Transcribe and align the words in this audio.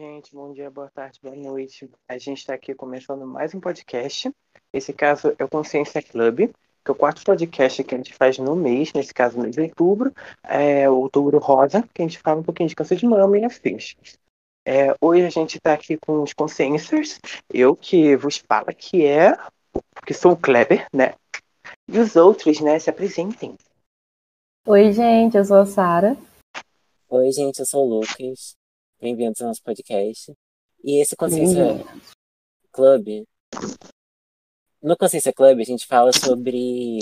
gente. 0.00 0.34
Bom 0.34 0.50
dia, 0.54 0.70
boa 0.70 0.88
tarde, 0.88 1.20
boa 1.22 1.36
noite. 1.36 1.90
A 2.08 2.16
gente 2.16 2.38
está 2.38 2.54
aqui 2.54 2.74
começando 2.74 3.26
mais 3.26 3.54
um 3.54 3.60
podcast. 3.60 4.32
Esse 4.72 4.94
caso 4.94 5.34
é 5.38 5.44
o 5.44 5.48
Consciência 5.48 6.00
Club, 6.00 6.38
que 6.82 6.88
é 6.88 6.90
o 6.90 6.94
quarto 6.94 7.22
podcast 7.22 7.84
que 7.84 7.94
a 7.94 7.98
gente 7.98 8.14
faz 8.14 8.38
no 8.38 8.56
mês, 8.56 8.94
nesse 8.94 9.12
caso, 9.12 9.38
mês 9.38 9.54
de 9.54 9.60
outubro. 9.60 10.10
É 10.42 10.88
o 10.88 10.94
Outubro 10.94 11.38
Rosa, 11.38 11.86
que 11.92 12.00
a 12.00 12.06
gente 12.06 12.18
fala 12.18 12.40
um 12.40 12.42
pouquinho 12.42 12.70
de 12.70 12.74
câncer 12.74 12.96
de 12.96 13.04
mama 13.04 13.38
e 13.38 13.44
afins. 13.44 13.94
É, 14.66 14.94
hoje 15.02 15.26
a 15.26 15.28
gente 15.28 15.58
está 15.58 15.74
aqui 15.74 15.98
com 15.98 16.22
os 16.22 16.32
Consciencers. 16.32 17.18
Eu 17.52 17.76
que 17.76 18.16
vos 18.16 18.38
falo 18.38 18.74
que 18.74 19.04
é, 19.04 19.36
que 20.06 20.14
sou 20.14 20.32
o 20.32 20.36
Kleber, 20.36 20.86
né? 20.94 21.12
E 21.86 21.98
os 21.98 22.16
outros, 22.16 22.58
né, 22.60 22.78
se 22.78 22.88
apresentem. 22.88 23.54
Oi, 24.66 24.92
gente, 24.92 25.36
eu 25.36 25.44
sou 25.44 25.58
a 25.58 25.66
Sara. 25.66 26.16
Oi, 27.10 27.30
gente, 27.32 27.58
eu 27.58 27.66
sou 27.66 27.86
o 27.86 28.00
Lucas. 28.00 28.58
Bem-vindos 29.00 29.40
ao 29.40 29.48
nosso 29.48 29.62
podcast. 29.62 30.30
E 30.84 31.00
esse 31.00 31.16
Consciência 31.16 31.64
Club. 32.70 33.24
No 34.82 34.94
Consciência 34.94 35.32
Club, 35.32 35.58
a 35.58 35.64
gente 35.64 35.86
fala 35.86 36.12
sobre, 36.12 36.98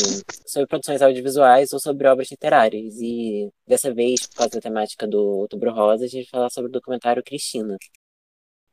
sobre 0.46 0.68
produções 0.68 1.02
audiovisuais 1.02 1.72
ou 1.72 1.80
sobre 1.80 2.06
obras 2.06 2.30
literárias. 2.30 2.94
E 3.00 3.52
dessa 3.66 3.92
vez, 3.92 4.28
por 4.28 4.36
causa 4.36 4.54
da 4.54 4.60
temática 4.60 5.08
do 5.08 5.18
Outubro 5.18 5.72
Rosa, 5.74 6.04
a 6.04 6.06
gente 6.06 6.30
vai 6.30 6.30
falar 6.30 6.50
sobre 6.50 6.68
o 6.68 6.72
documentário 6.72 7.20
Cristina, 7.24 7.76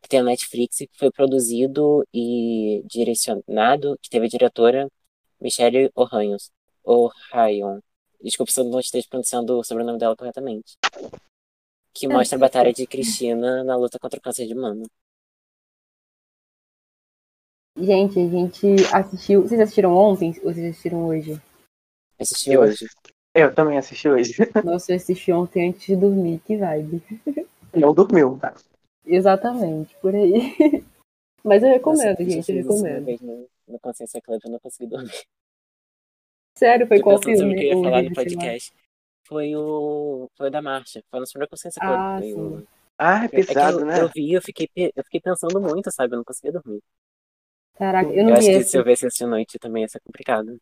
que 0.03 0.07
tem 0.07 0.19
na 0.19 0.29
Netflix, 0.29 0.77
que 0.77 0.89
foi 0.93 1.09
produzido 1.11 2.07
e 2.13 2.83
direcionado, 2.85 3.97
que 4.03 4.09
teve 4.09 4.27
a 4.27 4.29
diretora 4.29 4.87
Michelle 5.41 5.89
O'Hanion. 5.95 6.37
O'Hanion. 6.83 7.79
Desculpa 8.21 8.51
se 8.51 8.59
eu 8.59 8.65
não 8.65 8.79
esteja 8.79 9.07
pronunciando 9.09 9.57
o 9.57 9.63
sobrenome 9.63 9.97
dela 9.97 10.15
corretamente 10.15 10.77
que 11.95 12.09
mostra 12.09 12.37
a 12.37 12.39
batalha 12.39 12.73
de 12.73 12.85
Cristina 12.85 13.63
na 13.63 13.77
luta 13.77 13.97
contra 13.97 14.19
o 14.19 14.21
câncer 14.21 14.45
de 14.45 14.53
mama. 14.53 14.83
Gente, 17.77 18.19
a 18.19 18.27
gente 18.27 18.67
assistiu. 18.93 19.41
Vocês 19.43 19.61
assistiram 19.61 19.95
ontem 19.95 20.33
ou 20.43 20.53
vocês 20.53 20.71
assistiram 20.71 21.07
hoje? 21.07 21.41
Assisti 22.19 22.51
eu, 22.51 22.61
hoje. 22.61 22.85
Eu 23.33 23.55
também 23.55 23.77
assisti 23.77 24.09
hoje. 24.09 24.33
Nossa, 24.63 24.91
eu 24.91 24.97
assisti 24.97 25.31
ontem 25.31 25.69
antes 25.69 25.85
de 25.87 25.95
dormir, 25.95 26.41
que 26.45 26.57
vibe. 26.57 27.01
Não 27.73 27.93
dormiu, 27.93 28.37
tá? 28.39 28.53
Exatamente, 29.05 29.95
por 30.01 30.13
aí. 30.13 30.55
Mas 31.43 31.61
eu 31.63 31.69
recomendo, 31.69 32.19
Nossa, 32.19 32.23
gente, 32.29 32.51
eu 32.51 32.57
recomendo. 32.57 33.05
Vez 33.05 33.21
no, 33.21 33.47
no 33.67 33.79
Consciência 33.79 34.21
Club 34.21 34.41
eu 34.43 34.51
não 34.51 34.59
consegui 34.59 34.89
dormir. 34.89 35.25
Sério, 36.57 36.87
foi 36.87 36.99
qual 36.99 37.21
filme? 37.21 37.53
Que 37.53 37.67
eu 37.67 37.77
ia 37.77 37.83
falar 37.83 38.01
no 38.01 38.13
podcast 38.13 38.73
foi 39.25 39.55
o. 39.55 40.29
Foi 40.37 40.47
o 40.47 40.51
da 40.51 40.61
marcha. 40.61 41.03
Foi 41.09 41.25
sobre 41.25 41.45
a 41.45 41.49
consciência 41.49 41.79
ah, 41.83 42.17
foi 42.19 42.33
o... 42.33 42.67
ah, 42.97 43.25
é 43.25 43.27
pesado, 43.27 43.79
é 43.79 43.81
eu, 43.81 43.85
né? 43.85 44.01
Eu 44.01 44.09
vi, 44.09 44.33
eu 44.33 44.41
fiquei, 44.41 44.69
eu 44.75 45.03
fiquei 45.03 45.19
pensando 45.19 45.59
muito, 45.59 45.91
sabe? 45.91 46.13
Eu 46.13 46.17
não 46.17 46.23
conseguia 46.23 46.51
dormir. 46.51 46.81
Caraca, 47.75 48.09
eu 48.09 48.23
não 48.23 48.31
eu 48.31 48.35
vi. 48.35 48.41
acho 48.41 48.49
esse. 48.51 48.59
que 48.59 48.69
se 48.71 48.77
eu 48.77 48.83
visse 48.83 49.07
essa 49.07 49.27
noite 49.27 49.59
também 49.59 49.83
ia 49.83 49.89
ser 49.89 49.99
complicado. 49.99 50.57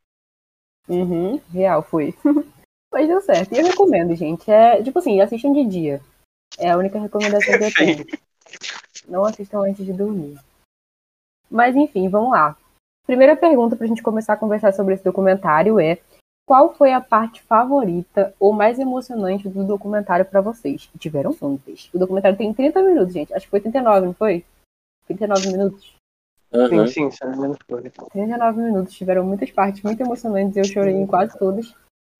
Uhum, 0.87 1.39
real, 1.51 1.83
foi. 1.83 2.13
Mas 2.91 3.07
deu 3.07 3.21
certo. 3.21 3.53
E 3.53 3.59
eu 3.59 3.65
recomendo, 3.65 4.15
gente. 4.15 4.49
É, 4.49 4.81
tipo 4.81 4.99
assim, 4.99 5.19
assistam 5.19 5.51
de 5.51 5.65
dia. 5.65 6.01
É 6.57 6.69
a 6.69 6.77
única 6.77 6.99
recomendação 6.99 7.57
que 7.57 7.63
eu 7.63 7.73
tenho. 7.73 8.05
Não 9.07 9.25
assistam 9.25 9.61
antes 9.61 9.85
de 9.85 9.93
dormir. 9.93 10.37
Mas 11.49 11.75
enfim, 11.75 12.07
vamos 12.09 12.31
lá. 12.31 12.57
Primeira 13.05 13.35
pergunta 13.35 13.75
pra 13.75 13.87
gente 13.87 14.01
começar 14.01 14.33
a 14.33 14.37
conversar 14.37 14.73
sobre 14.73 14.93
esse 14.93 15.03
documentário 15.03 15.79
é 15.79 15.97
qual 16.45 16.73
foi 16.73 16.93
a 16.93 17.01
parte 17.01 17.41
favorita 17.41 18.33
ou 18.39 18.51
mais 18.53 18.79
emocionante 18.79 19.47
do 19.47 19.63
documentário 19.63 20.25
para 20.25 20.41
vocês? 20.41 20.89
Tiveram 20.97 21.33
muitas. 21.33 21.89
O 21.93 21.99
documentário 21.99 22.37
tem 22.37 22.53
30 22.53 22.81
minutos, 22.81 23.13
gente. 23.13 23.33
Acho 23.33 23.45
que 23.45 23.51
foi 23.51 23.61
39, 23.61 24.07
não 24.07 24.13
foi? 24.13 24.45
39 25.07 25.51
minutos. 25.51 25.95
Uhum. 26.51 26.87
Sim, 26.87 27.09
sim, 27.09 27.11
se 27.11 27.25
não 27.25 27.49
me 27.49 27.57
39 28.11 28.61
minutos. 28.61 28.93
Tiveram 28.93 29.25
muitas 29.25 29.51
partes 29.51 29.81
muito 29.81 30.01
emocionantes. 30.01 30.57
Eu 30.57 30.65
chorei 30.65 30.93
em 30.93 31.07
quase 31.07 31.37
todas. 31.37 31.73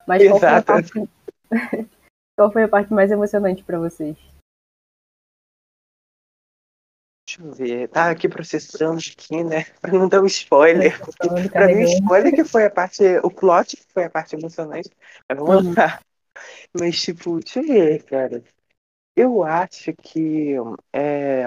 Mas 0.07 0.27
qual 0.27 0.39
foi, 0.39 0.49
a 0.49 0.61
parte... 0.61 1.09
qual 2.35 2.51
foi 2.51 2.63
a 2.63 2.67
parte 2.67 2.93
mais 2.93 3.11
emocionante 3.11 3.63
para 3.63 3.79
vocês? 3.79 4.17
Deixa 7.37 7.41
eu 7.41 7.51
ver. 7.51 7.87
Tá 7.89 8.09
aqui 8.09 8.29
processando 8.29 8.99
aqui, 8.99 9.43
né? 9.43 9.65
Pra 9.81 9.91
não 9.91 10.07
dar 10.07 10.21
um 10.21 10.25
spoiler. 10.25 10.99
pra 11.51 11.67
mim, 11.67 11.83
o 11.83 11.87
spoiler 11.87 12.33
que 12.33 12.43
foi 12.43 12.65
a 12.65 12.69
parte. 12.69 13.03
O 13.23 13.31
plot 13.31 13.75
que 13.75 13.93
foi 13.93 14.03
a 14.05 14.09
parte 14.09 14.35
emocionante. 14.35 14.89
Mas 15.27 15.37
vamos 15.37 15.65
uhum. 15.65 15.73
lá. 15.75 15.99
Mas, 16.79 17.01
tipo, 17.01 17.39
deixa 17.39 17.59
eu 17.59 17.67
ver, 17.67 18.03
cara. 18.03 18.43
Eu 19.15 19.43
acho 19.43 19.93
que. 20.01 20.55
É, 20.91 21.45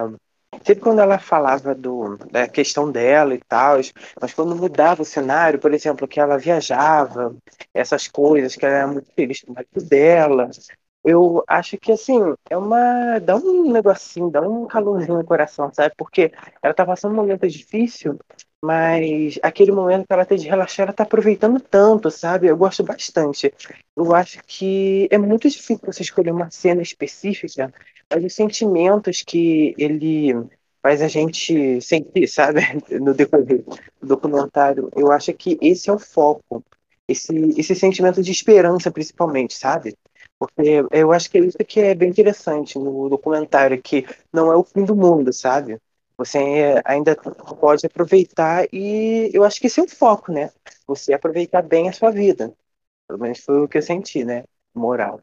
sempre 0.64 0.82
quando 0.82 1.00
ela 1.00 1.18
falava 1.18 1.74
do, 1.74 2.16
da 2.30 2.48
questão 2.48 2.90
dela 2.90 3.34
e 3.34 3.40
tal, 3.40 3.78
mas 4.20 4.32
quando 4.32 4.56
mudava 4.56 5.02
o 5.02 5.04
cenário, 5.04 5.58
por 5.58 5.72
exemplo, 5.74 6.08
que 6.08 6.20
ela 6.20 6.38
viajava, 6.38 7.36
essas 7.74 8.08
coisas, 8.08 8.54
que 8.54 8.64
ela 8.64 8.76
era 8.76 8.86
muito 8.86 9.12
feliz 9.12 9.42
com 9.42 9.52
o 9.52 9.54
marido 9.54 9.84
dela, 9.84 10.50
eu 11.06 11.44
acho 11.46 11.78
que 11.78 11.92
assim, 11.92 12.18
é 12.50 12.56
uma. 12.56 13.20
dá 13.20 13.36
um 13.36 13.70
negocinho, 13.70 14.28
dá 14.28 14.40
um 14.42 14.66
calorzinho 14.66 15.18
no 15.18 15.24
coração, 15.24 15.70
sabe? 15.72 15.94
Porque 15.96 16.32
ela 16.60 16.74
tá 16.74 16.84
passando 16.84 17.12
um 17.12 17.16
momento 17.16 17.46
difícil, 17.48 18.18
mas 18.60 19.38
aquele 19.40 19.70
momento 19.70 20.04
que 20.04 20.12
ela 20.12 20.24
tem 20.26 20.36
de 20.36 20.48
relaxar, 20.48 20.86
ela 20.86 20.92
tá 20.92 21.04
aproveitando 21.04 21.60
tanto, 21.60 22.10
sabe? 22.10 22.48
Eu 22.48 22.56
gosto 22.56 22.82
bastante. 22.82 23.54
Eu 23.96 24.12
acho 24.16 24.40
que 24.46 25.06
é 25.08 25.16
muito 25.16 25.48
difícil 25.48 25.78
você 25.86 26.02
escolher 26.02 26.32
uma 26.32 26.50
cena 26.50 26.82
específica, 26.82 27.72
mas 28.12 28.24
os 28.24 28.34
sentimentos 28.34 29.22
que 29.22 29.74
ele 29.78 30.34
faz 30.82 31.00
a 31.02 31.08
gente 31.08 31.80
sentir, 31.80 32.26
sabe? 32.26 32.60
No 33.00 33.14
decorrer 33.14 33.64
do 34.00 34.08
documentário, 34.08 34.90
eu 34.96 35.12
acho 35.12 35.32
que 35.34 35.56
esse 35.62 35.88
é 35.88 35.92
o 35.92 35.98
foco. 36.00 36.64
Esse, 37.08 37.32
esse 37.56 37.76
sentimento 37.76 38.20
de 38.20 38.32
esperança, 38.32 38.90
principalmente, 38.90 39.54
sabe? 39.54 39.96
Porque 40.38 40.84
eu 40.90 41.12
acho 41.12 41.30
que 41.30 41.38
é 41.38 41.40
isso 41.40 41.58
que 41.58 41.80
é 41.80 41.94
bem 41.94 42.10
interessante 42.10 42.78
no 42.78 43.08
documentário, 43.08 43.80
que 43.82 44.04
não 44.32 44.52
é 44.52 44.56
o 44.56 44.64
fim 44.64 44.84
do 44.84 44.94
mundo, 44.94 45.32
sabe? 45.32 45.80
Você 46.18 46.38
ainda 46.84 47.14
pode 47.60 47.86
aproveitar 47.86 48.66
e 48.72 49.30
eu 49.32 49.44
acho 49.44 49.60
que 49.60 49.66
esse 49.66 49.80
é 49.80 49.82
o 49.82 49.88
foco, 49.88 50.32
né? 50.32 50.50
Você 50.86 51.12
aproveitar 51.12 51.62
bem 51.62 51.88
a 51.88 51.92
sua 51.92 52.10
vida. 52.10 52.52
Pelo 53.08 53.20
menos 53.20 53.40
foi 53.40 53.60
o 53.62 53.68
que 53.68 53.78
eu 53.78 53.82
senti, 53.82 54.24
né? 54.24 54.44
Moral. 54.74 55.20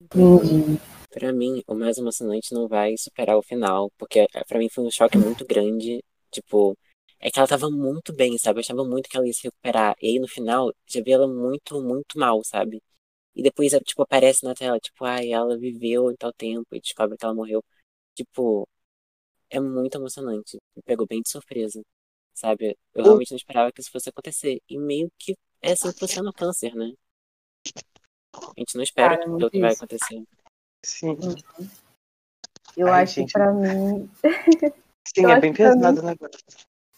Entendi. 0.00 0.78
Pra 1.10 1.32
mim, 1.32 1.62
o 1.66 1.74
mais 1.74 1.98
emocionante 1.98 2.52
não 2.54 2.68
vai 2.68 2.96
superar 2.96 3.36
o 3.36 3.42
final, 3.42 3.90
porque 3.98 4.20
eh, 4.20 4.44
pra 4.46 4.58
mim 4.58 4.68
foi 4.68 4.84
um 4.84 4.90
choque 4.90 5.18
muito 5.18 5.44
grande. 5.46 6.04
Tipo, 6.30 6.76
é 7.20 7.30
que 7.30 7.38
ela 7.38 7.48
tava 7.48 7.70
muito 7.70 8.12
bem, 8.14 8.36
sabe? 8.38 8.58
Eu 8.58 8.60
achava 8.60 8.84
muito 8.84 9.08
que 9.08 9.16
ela 9.16 9.26
ia 9.26 9.32
se 9.32 9.44
recuperar. 9.44 9.96
E 10.00 10.08
aí 10.08 10.18
no 10.18 10.28
final, 10.28 10.72
já 10.86 11.00
vi 11.02 11.12
ela 11.12 11.26
muito, 11.26 11.82
muito 11.82 12.18
mal, 12.18 12.42
sabe? 12.44 12.80
E 13.38 13.42
depois, 13.42 13.70
tipo, 13.84 14.02
aparece 14.02 14.44
na 14.44 14.52
tela, 14.52 14.80
tipo, 14.80 15.04
ai, 15.04 15.30
ela 15.30 15.56
viveu 15.56 16.10
em 16.10 16.16
tal 16.16 16.32
tempo 16.32 16.66
e 16.72 16.80
descobre 16.80 17.16
que 17.16 17.24
ela 17.24 17.32
morreu. 17.32 17.64
Tipo, 18.12 18.68
é 19.48 19.60
muito 19.60 19.96
emocionante. 19.96 20.58
Me 20.74 20.82
pegou 20.82 21.06
bem 21.06 21.22
de 21.22 21.30
surpresa, 21.30 21.80
sabe? 22.34 22.76
Eu 22.92 23.04
realmente 23.04 23.30
não 23.30 23.36
esperava 23.36 23.70
que 23.70 23.80
isso 23.80 23.92
fosse 23.92 24.08
acontecer. 24.08 24.60
E 24.68 24.76
meio 24.76 25.08
que 25.16 25.36
é 25.62 25.70
assim 25.70 25.92
que 25.92 26.00
funciona 26.00 26.30
o 26.30 26.32
câncer, 26.32 26.74
né? 26.74 26.92
A 28.34 28.58
gente 28.58 28.74
não 28.74 28.82
espera 28.82 29.16
Cara, 29.16 29.22
que 29.22 29.44
o 29.44 29.50
que 29.50 29.60
vai 29.60 29.72
acontecer. 29.72 30.24
Sim. 30.84 31.10
Uhum. 31.10 31.68
Eu 32.76 32.88
ai, 32.88 33.04
acho 33.04 33.14
gente. 33.14 33.28
que 33.32 33.32
pra 33.34 33.52
mim. 33.52 34.10
Sim, 35.14 35.22
eu 35.22 35.30
é 35.30 35.40
bem 35.40 35.54
pesado 35.54 36.00
o 36.00 36.04
negócio. 36.04 36.40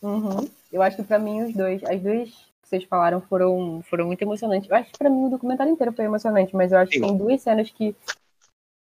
Uhum. 0.02 0.50
Eu 0.72 0.80
acho 0.80 0.96
que 0.96 1.02
pra 1.02 1.18
mim 1.18 1.42
os 1.42 1.54
dois, 1.54 1.84
as 1.84 2.00
duas 2.00 2.49
vocês 2.70 2.84
falaram 2.84 3.20
foram, 3.20 3.82
foram 3.82 4.06
muito 4.06 4.22
emocionantes. 4.22 4.70
Eu 4.70 4.76
acho 4.76 4.92
que 4.92 4.98
pra 4.98 5.10
mim 5.10 5.24
o 5.24 5.30
documentário 5.30 5.72
inteiro 5.72 5.92
foi 5.92 6.04
emocionante, 6.04 6.54
mas 6.54 6.70
eu 6.70 6.78
acho 6.78 6.92
que 6.92 7.00
tem 7.00 7.18
duas 7.18 7.42
cenas 7.42 7.68
que, 7.68 7.96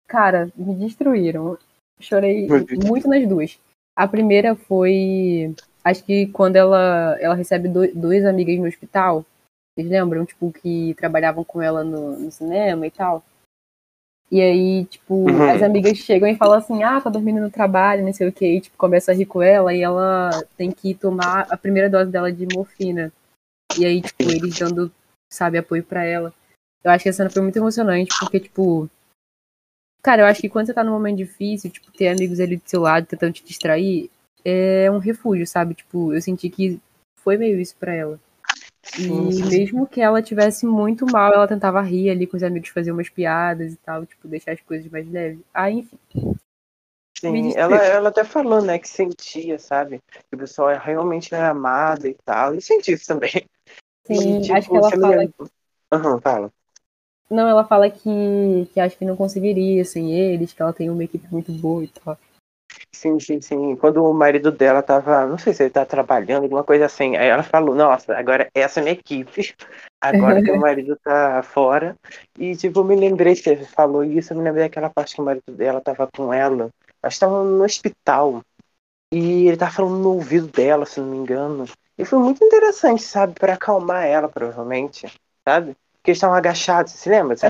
cara, 0.07 0.49
me 0.57 0.75
destruíram. 0.77 1.59
Chorei 2.01 2.47
muito 2.85 3.09
nas 3.09 3.27
duas. 3.29 3.59
A 3.97 4.07
primeira 4.07 4.55
foi. 4.55 5.55
Acho 5.83 6.05
que 6.05 6.29
quando 6.29 6.57
ela, 6.57 7.17
ela 7.21 7.35
recebe 7.35 7.69
do, 7.69 7.93
duas 7.93 8.25
amigas 8.25 8.57
no 8.59 8.67
hospital. 8.67 9.27
Vocês 9.75 9.91
lembram? 9.91 10.25
Tipo, 10.25 10.53
que 10.53 10.95
trabalhavam 10.95 11.43
com 11.43 11.61
ela 11.61 11.83
no, 11.83 12.17
no 12.17 12.31
cinema 12.31 12.87
e 12.87 12.91
tal. 12.93 13.25
E 14.31 14.41
aí, 14.41 14.85
tipo, 14.87 15.15
uhum. 15.15 15.51
as 15.51 15.63
amigas 15.63 15.99
chegam 15.99 16.29
e 16.29 16.37
falam 16.37 16.59
assim, 16.59 16.83
ah, 16.83 17.01
tá 17.01 17.11
dormindo 17.11 17.41
no 17.41 17.51
trabalho, 17.51 18.05
não 18.05 18.13
sei 18.13 18.27
o 18.27 18.33
que, 18.33 18.47
e, 18.47 18.61
tipo, 18.61 18.77
começa 18.77 19.13
a 19.13 19.15
rir 19.15 19.27
com 19.27 19.43
ela 19.43 19.73
e 19.73 19.83
ela 19.83 20.31
tem 20.57 20.73
que 20.73 20.95
tomar 20.95 21.47
a 21.51 21.57
primeira 21.57 21.91
dose 21.91 22.11
dela 22.11 22.33
de 22.33 22.47
morfina. 22.53 23.13
E 23.79 23.85
aí, 23.85 24.03
tipo, 24.03 24.23
eles 24.23 24.59
dando, 24.59 24.93
sabe, 25.33 25.59
apoio 25.59 25.83
para 25.83 26.05
ela. 26.05 26.33
Eu 26.83 26.91
acho 26.91 27.03
que 27.03 27.09
a 27.09 27.13
cena 27.13 27.31
foi 27.31 27.43
muito 27.43 27.57
emocionante, 27.57 28.15
porque, 28.21 28.41
tipo. 28.41 28.89
Cara, 30.03 30.23
eu 30.23 30.27
acho 30.27 30.41
que 30.41 30.51
quando 30.51 30.67
você 30.67 30.75
tá 30.75 30.85
num 30.85 30.93
momento 30.93 31.17
difícil, 31.17 31.71
tipo, 31.71 31.91
ter 31.93 32.09
amigos 32.09 32.39
ali 32.39 32.57
do 32.57 32.69
seu 32.69 32.83
lado 32.83 33.07
tentando 33.07 33.33
te 33.33 33.45
distrair, 33.45 34.11
é 34.45 34.91
um 34.91 34.99
refúgio, 34.99 35.47
sabe? 35.47 35.75
Tipo, 35.75 36.13
eu 36.13 36.21
senti 36.21 36.51
que 36.51 36.79
foi 37.21 37.39
meio 37.39 37.59
isso 37.59 37.75
para 37.77 37.95
ela. 37.95 38.21
E 38.99 39.09
mesmo 39.47 39.87
que 39.87 40.01
ela 40.01 40.21
tivesse 40.21 40.67
muito 40.67 41.07
mal, 41.07 41.33
ela 41.33 41.49
tentava 41.49 41.81
rir 41.81 42.11
ali 42.11 42.27
com 42.27 42.37
os 42.37 42.43
amigos, 42.43 42.69
fazer 42.69 42.93
umas 42.93 43.09
piadas 43.09 43.73
e 43.73 43.77
tal, 43.77 44.05
tipo, 44.05 44.29
deixar 44.29 44.53
as 44.53 44.61
coisas 44.61 44.91
mais 44.91 45.11
leves. 45.11 45.41
Ah, 45.55 45.71
enfim. 45.71 45.99
Sim, 47.19 47.53
ela, 47.57 47.77
ela 47.77 48.09
até 48.09 48.25
falou, 48.25 48.61
né, 48.61 48.79
que 48.79 48.89
sentia, 48.89 49.59
sabe? 49.59 50.01
Que 50.11 50.35
o 50.35 50.39
pessoal 50.39 50.71
é 50.71 50.79
realmente 50.79 51.35
é 51.35 51.41
amado 51.41 52.07
e 52.07 52.15
tal. 52.25 52.55
E 52.55 52.61
senti 52.61 52.93
isso 52.93 53.07
também. 53.07 53.31
Sim, 54.07 54.39
e, 54.39 54.41
tipo, 54.43 54.53
acho 54.55 54.69
que 54.71 54.77
ela 54.77 54.91
fala. 54.91 55.29
Aham, 55.93 56.15
uhum, 56.15 56.21
fala. 56.21 56.53
Não, 57.31 57.49
ela 57.49 57.65
fala 57.65 57.89
que, 57.89 58.69
que 58.73 58.79
acho 58.79 58.99
que 58.99 59.05
não 59.05 59.17
conseguiria 59.17 59.85
sem 59.85 60.13
eles, 60.13 60.53
que 60.53 60.61
ela 60.61 60.73
tem 60.73 60.91
uma 60.91 61.03
equipe 61.05 61.27
muito 61.33 61.51
boa 61.53 61.83
e 61.83 61.89
tal. 61.89 62.19
Sim, 62.95 63.19
sim, 63.19 63.41
sim. 63.41 63.77
Quando 63.77 64.05
o 64.05 64.13
marido 64.15 64.53
dela 64.53 64.83
tava, 64.83 65.27
não 65.27 65.39
sei 65.39 65.53
se 65.53 65.63
ele 65.65 65.71
tá 65.71 65.85
trabalhando, 65.85 66.45
alguma 66.45 66.63
coisa 66.65 66.87
assim. 66.87 67.17
Aí 67.17 67.29
ela 67.29 67.43
falou, 67.43 67.75
nossa, 67.75 68.17
agora 68.17 68.49
essa 68.55 68.81
é 68.81 68.83
minha 68.83 68.95
equipe. 68.95 69.55
Agora 70.01 70.43
que 70.43 70.51
o 70.51 70.57
marido 70.61 70.99
tá 71.03 71.43
fora. 71.43 71.97
E 72.39 72.55
tipo, 72.57 72.85
me 72.85 72.95
lembrei 72.95 73.35
que 73.35 73.43
você 73.43 73.57
falou 73.65 74.05
isso, 74.05 74.33
eu 74.33 74.37
me 74.37 74.45
lembrei 74.45 74.65
daquela 74.65 74.91
parte 74.91 75.15
que 75.15 75.21
o 75.23 75.25
marido 75.25 75.51
dela 75.51 75.81
tava 75.81 76.07
com 76.15 76.33
ela. 76.33 76.71
Acho 77.05 77.17
que 77.17 77.21
tava 77.21 77.45
no 77.45 77.65
hospital. 77.65 78.43
E 79.13 79.47
ele 79.47 79.57
tava 79.57 79.73
falando 79.73 79.99
no 79.99 80.15
ouvido 80.15 80.49
dela, 80.49 80.87
se 80.87 81.01
não 81.01 81.09
me 81.09 81.17
engano. 81.17 81.67
E 81.97 82.05
foi 82.05 82.19
muito 82.19 82.45
interessante, 82.45 83.03
sabe, 83.03 83.35
para 83.35 83.55
acalmar 83.55 84.07
ela, 84.07 84.29
provavelmente. 84.29 85.07
Sabe? 85.47 85.77
Porque 85.95 86.11
eles 86.11 86.19
estavam 86.19 86.37
agachados, 86.37 86.93
você 86.93 86.99
se 86.99 87.09
lembra? 87.09 87.37
Você 87.37 87.47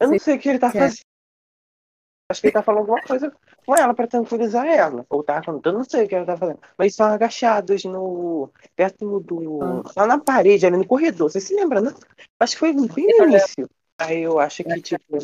eu 0.00 0.08
não 0.08 0.18
sei 0.18 0.36
o 0.36 0.38
que 0.38 0.48
ele 0.48 0.58
tá 0.58 0.70
fazendo. 0.70 1.00
Acho 2.30 2.40
que 2.42 2.48
ele 2.48 2.52
tá 2.52 2.62
falando 2.62 2.80
alguma 2.80 3.00
coisa 3.02 3.32
com 3.64 3.74
ela 3.74 3.94
para 3.94 4.06
tranquilizar 4.06 4.66
ela. 4.66 5.04
Ou 5.08 5.22
tá 5.22 5.40
cantando, 5.42 5.78
não 5.78 5.84
sei 5.84 6.04
o 6.04 6.08
que 6.08 6.14
ela 6.14 6.26
tá 6.26 6.36
fazendo. 6.36 6.60
Mas 6.76 6.92
estão 6.92 7.06
agachados 7.06 7.84
no. 7.84 8.50
perto 8.76 9.20
do. 9.20 9.62
Ah. 9.62 9.82
lá 9.96 10.06
na 10.06 10.18
parede, 10.18 10.66
ali 10.66 10.76
no 10.76 10.86
corredor. 10.86 11.30
Você 11.30 11.40
se 11.40 11.54
lembra, 11.54 11.80
né? 11.80 11.92
Acho 12.38 12.52
que 12.54 12.58
foi 12.58 12.72
bem 12.72 13.08
no 13.18 13.24
início. 13.24 13.68
Aí 13.98 14.22
eu 14.22 14.38
acho 14.38 14.62
que, 14.62 14.80
tipo. 14.80 15.18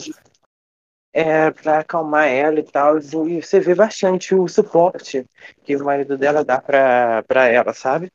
É, 1.16 1.48
pra 1.52 1.78
acalmar 1.78 2.26
ela 2.26 2.58
e 2.58 2.64
tal. 2.64 2.98
E 2.98 3.40
você 3.40 3.60
vê 3.60 3.72
bastante 3.72 4.34
o 4.34 4.48
suporte 4.48 5.24
que 5.62 5.76
o 5.76 5.84
marido 5.84 6.18
dela 6.18 6.44
dá 6.44 6.60
pra, 6.60 7.22
pra 7.22 7.46
ela, 7.46 7.72
sabe? 7.72 8.10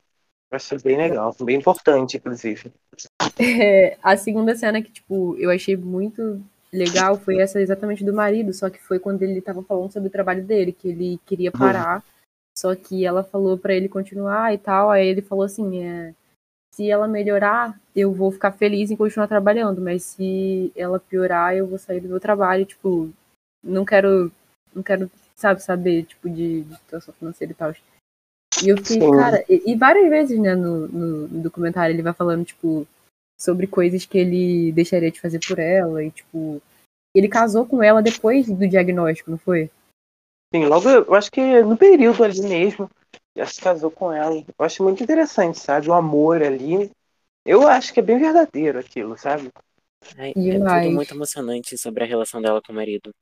Acho 0.50 0.76
bem 0.82 0.98
legal, 0.98 1.34
bem 1.40 1.56
importante, 1.56 2.18
inclusive. 2.18 2.70
É, 3.38 3.96
a 4.02 4.16
segunda 4.18 4.54
cena 4.54 4.82
que, 4.82 4.92
tipo, 4.92 5.34
eu 5.38 5.50
achei 5.50 5.76
muito 5.76 6.42
legal 6.72 7.16
foi 7.16 7.38
essa 7.40 7.60
exatamente 7.60 8.04
do 8.04 8.12
marido, 8.12 8.52
só 8.52 8.68
que 8.68 8.82
foi 8.82 8.98
quando 8.98 9.22
ele 9.22 9.40
tava 9.40 9.62
falando 9.62 9.92
sobre 9.92 10.08
o 10.08 10.12
trabalho 10.12 10.44
dele, 10.44 10.72
que 10.72 10.88
ele 10.88 11.20
queria 11.24 11.50
parar, 11.50 11.96
uhum. 11.96 12.02
só 12.56 12.74
que 12.74 13.06
ela 13.06 13.24
falou 13.24 13.56
para 13.56 13.74
ele 13.74 13.88
continuar 13.88 14.52
e 14.52 14.58
tal, 14.58 14.90
aí 14.90 15.06
ele 15.06 15.22
falou 15.22 15.44
assim, 15.44 15.82
é, 15.84 16.14
se 16.80 16.90
ela 16.90 17.06
melhorar, 17.06 17.78
eu 17.94 18.10
vou 18.10 18.32
ficar 18.32 18.52
feliz 18.52 18.90
em 18.90 18.96
continuar 18.96 19.28
trabalhando, 19.28 19.82
mas 19.82 20.02
se 20.02 20.72
ela 20.74 20.98
piorar, 20.98 21.54
eu 21.54 21.66
vou 21.66 21.78
sair 21.78 22.00
do 22.00 22.08
meu 22.08 22.18
trabalho, 22.18 22.64
tipo, 22.64 23.10
não 23.62 23.84
quero, 23.84 24.32
não 24.74 24.82
quero, 24.82 25.10
sabe, 25.36 25.62
saber, 25.62 26.04
tipo, 26.04 26.30
de, 26.30 26.62
de 26.62 26.76
situação 26.76 27.12
financeira 27.12 27.52
e 27.52 27.54
tal. 27.54 27.74
E 28.64 28.68
eu 28.70 28.78
fiquei, 28.78 29.02
Sim. 29.02 29.10
cara, 29.10 29.44
e, 29.46 29.72
e, 29.72 29.76
várias 29.76 30.08
vezes, 30.08 30.40
né, 30.40 30.54
no, 30.54 30.88
no, 30.88 31.28
no 31.28 31.42
documentário 31.42 31.94
ele 31.94 32.02
vai 32.02 32.14
falando, 32.14 32.46
tipo, 32.46 32.86
sobre 33.38 33.66
coisas 33.66 34.06
que 34.06 34.16
ele 34.16 34.72
deixaria 34.72 35.10
de 35.10 35.20
fazer 35.20 35.40
por 35.46 35.58
ela 35.58 36.02
e 36.02 36.10
tipo 36.10 36.62
ele 37.14 37.26
casou 37.26 37.66
com 37.66 37.82
ela 37.82 38.02
depois 38.02 38.46
do 38.46 38.68
diagnóstico, 38.68 39.30
não 39.30 39.38
foi? 39.38 39.70
Sim, 40.54 40.66
logo 40.66 40.88
eu 40.88 41.14
acho 41.14 41.30
que 41.30 41.62
no 41.62 41.76
período 41.76 42.22
ali 42.22 42.42
mesmo 42.42 42.90
já 43.40 43.46
se 43.46 43.60
casou 43.60 43.90
com 43.90 44.12
ela. 44.12 44.34
Eu 44.36 44.64
acho 44.64 44.82
muito 44.82 45.02
interessante, 45.02 45.58
sabe? 45.58 45.88
O 45.90 45.94
amor 45.94 46.42
ali. 46.42 46.90
Eu 47.44 47.68
acho 47.68 47.92
que 47.94 48.00
é 48.00 48.02
bem 48.02 48.18
verdadeiro 48.18 48.78
aquilo, 48.78 49.18
sabe? 49.18 49.50
É, 50.16 50.30
é 50.56 50.60
tudo 50.60 50.90
muito 50.90 51.12
emocionante 51.14 51.76
sobre 51.76 52.04
a 52.04 52.06
relação 52.06 52.40
dela 52.40 52.62
com 52.62 52.72
o 52.72 52.74
marido. 52.76 53.12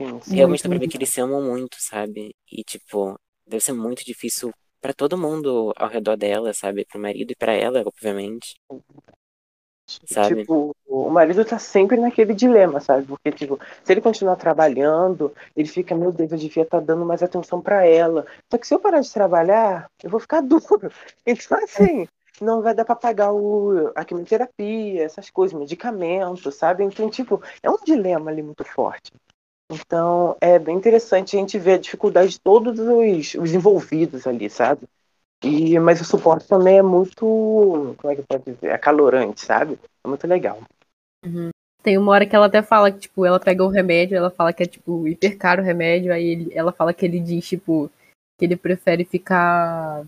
Sim, 0.00 0.20
sim. 0.20 0.38
Realmente 0.38 0.62
dá 0.62 0.68
pra 0.68 0.78
ver 0.78 0.88
que 0.88 0.96
eles 0.96 1.10
se 1.10 1.20
amam 1.20 1.42
muito, 1.42 1.76
sabe? 1.80 2.34
E, 2.50 2.64
tipo, 2.64 3.18
deve 3.46 3.62
ser 3.62 3.72
muito 3.72 4.04
difícil 4.04 4.52
para 4.80 4.92
todo 4.94 5.16
mundo 5.18 5.72
ao 5.76 5.88
redor 5.88 6.16
dela, 6.16 6.52
sabe? 6.54 6.84
Pro 6.86 6.98
marido 7.00 7.32
e 7.32 7.36
para 7.36 7.52
ela, 7.52 7.82
obviamente. 7.86 8.56
Sabe? 10.04 10.40
Tipo, 10.40 10.74
o 10.86 11.10
marido 11.10 11.44
tá 11.44 11.58
sempre 11.58 11.96
naquele 11.96 12.34
dilema, 12.34 12.80
sabe? 12.80 13.06
Porque, 13.06 13.30
tipo, 13.32 13.58
se 13.82 13.92
ele 13.92 14.00
continuar 14.00 14.36
trabalhando, 14.36 15.32
ele 15.56 15.68
fica, 15.68 15.94
meu 15.94 16.12
Deus, 16.12 16.32
eu 16.32 16.38
devia 16.38 16.62
estar 16.62 16.78
tá 16.80 16.84
dando 16.84 17.04
mais 17.04 17.22
atenção 17.22 17.60
para 17.60 17.86
ela. 17.86 18.26
Só 18.50 18.58
que 18.58 18.66
se 18.66 18.74
eu 18.74 18.80
parar 18.80 19.00
de 19.00 19.12
trabalhar, 19.12 19.90
eu 20.02 20.10
vou 20.10 20.20
ficar 20.20 20.40
duro. 20.42 20.90
Então, 21.26 21.58
assim, 21.62 22.06
não 22.40 22.62
vai 22.62 22.74
dar 22.74 22.84
para 22.84 22.96
pagar 22.96 23.32
o, 23.32 23.92
a 23.94 24.04
quimioterapia, 24.04 25.02
essas 25.02 25.30
coisas, 25.30 25.58
medicamentos, 25.58 26.54
sabe? 26.54 26.84
Então, 26.84 27.08
tipo, 27.08 27.42
é 27.62 27.70
um 27.70 27.78
dilema 27.84 28.30
ali 28.30 28.42
muito 28.42 28.64
forte. 28.64 29.10
Então, 29.70 30.36
é 30.40 30.58
bem 30.58 30.76
interessante 30.76 31.36
a 31.36 31.40
gente 31.40 31.58
ver 31.58 31.74
a 31.74 31.78
dificuldade 31.78 32.32
de 32.32 32.40
todos 32.40 32.78
os, 32.78 33.34
os 33.34 33.54
envolvidos 33.54 34.26
ali, 34.26 34.50
sabe? 34.50 34.86
E, 35.42 35.78
mas 35.78 36.00
o 36.00 36.04
suporte 36.04 36.46
também 36.46 36.78
é 36.78 36.82
muito, 36.82 37.94
como 37.98 38.12
é 38.12 38.16
que 38.16 38.22
pode 38.22 38.44
dizer, 38.44 38.70
acalorante, 38.70 39.40
sabe? 39.40 39.78
É 40.04 40.08
muito 40.08 40.26
legal. 40.26 40.60
Uhum. 41.24 41.50
Tem 41.82 41.98
uma 41.98 42.12
hora 42.12 42.24
que 42.24 42.36
ela 42.36 42.46
até 42.46 42.62
fala 42.62 42.92
que, 42.92 43.00
tipo, 43.00 43.26
ela 43.26 43.40
pega 43.40 43.64
o 43.64 43.68
remédio, 43.68 44.16
ela 44.16 44.30
fala 44.30 44.52
que 44.52 44.62
é, 44.62 44.66
tipo, 44.66 45.08
hiper 45.08 45.36
caro 45.36 45.60
o 45.60 45.64
remédio, 45.64 46.12
aí 46.12 46.24
ele, 46.24 46.54
ela 46.54 46.70
fala 46.70 46.94
que 46.94 47.04
ele 47.04 47.18
diz, 47.18 47.46
tipo, 47.46 47.90
que 48.38 48.44
ele 48.44 48.56
prefere 48.56 49.04
ficar 49.04 50.04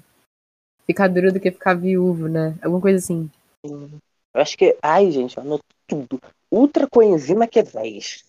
ficar 0.86 1.08
duro 1.08 1.32
do 1.32 1.40
que 1.40 1.50
ficar 1.50 1.74
viúvo, 1.74 2.28
né? 2.28 2.56
Alguma 2.62 2.80
coisa 2.80 2.98
assim. 2.98 3.28
Eu 3.64 4.40
acho 4.40 4.56
que, 4.56 4.76
ai, 4.82 5.10
gente, 5.10 5.36
eu 5.36 5.58
tudo. 5.86 6.20
Ultra 6.50 6.86
coenzima 6.88 7.48
Q10. 7.48 8.24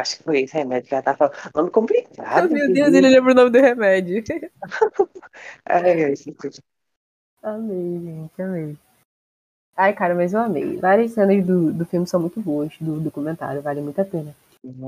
Acho 0.00 0.18
que 0.18 0.24
foi 0.24 0.40
esse 0.40 0.54
remédio 0.54 0.88
que 0.88 0.94
ela 0.94 1.02
tá 1.02 1.14
falando. 1.14 1.34
Nome 1.54 1.70
complicado. 1.70 2.48
Oh, 2.48 2.52
meu 2.52 2.72
Deus, 2.72 2.94
ele 2.94 3.08
lembra 3.08 3.32
o 3.32 3.34
nome 3.34 3.50
do 3.50 3.60
remédio. 3.60 4.24
ai, 5.66 6.04
ai, 6.04 6.14
Amei, 7.42 8.00
gente, 8.00 8.42
amei. 8.42 8.76
Ai, 9.76 9.94
cara, 9.94 10.14
mas 10.14 10.32
eu 10.32 10.40
amei. 10.40 10.76
Várias 10.76 11.12
cenas 11.12 11.44
do, 11.44 11.72
do 11.72 11.84
filme 11.84 12.06
são 12.06 12.20
muito 12.20 12.40
boas, 12.40 12.72
do 12.80 13.00
documentário, 13.00 13.62
vale 13.62 13.80
muito 13.80 14.00
a 14.00 14.04
pena. 14.04 14.34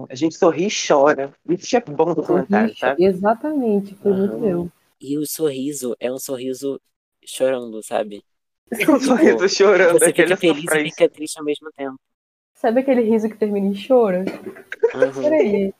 A 0.08 0.14
gente 0.14 0.36
sorri 0.36 0.66
e 0.66 0.70
chora. 0.70 1.32
Isso 1.48 1.76
é 1.76 1.80
bom 1.80 2.04
do 2.06 2.14
documentário, 2.16 2.76
sabe? 2.76 3.04
Exatamente, 3.04 3.94
foi 3.94 4.12
uhum. 4.12 4.18
muito 4.18 4.38
meu. 4.38 4.72
E 5.00 5.18
o 5.18 5.26
sorriso 5.26 5.96
é 5.98 6.12
um 6.12 6.18
sorriso 6.18 6.80
chorando, 7.24 7.82
sabe? 7.82 8.22
É 8.70 8.84
um 8.90 9.00
sorriso 9.00 9.48
chorando. 9.48 9.98
Você 9.98 10.12
fica 10.12 10.36
feliz 10.36 10.64
e 10.64 10.90
fica 10.90 11.08
triste 11.08 11.38
ao 11.38 11.44
mesmo 11.44 11.70
tempo. 11.72 11.98
Sabe 12.62 12.78
aquele 12.78 13.02
riso 13.02 13.28
que 13.28 13.36
termina 13.36 13.66
em 13.66 13.74
choro? 13.74 14.18
Uhum. 14.18 15.22
Peraí. 15.22 15.74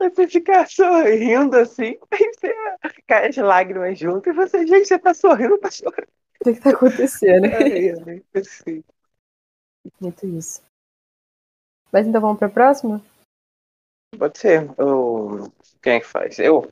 Você 0.00 0.26
fica 0.26 0.66
sorrindo 0.66 1.56
assim, 1.56 1.96
aí 2.10 2.32
você 2.34 2.54
cai 3.06 3.28
as 3.28 3.36
lágrimas 3.36 3.96
junto 3.96 4.28
e 4.28 4.32
você, 4.32 4.66
gente, 4.66 4.88
você 4.88 4.98
tá 4.98 5.14
sorrindo, 5.14 5.56
tá 5.58 5.70
chorando. 5.70 6.08
O 6.40 6.44
que, 6.44 6.54
que 6.54 6.60
tá 6.60 6.70
acontecendo? 6.70 7.44
Ai, 7.44 7.90
ai, 7.90 8.24
assim. 8.34 8.82
Muito 10.00 10.26
isso. 10.26 10.60
Mas 11.92 12.04
então 12.04 12.20
vamos 12.20 12.38
pra 12.38 12.48
próxima? 12.48 13.00
Pode 14.18 14.38
ser. 14.38 14.68
O... 14.80 15.48
Quem 15.80 15.94
é 15.94 16.00
que 16.00 16.06
faz? 16.06 16.36
Eu? 16.40 16.68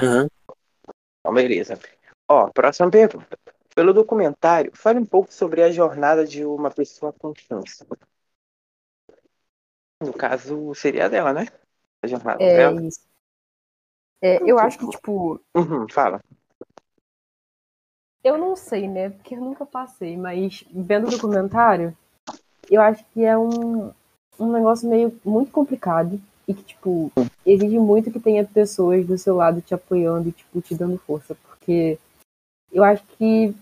Uhum. 0.00 0.28
Então, 1.20 1.34
beleza. 1.34 1.78
Ó, 2.26 2.48
próxima 2.48 2.90
pergunta. 2.90 3.38
Pelo 3.74 3.92
documentário, 3.92 4.72
fale 4.74 4.98
um 4.98 5.06
pouco 5.06 5.30
sobre 5.30 5.62
a 5.62 5.70
jornada 5.70 6.26
de 6.26 6.42
uma 6.44 6.70
pessoa 6.70 7.12
com 7.12 7.34
câncer. 7.34 7.86
No 10.00 10.12
caso, 10.14 10.74
seria 10.74 11.10
dela, 11.10 11.32
né? 11.32 11.46
A 12.02 12.06
jornada 12.06 12.42
é 12.42 12.56
dela. 12.56 12.82
Isso. 12.82 13.00
É, 14.22 14.38
eu 14.42 14.58
acho 14.58 14.78
que, 14.78 14.88
tipo. 14.88 15.40
Uhum, 15.54 15.86
fala. 15.90 16.20
Eu 18.22 18.36
não 18.36 18.54
sei, 18.54 18.88
né? 18.88 19.10
Porque 19.10 19.34
eu 19.34 19.40
nunca 19.40 19.64
passei, 19.64 20.16
mas 20.16 20.64
vendo 20.70 21.08
o 21.08 21.10
documentário, 21.10 21.96
eu 22.70 22.80
acho 22.80 23.04
que 23.12 23.24
é 23.24 23.36
um, 23.36 23.90
um 24.38 24.52
negócio 24.52 24.88
meio 24.88 25.18
muito 25.24 25.50
complicado 25.50 26.20
e 26.46 26.54
que, 26.54 26.62
tipo, 26.62 27.10
exige 27.44 27.78
muito 27.78 28.10
que 28.10 28.20
tenha 28.20 28.44
pessoas 28.44 29.06
do 29.06 29.16
seu 29.16 29.36
lado 29.36 29.62
te 29.62 29.74
apoiando 29.74 30.28
e, 30.28 30.32
tipo, 30.32 30.60
te 30.60 30.74
dando 30.74 30.98
força. 30.98 31.34
Porque 31.34 31.98
eu 32.72 32.84
acho 32.84 33.02
que 33.18 33.54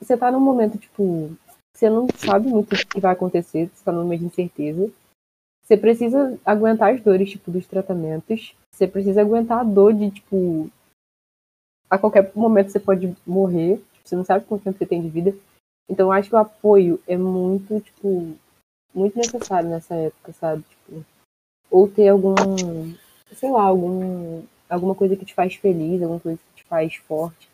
você 0.00 0.16
tá 0.16 0.30
num 0.32 0.40
momento, 0.40 0.78
tipo, 0.78 1.30
você 1.72 1.88
não 1.88 2.06
sabe 2.16 2.48
muito 2.48 2.74
o 2.74 2.86
que 2.86 3.00
vai 3.00 3.12
acontecer, 3.12 3.70
você 3.72 3.84
tá 3.84 3.92
num 3.92 4.02
momento 4.02 4.20
de 4.20 4.26
incerteza. 4.26 4.90
Você 5.62 5.76
precisa 5.76 6.38
aguentar 6.44 6.94
as 6.94 7.00
dores, 7.00 7.30
tipo, 7.30 7.50
dos 7.50 7.66
tratamentos. 7.66 8.54
Você 8.72 8.86
precisa 8.86 9.20
aguentar 9.20 9.60
a 9.60 9.64
dor 9.64 9.94
de, 9.94 10.10
tipo, 10.10 10.70
a 11.88 11.98
qualquer 11.98 12.32
momento 12.34 12.70
você 12.70 12.80
pode 12.80 13.16
morrer. 13.26 13.76
Tipo, 13.92 14.08
você 14.08 14.16
não 14.16 14.24
sabe 14.24 14.44
quanto 14.44 14.64
tempo 14.64 14.78
você 14.78 14.86
tem 14.86 15.00
de 15.00 15.08
vida. 15.08 15.34
Então 15.88 16.06
eu 16.06 16.12
acho 16.12 16.28
que 16.28 16.34
o 16.34 16.38
apoio 16.38 17.00
é 17.06 17.16
muito, 17.16 17.80
tipo, 17.80 18.34
muito 18.94 19.16
necessário 19.16 19.68
nessa 19.68 19.94
época, 19.94 20.32
sabe? 20.32 20.62
Tipo, 20.62 21.04
ou 21.70 21.88
ter 21.88 22.08
algum, 22.08 22.34
sei 23.34 23.50
lá, 23.50 23.62
algum, 23.62 24.42
alguma 24.68 24.94
coisa 24.94 25.16
que 25.16 25.24
te 25.24 25.34
faz 25.34 25.54
feliz, 25.54 26.02
alguma 26.02 26.20
coisa 26.20 26.38
que 26.38 26.62
te 26.62 26.64
faz 26.64 26.96
forte. 26.96 27.48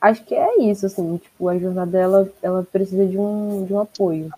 Acho 0.00 0.24
que 0.24 0.34
é 0.34 0.62
isso, 0.62 0.86
assim, 0.86 1.16
tipo, 1.16 1.48
a 1.48 1.58
jornada 1.58 1.90
dela, 1.90 2.32
ela 2.42 2.62
precisa 2.62 3.06
de 3.06 3.16
um, 3.16 3.64
de 3.64 3.72
um 3.72 3.80
apoio. 3.80 4.30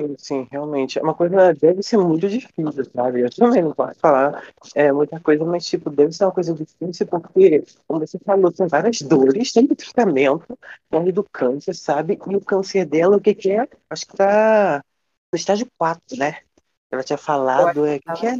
Sim, 0.00 0.14
sim, 0.16 0.48
realmente. 0.52 0.96
É 0.96 1.02
uma 1.02 1.14
coisa 1.14 1.52
deve 1.54 1.82
ser 1.82 1.96
muito 1.98 2.28
difícil, 2.28 2.84
sabe? 2.94 3.22
Eu 3.22 3.30
também 3.30 3.62
não 3.62 3.72
posso 3.72 3.98
falar 3.98 4.44
é, 4.72 4.92
muita 4.92 5.18
coisa, 5.18 5.44
mas 5.44 5.66
tipo, 5.66 5.90
deve 5.90 6.12
ser 6.12 6.24
uma 6.24 6.30
coisa 6.30 6.54
difícil 6.54 7.04
porque, 7.08 7.64
como 7.84 7.98
você 7.98 8.16
falou, 8.20 8.52
tem 8.52 8.68
várias 8.68 9.00
dores, 9.00 9.52
tem 9.52 9.66
tratamento, 9.66 10.56
tem 10.88 11.04
do 11.12 11.24
câncer, 11.24 11.74
sabe? 11.74 12.16
E 12.28 12.36
o 12.36 12.40
câncer 12.40 12.86
dela, 12.86 13.16
o 13.16 13.20
que, 13.20 13.34
que 13.34 13.50
é? 13.50 13.66
Acho 13.90 14.06
que 14.06 14.16
tá 14.16 14.84
no 15.32 15.36
estágio 15.36 15.66
4, 15.76 16.16
né? 16.16 16.42
Ela 16.92 17.02
tinha 17.02 17.18
falado, 17.18 17.84
é, 17.84 17.98
que, 17.98 18.12
que 18.12 18.26
é? 18.26 18.36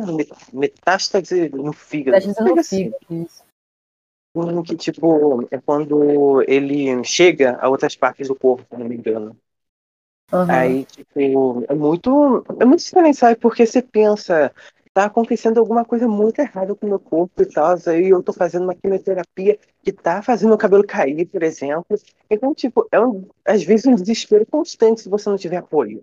Metástase 0.52 1.48
no 1.48 1.72
fígado. 1.72 2.16
Metástase 2.18 2.48
no 2.48 2.62
fígado, 2.62 2.96
isso. 3.10 3.48
Que, 4.64 4.76
tipo, 4.76 5.42
é 5.50 5.58
quando 5.58 6.40
ele 6.46 7.02
chega 7.02 7.58
a 7.60 7.68
outras 7.68 7.96
partes 7.96 8.28
do 8.28 8.36
corpo, 8.36 8.64
se 8.70 8.78
não 8.78 8.88
me 8.88 8.94
engano. 8.94 9.36
Uhum. 10.32 10.47
Aí, 10.49 10.85
tipo, 10.87 11.64
é 11.68 11.75
muito. 11.75 12.44
É 12.61 12.64
muito 12.64 12.80
estranho, 12.80 13.14
sabe? 13.14 13.37
Porque 13.37 13.66
você 13.66 13.80
pensa, 13.80 14.52
tá 14.92 15.04
acontecendo 15.04 15.58
alguma 15.58 15.85
coisa 15.85 16.06
muito 16.06 16.40
errada 16.40 16.75
com 16.75 16.87
o 16.87 16.88
meu 16.88 16.99
corpo 16.99 17.42
e 17.42 17.47
tal. 17.47 17.76
Aí 17.87 18.08
eu 18.11 18.23
tô 18.23 18.32
fazendo 18.32 18.64
uma 18.64 18.75
quimioterapia 18.75 19.58
que 19.82 19.92
tá 19.92 20.23
fazendo 20.23 20.50
meu 20.50 20.58
cabelo 20.58 20.87
cair, 20.87 21.26
por 21.26 21.42
exemplo. 21.42 21.97
Então, 22.30 22.54
tipo, 22.54 22.87
é 22.92 23.00
um, 23.00 23.26
às 23.44 23.62
vezes 23.62 23.87
um 23.87 23.94
desespero 23.94 24.44
constante 24.47 25.00
se 25.02 25.08
você 25.08 25.30
não 25.30 25.37
tiver 25.37 25.56
apoio, 25.56 26.02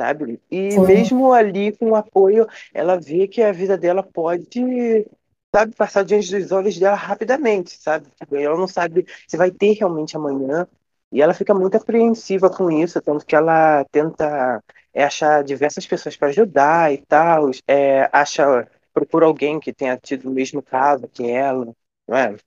sabe? 0.00 0.40
E 0.50 0.70
Sim. 0.70 0.86
mesmo 0.86 1.32
ali 1.32 1.76
com 1.76 1.90
o 1.90 1.96
apoio, 1.96 2.46
ela 2.72 2.98
vê 2.98 3.28
que 3.28 3.42
a 3.42 3.52
vida 3.52 3.76
dela 3.76 4.02
pode 4.02 5.06
sabe, 5.54 5.74
passar 5.74 6.04
diante 6.04 6.30
dos 6.38 6.52
olhos 6.52 6.78
dela 6.78 6.96
rapidamente, 6.96 7.70
sabe? 7.80 8.06
Tipo, 8.18 8.36
ela 8.36 8.56
não 8.56 8.68
sabe 8.68 9.06
se 9.26 9.36
vai 9.36 9.50
ter 9.50 9.72
realmente 9.72 10.16
amanhã, 10.16 10.66
e 11.12 11.22
ela 11.22 11.34
fica 11.34 11.54
muito 11.54 11.76
apreensiva 11.76 12.50
com 12.50 12.70
isso, 12.70 13.00
tanto 13.00 13.24
que 13.24 13.36
ela 13.36 13.84
tenta 13.90 14.62
é, 14.92 15.04
achar 15.04 15.44
diversas 15.44 15.86
pessoas 15.86 16.16
para 16.16 16.28
ajudar 16.28 16.92
e 16.92 16.98
tal, 16.98 17.50
é, 17.66 18.08
acha, 18.12 18.68
procura 18.92 19.26
alguém 19.26 19.60
que 19.60 19.72
tenha 19.72 19.96
tido 19.96 20.28
o 20.28 20.32
mesmo 20.32 20.62
caso 20.62 21.08
que 21.08 21.28
ela, 21.30 21.72
não 22.08 22.16
é? 22.16 22.36
Se 22.36 22.42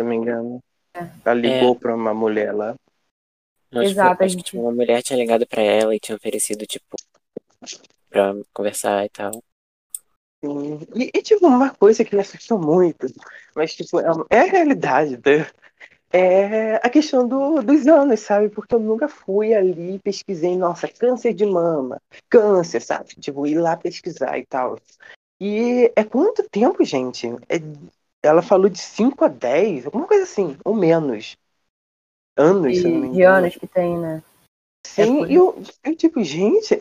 não 0.00 0.06
me 0.06 0.16
engano. 0.16 0.62
É. 0.94 1.08
Ela 1.24 1.34
ligou 1.34 1.74
é. 1.74 1.78
para 1.78 1.94
uma 1.94 2.14
mulher 2.14 2.54
lá. 2.54 2.74
Não, 3.70 3.82
Exato. 3.82 4.12
Tipo, 4.12 4.24
acho 4.24 4.36
que 4.36 4.42
tipo, 4.42 4.60
uma 4.60 4.72
mulher 4.72 5.02
tinha 5.02 5.18
ligado 5.18 5.46
para 5.46 5.62
ela 5.62 5.94
e 5.94 6.00
tinha 6.00 6.16
oferecido, 6.16 6.66
tipo, 6.66 6.96
pra 8.08 8.34
conversar 8.52 9.04
e 9.04 9.08
tal. 9.10 9.32
Sim. 10.44 10.80
E, 10.94 11.10
e, 11.12 11.22
tipo, 11.22 11.46
uma 11.46 11.74
coisa 11.74 12.04
que 12.04 12.14
me 12.14 12.22
assustou 12.22 12.58
muito, 12.58 13.06
mas, 13.54 13.74
tipo, 13.74 14.00
é, 14.00 14.06
é 14.30 14.40
a 14.40 14.44
realidade, 14.44 15.16
né? 15.16 15.46
É 16.10 16.76
a 16.76 16.88
questão 16.88 17.26
do, 17.26 17.62
dos 17.62 17.86
anos, 17.86 18.20
sabe? 18.20 18.48
Porque 18.48 18.74
eu 18.74 18.80
nunca 18.80 19.08
fui 19.08 19.54
ali 19.54 19.96
e 19.96 19.98
pesquisei, 19.98 20.56
nossa, 20.56 20.88
câncer 20.88 21.34
de 21.34 21.44
mama, 21.44 22.00
câncer, 22.28 22.80
sabe? 22.80 23.14
Tipo, 23.20 23.46
ir 23.46 23.58
lá 23.58 23.76
pesquisar 23.76 24.38
e 24.38 24.46
tal. 24.46 24.78
E 25.40 25.92
é 25.94 26.04
quanto 26.04 26.48
tempo, 26.48 26.84
gente? 26.84 27.26
É, 27.48 27.60
ela 28.22 28.42
falou 28.42 28.68
de 28.68 28.78
5 28.78 29.24
a 29.24 29.28
10, 29.28 29.86
alguma 29.86 30.06
coisa 30.06 30.24
assim, 30.24 30.56
ou 30.64 30.74
menos. 30.74 31.36
Anos, 32.36 32.76
e, 32.76 32.80
se 32.80 32.88
não 32.88 32.90
me 32.90 32.96
engano. 33.08 33.14
De 33.14 33.22
anos 33.22 33.56
que 33.56 33.66
tem, 33.66 33.98
né? 33.98 34.22
Sim, 34.86 35.24
é 35.24 35.28
e 35.28 35.34
eu, 35.34 35.62
eu, 35.84 35.96
tipo, 35.96 36.22
gente, 36.24 36.78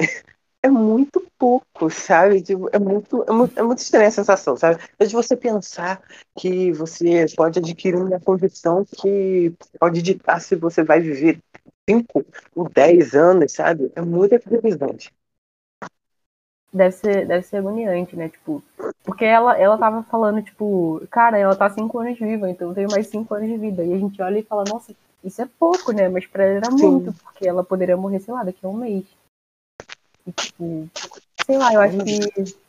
é 0.68 0.72
muito 0.72 1.26
pouco, 1.38 1.90
sabe? 1.90 2.42
Tipo, 2.42 2.70
é, 2.72 2.80
muito, 2.80 3.24
é, 3.28 3.32
muito, 3.32 3.60
é 3.60 3.64
muito 3.64 3.80
estranha 3.80 4.08
a 4.08 4.12
sensação, 4.12 4.56
sabe? 4.56 4.80
De 5.00 5.14
você 5.14 5.36
pensar 5.36 6.02
que 6.38 6.72
você 6.72 7.26
pode 7.36 7.60
adquirir 7.60 7.98
uma 7.98 8.20
condição 8.20 8.86
que 8.86 9.54
pode 9.80 10.02
ditar 10.02 10.40
se 10.42 10.56
você 10.56 10.84
vai 10.84 11.00
viver 11.00 11.40
5 11.90 12.26
ou 12.56 12.70
10 12.70 13.16
anos, 13.16 13.54
sabe? 13.54 13.92
É 13.96 14.02
muito 14.02 14.34
equilibrizante. 14.34 15.12
Deve 16.72 16.92
ser, 16.92 17.26
deve 17.26 17.44
ser 17.44 17.58
agoniante, 17.58 18.16
né? 18.16 18.30
Tipo, 18.30 18.62
porque 19.04 19.24
ela, 19.24 19.58
ela 19.58 19.78
tava 19.78 20.04
falando, 20.04 20.44
tipo, 20.44 21.02
cara, 21.10 21.38
ela 21.38 21.56
tá 21.56 21.70
5 21.70 21.98
anos 21.98 22.20
viva, 22.20 22.50
então 22.50 22.74
tem 22.74 22.86
mais 22.88 23.08
5 23.08 23.34
anos 23.34 23.48
de 23.48 23.58
vida. 23.58 23.84
E 23.84 23.94
a 23.94 23.98
gente 23.98 24.22
olha 24.22 24.40
e 24.40 24.44
fala, 24.44 24.66
nossa, 24.68 24.94
isso 25.24 25.42
é 25.42 25.48
pouco, 25.58 25.94
né? 25.94 26.10
Mas 26.10 26.28
pra 26.28 26.44
ela 26.44 26.58
era 26.58 26.70
muito, 26.70 27.12
Sim. 27.12 27.18
porque 27.24 27.48
ela 27.48 27.64
poderia 27.64 27.96
morrer, 27.96 28.20
sei 28.20 28.34
lá, 28.34 28.44
daqui 28.44 28.66
a 28.66 28.70
um 28.70 28.74
mês. 28.74 29.06
E, 30.28 30.32
tipo, 30.34 30.90
sei 31.46 31.58
lá, 31.58 31.74
eu 31.74 31.82
acho 31.82 31.98
que. 32.00 32.68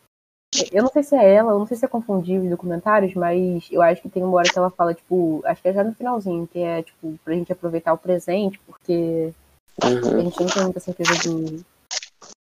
Eu 0.73 0.83
não 0.83 0.91
sei 0.91 1.03
se 1.03 1.15
é 1.15 1.35
ela, 1.35 1.53
eu 1.53 1.59
não 1.59 1.67
sei 1.67 1.77
se 1.77 1.85
é 1.85 1.88
confundir 1.88 2.41
os 2.41 2.49
documentários, 2.49 3.12
mas 3.15 3.69
eu 3.71 3.83
acho 3.83 4.00
que 4.00 4.09
tem 4.09 4.23
uma 4.23 4.37
hora 4.37 4.49
que 4.50 4.59
ela 4.59 4.71
fala, 4.71 4.95
tipo, 4.95 5.43
acho 5.45 5.61
que 5.61 5.69
é 5.69 5.73
já 5.75 5.85
no 5.85 5.95
finalzinho, 5.95 6.47
que 6.47 6.61
é, 6.61 6.83
tipo, 6.83 7.19
pra 7.23 7.35
gente 7.35 7.53
aproveitar 7.53 7.93
o 7.93 7.99
presente, 7.99 8.59
porque 8.61 9.35
uhum. 9.85 10.19
a 10.19 10.21
gente 10.23 10.41
não 10.41 10.47
tem 10.47 10.62
muita 10.62 10.81
certeza 10.81 11.29
do, 11.29 11.65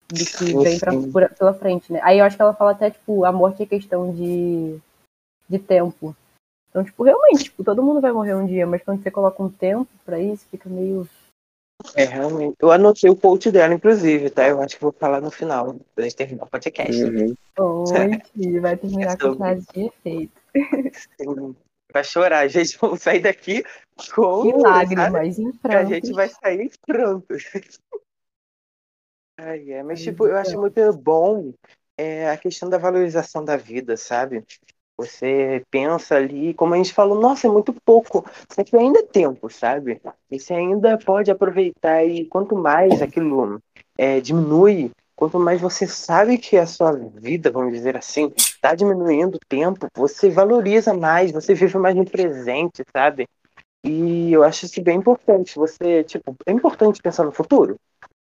do 0.08 0.26
que 0.38 0.64
vem 0.64 0.80
pra, 0.80 0.94
por, 1.12 1.30
pela 1.36 1.54
frente, 1.54 1.92
né? 1.92 2.00
Aí 2.04 2.20
eu 2.20 2.26
acho 2.26 2.38
que 2.38 2.42
ela 2.42 2.54
fala 2.54 2.72
até, 2.72 2.92
tipo, 2.92 3.26
a 3.26 3.32
morte 3.32 3.64
é 3.64 3.66
questão 3.66 4.14
de, 4.14 4.80
de 5.50 5.60
tempo. 5.60 6.16
Então, 6.70 6.86
tipo, 6.86 7.04
realmente, 7.04 7.46
tipo, 7.46 7.62
todo 7.62 7.84
mundo 7.84 8.00
vai 8.00 8.14
morrer 8.14 8.36
um 8.36 8.46
dia, 8.46 8.66
mas 8.66 8.82
quando 8.84 9.04
você 9.04 9.12
coloca 9.12 9.44
um 9.44 9.50
tempo 9.50 9.90
pra 10.06 10.18
isso, 10.18 10.46
fica 10.50 10.70
meio 10.70 11.06
é, 11.96 12.06
realmente. 12.06 12.56
Eu 12.60 12.72
anotei 12.72 13.10
o 13.10 13.16
quote 13.16 13.52
dela, 13.52 13.74
inclusive, 13.74 14.30
tá? 14.30 14.48
Eu 14.48 14.62
acho 14.62 14.76
que 14.76 14.82
vou 14.82 14.92
falar 14.92 15.22
no 15.22 15.32
final, 15.32 15.76
pra 15.96 16.04
gente 16.04 16.16
terminar 16.16 16.46
o 16.46 16.50
podcast. 16.50 17.04
Uhum. 17.04 17.36
Oi, 17.60 18.60
vai 18.60 18.78
terminar 18.78 19.18
com 19.18 19.36
frase 19.36 19.66
de 19.74 19.86
efeito. 19.86 20.34
Sim. 21.20 21.56
Vai 21.94 22.04
chorar, 22.04 22.48
gente. 22.48 22.78
Vamos 22.80 23.02
sair 23.02 23.20
daqui 23.20 23.64
com. 24.16 24.46
Em 24.46 24.62
lágrimas, 24.62 25.40
em 25.40 25.52
prantos. 25.52 25.92
A 25.92 25.94
gente 25.94 26.14
vai 26.14 26.30
sair 26.30 26.72
pronto. 26.86 27.28
Ai, 29.38 29.72
é. 29.72 29.84
Mas, 29.84 30.02
tipo, 30.02 30.28
eu 30.28 30.38
acho 30.38 30.60
muito 30.60 30.94
bom 30.94 31.54
é, 31.98 32.30
a 32.30 32.38
questão 32.38 32.70
da 32.70 32.78
valorização 32.78 33.44
da 33.44 33.58
vida, 33.58 33.98
sabe? 33.98 34.46
Você 35.02 35.64
pensa 35.72 36.16
ali, 36.16 36.54
como 36.54 36.74
a 36.74 36.78
gente 36.78 36.94
falou, 36.94 37.20
nossa, 37.20 37.48
é 37.48 37.50
muito 37.50 37.74
pouco, 37.84 38.24
só 38.50 38.64
que 38.64 38.76
ainda 38.76 39.00
é 39.00 39.04
tempo, 39.04 39.50
sabe? 39.50 40.00
E 40.30 40.40
você 40.40 40.54
ainda 40.54 40.98
pode 40.98 41.32
aproveitar 41.32 42.06
e 42.06 42.26
quanto 42.26 42.56
mais 42.56 43.02
aquilo 43.02 43.60
é, 43.98 44.20
diminui, 44.20 44.92
quanto 45.16 45.40
mais 45.40 45.60
você 45.60 45.88
sabe 45.88 46.38
que 46.38 46.58
a 46.58 46.66
sua 46.66 46.92
vida, 46.94 47.52
vamos 47.52 47.74
dizer 47.74 47.98
assim, 47.98 48.32
está 48.38 48.76
diminuindo 48.76 49.36
o 49.36 49.48
tempo, 49.48 49.88
você 49.96 50.30
valoriza 50.30 50.94
mais, 50.94 51.32
você 51.32 51.54
vive 51.54 51.78
mais 51.78 51.96
no 51.96 52.06
presente, 52.06 52.84
sabe? 52.96 53.28
E 53.84 54.32
eu 54.32 54.44
acho 54.44 54.66
isso 54.66 54.82
bem 54.82 55.00
importante. 55.00 55.56
Você, 55.56 56.04
tipo, 56.04 56.36
é 56.46 56.52
importante 56.52 57.02
pensar 57.02 57.24
no 57.24 57.32
futuro? 57.32 57.78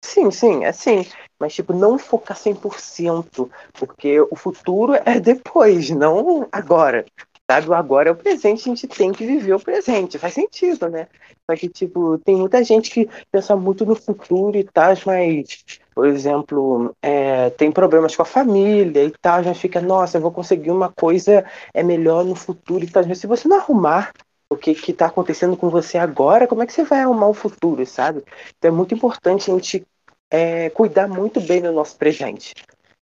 Sim, 0.04 0.30
sim, 0.30 0.64
é 0.64 0.72
sim. 0.72 1.04
Mas, 1.38 1.54
tipo, 1.54 1.72
não 1.72 1.98
focar 1.98 2.36
100%, 2.36 3.50
porque 3.72 4.20
o 4.20 4.36
futuro 4.36 4.94
é 4.94 5.18
depois, 5.20 5.90
não 5.90 6.46
agora. 6.52 7.04
Sabe, 7.50 7.68
o 7.68 7.74
agora 7.74 8.08
é 8.08 8.12
o 8.12 8.16
presente, 8.16 8.60
a 8.62 8.74
gente 8.74 8.86
tem 8.88 9.12
que 9.12 9.26
viver 9.26 9.52
o 9.54 9.60
presente. 9.60 10.18
Faz 10.18 10.34
sentido, 10.34 10.88
né? 10.88 11.06
Só 11.50 11.56
que, 11.56 11.68
tipo, 11.68 12.18
tem 12.18 12.36
muita 12.36 12.62
gente 12.64 12.90
que 12.90 13.08
pensa 13.30 13.54
muito 13.56 13.84
no 13.84 13.94
futuro 13.94 14.56
e 14.56 14.64
tal, 14.64 14.94
mas, 15.06 15.64
por 15.94 16.06
exemplo, 16.06 16.94
é, 17.02 17.50
tem 17.50 17.70
problemas 17.70 18.14
com 18.16 18.22
a 18.22 18.24
família 18.24 19.04
e 19.04 19.12
tal, 19.20 19.42
já 19.42 19.54
fica, 19.54 19.80
nossa, 19.80 20.16
eu 20.16 20.22
vou 20.22 20.30
conseguir 20.32 20.70
uma 20.70 20.90
coisa 20.92 21.44
é 21.74 21.82
melhor 21.82 22.24
no 22.24 22.34
futuro 22.34 22.84
e 22.84 22.90
tal. 22.90 23.04
Mas 23.06 23.18
se 23.18 23.26
você 23.26 23.46
não 23.48 23.58
arrumar 23.58 24.12
o 24.48 24.56
que 24.56 24.70
está 24.72 25.06
acontecendo 25.06 25.56
com 25.56 25.68
você 25.70 25.98
agora, 25.98 26.46
como 26.46 26.62
é 26.62 26.66
que 26.66 26.72
você 26.72 26.84
vai 26.84 27.00
arrumar 27.00 27.28
o 27.28 27.34
futuro, 27.34 27.84
sabe? 27.86 28.22
Então 28.58 28.70
é 28.70 28.74
muito 28.74 28.94
importante 28.94 29.50
a 29.50 29.54
gente 29.54 29.84
é, 30.32 30.70
cuidar 30.70 31.06
muito 31.06 31.38
bem 31.42 31.60
do 31.60 31.70
nosso 31.70 31.98
presente 31.98 32.54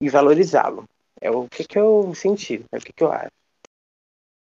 e 0.01 0.09
valorizá-lo. 0.09 0.85
É 1.21 1.31
o 1.31 1.47
que, 1.49 1.65
que 1.65 1.79
eu 1.79 2.13
senti, 2.17 2.65
é 2.73 2.79
o 2.79 2.81
que, 2.81 2.93
que 2.93 3.05
eu 3.05 3.13
acho. 3.13 3.31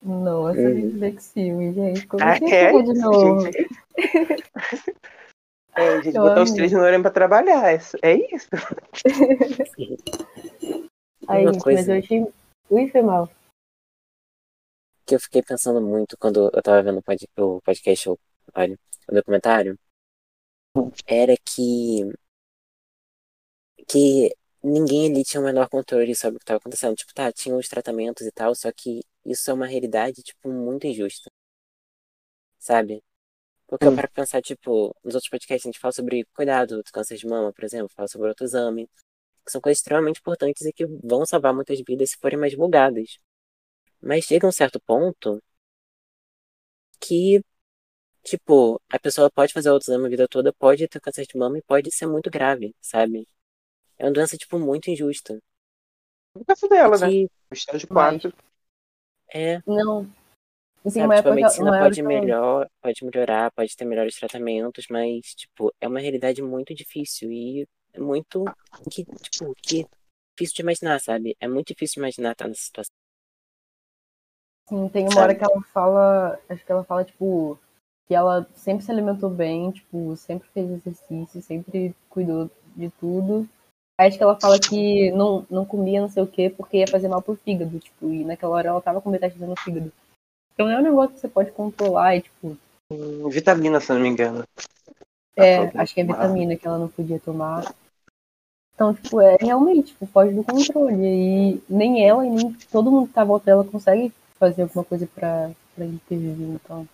Nossa, 0.05 0.59
hum. 0.59 0.91
reflexivo, 0.91 1.73
gente. 1.73 2.05
Como 2.09 2.23
ah, 2.23 2.37
é, 2.37 2.83
de 2.83 2.95
novo? 2.95 3.49
Gente, 5.77 5.89
é, 5.89 6.01
gente, 6.03 6.15
botar 6.15 6.43
os 6.43 6.53
três 6.53 6.71
no 6.71 7.03
pra 7.03 7.11
trabalhar. 7.11 7.73
É, 7.73 7.81
é 8.03 8.15
isso. 8.33 8.49
Aí, 11.27 11.47
gente, 11.47 11.59
coisa... 11.61 11.81
mas 11.81 11.89
eu 11.89 11.99
achei. 11.99 12.25
Ui, 12.71 12.89
foi 12.91 13.03
mal. 13.03 13.29
Que 15.05 15.17
eu 15.17 15.21
fiquei 15.21 15.43
pensando 15.43 15.81
muito 15.81 16.17
quando 16.17 16.49
eu 16.55 16.63
tava 16.63 16.81
vendo 16.81 17.03
o 17.39 17.61
podcast, 17.61 18.09
olha, 18.55 18.79
o 19.09 19.15
documentário, 19.15 19.77
era 21.09 21.35
que 21.45 22.09
que 23.89 24.35
ninguém 24.63 25.11
ali 25.13 25.25
tinha 25.25 25.41
o 25.41 25.45
menor 25.45 25.69
controle 25.69 26.15
sobre 26.15 26.37
o 26.37 26.39
que 26.39 26.45
estava 26.45 26.59
acontecendo. 26.59 26.97
Tipo, 26.97 27.15
tá, 27.15 27.33
tinha 27.33 27.57
os 27.57 27.69
tratamentos 27.69 28.27
e 28.27 28.33
tal, 28.33 28.55
só 28.55 28.71
que 28.73 29.01
isso 29.25 29.51
é 29.51 29.55
uma 29.55 29.67
realidade, 29.67 30.23
tipo, 30.23 30.51
muito 30.51 30.87
injusta. 30.87 31.31
Sabe? 32.59 33.03
Porque 33.67 33.87
hum. 33.87 33.91
eu 33.91 33.97
paro 33.97 34.11
pensar, 34.13 34.43
tipo, 34.43 34.95
nos 35.05 35.15
outros 35.15 35.31
podcasts 35.31 35.67
a 35.67 35.71
gente 35.71 35.81
fala 35.81 35.93
sobre 35.93 36.25
cuidado 36.35 36.79
do 36.83 36.93
câncer 36.93 37.17
de 37.17 37.27
mama, 37.27 37.53
por 37.53 37.65
exemplo, 37.65 37.91
fala 37.95 38.09
sobre 38.09 38.29
autoexame, 38.29 38.89
que 39.45 39.53
são 39.53 39.61
coisas 39.61 39.79
extremamente 39.81 40.21
importantes 40.21 40.65
e 40.67 40.73
que 40.73 40.87
vão 40.87 41.27
salvar 41.27 41.55
muitas 41.55 41.81
vidas 41.87 42.11
se 42.11 42.19
forem 42.19 42.39
mais 42.39 42.53
divulgadas. 42.53 43.19
Mas 44.01 44.25
chega 44.27 44.47
um 44.47 44.53
certo 44.53 44.81
ponto 44.81 45.43
que, 47.01 47.43
tipo, 48.25 48.81
a 48.91 48.99
pessoa 48.99 49.31
pode 49.31 49.53
fazer 49.53 49.71
autoexame 49.71 50.07
a 50.07 50.11
vida 50.11 50.29
toda, 50.29 50.53
pode 50.53 50.89
ter 50.89 51.01
câncer 51.01 51.27
de 51.27 51.39
mama 51.39 51.59
e 51.59 51.63
pode 51.63 51.91
ser 51.93 52.07
muito 52.07 52.31
grave, 52.31 52.75
sabe? 52.81 53.29
É 54.05 54.07
uma 54.07 54.13
doença, 54.13 54.37
tipo, 54.37 54.59
muito 54.59 54.91
injusta. 54.91 55.39
No 56.37 56.45
caso 56.45 56.69
dela, 56.69 56.99
né? 56.99 57.09
Que, 57.09 57.31
O 57.51 57.55
estágio 57.55 57.89
4. 57.89 58.35
é, 59.33 59.63
Não. 59.67 60.05
Tem 60.83 60.93
sabe, 60.93 61.05
uma 61.07 61.17
tipo, 61.17 61.29
a 61.31 61.35
medicina 61.35 61.71
uma 61.71 61.79
pode, 61.79 62.03
melhor, 62.03 62.69
pode 62.83 63.03
melhorar, 63.03 63.51
pode 63.53 63.75
ter 63.75 63.87
melhores 63.87 64.15
tratamentos, 64.17 64.85
mas, 64.91 65.35
tipo, 65.35 65.73
é 65.81 65.89
uma 65.89 66.01
realidade 66.01 66.43
muito 66.43 66.75
difícil 66.75 67.33
e 67.33 67.67
é 67.95 67.99
muito 67.99 68.45
que, 68.91 69.05
tipo, 69.05 69.55
que 69.63 69.81
é 69.81 69.85
difícil 70.37 70.57
de 70.57 70.63
imaginar, 70.63 71.01
sabe? 71.01 71.35
É 71.41 71.49
muito 71.49 71.69
difícil 71.69 71.95
de 71.95 72.01
imaginar 72.01 72.33
estar 72.33 72.47
nessa 72.47 72.61
situação. 72.61 72.93
Sim, 74.69 74.89
tem 74.91 75.05
uma 75.05 75.15
Sabe? 75.15 75.23
hora 75.23 75.35
que 75.35 75.45
ela 75.45 75.63
fala, 75.73 76.39
acho 76.51 76.65
que 76.65 76.73
ela 76.73 76.85
fala, 76.85 77.05
tipo, 77.05 77.59
que 78.07 78.15
ela 78.15 78.47
sempre 78.55 78.85
se 78.85 78.91
alimentou 78.91 79.31
bem, 79.31 79.71
tipo, 79.71 80.15
sempre 80.17 80.49
fez 80.51 80.71
exercício, 80.71 81.41
sempre 81.41 81.95
cuidou 82.11 82.51
de 82.77 82.91
tudo. 82.91 83.49
Acho 83.99 84.17
que 84.17 84.23
ela 84.25 84.39
fala 84.41 84.59
que 84.59 85.11
não, 85.13 85.47
não 85.49 85.65
comia 85.65 86.01
não 86.01 86.09
sei 86.09 86.23
o 86.23 86.27
quê 86.27 86.51
porque 86.51 86.79
ia 86.79 86.89
fazer 86.89 87.09
mal 87.09 87.23
pro 87.23 87.37
fígado, 87.37 87.79
tipo, 87.79 88.09
e 88.09 88.25
naquela 88.25 88.55
hora 88.55 88.69
ela 88.69 88.81
tava 88.81 89.01
com 89.01 89.11
metástase 89.11 89.45
no 89.47 89.57
fígado. 89.57 89.93
Então 90.53 90.69
é 90.69 90.79
um 90.79 90.83
negócio 90.83 91.15
que 91.15 91.21
você 91.21 91.29
pode 91.29 91.53
controlar, 91.53 92.17
e, 92.17 92.23
tipo, 92.23 92.57
Vitamina, 93.31 93.81
se 93.81 93.93
não 93.93 94.01
me 94.01 94.09
engano. 94.09 94.45
é, 95.37 95.57
falta 95.59 95.83
acho 95.83 95.95
que 95.95 96.01
é 96.01 96.05
vitamina 96.05 96.57
que 96.57 96.67
ela 96.67 96.79
não 96.79 96.89
podia 96.89 97.19
tomar. 97.19 97.75
Então, 98.75 98.93
tipo, 98.95 99.21
é 99.21 99.37
realmente, 99.41 99.89
tipo, 99.89 100.07
foge 100.07 100.35
do 100.35 100.45
controle. 100.45 100.95
E 100.97 101.63
nem 101.69 102.07
ela 102.07 102.27
e 102.27 102.31
nem 102.31 102.53
todo 102.71 102.91
mundo 102.91 103.09
que 103.09 103.15
tá 103.15 103.23
à 103.23 103.25
volta 103.25 103.47
dela 103.47 103.65
consegue 103.65 104.13
fazer 104.39 104.63
alguma 104.63 104.85
coisa 104.85 105.09
pra, 105.15 105.51
pra 105.75 105.85
intervir, 105.85 106.49
então. 106.49 106.87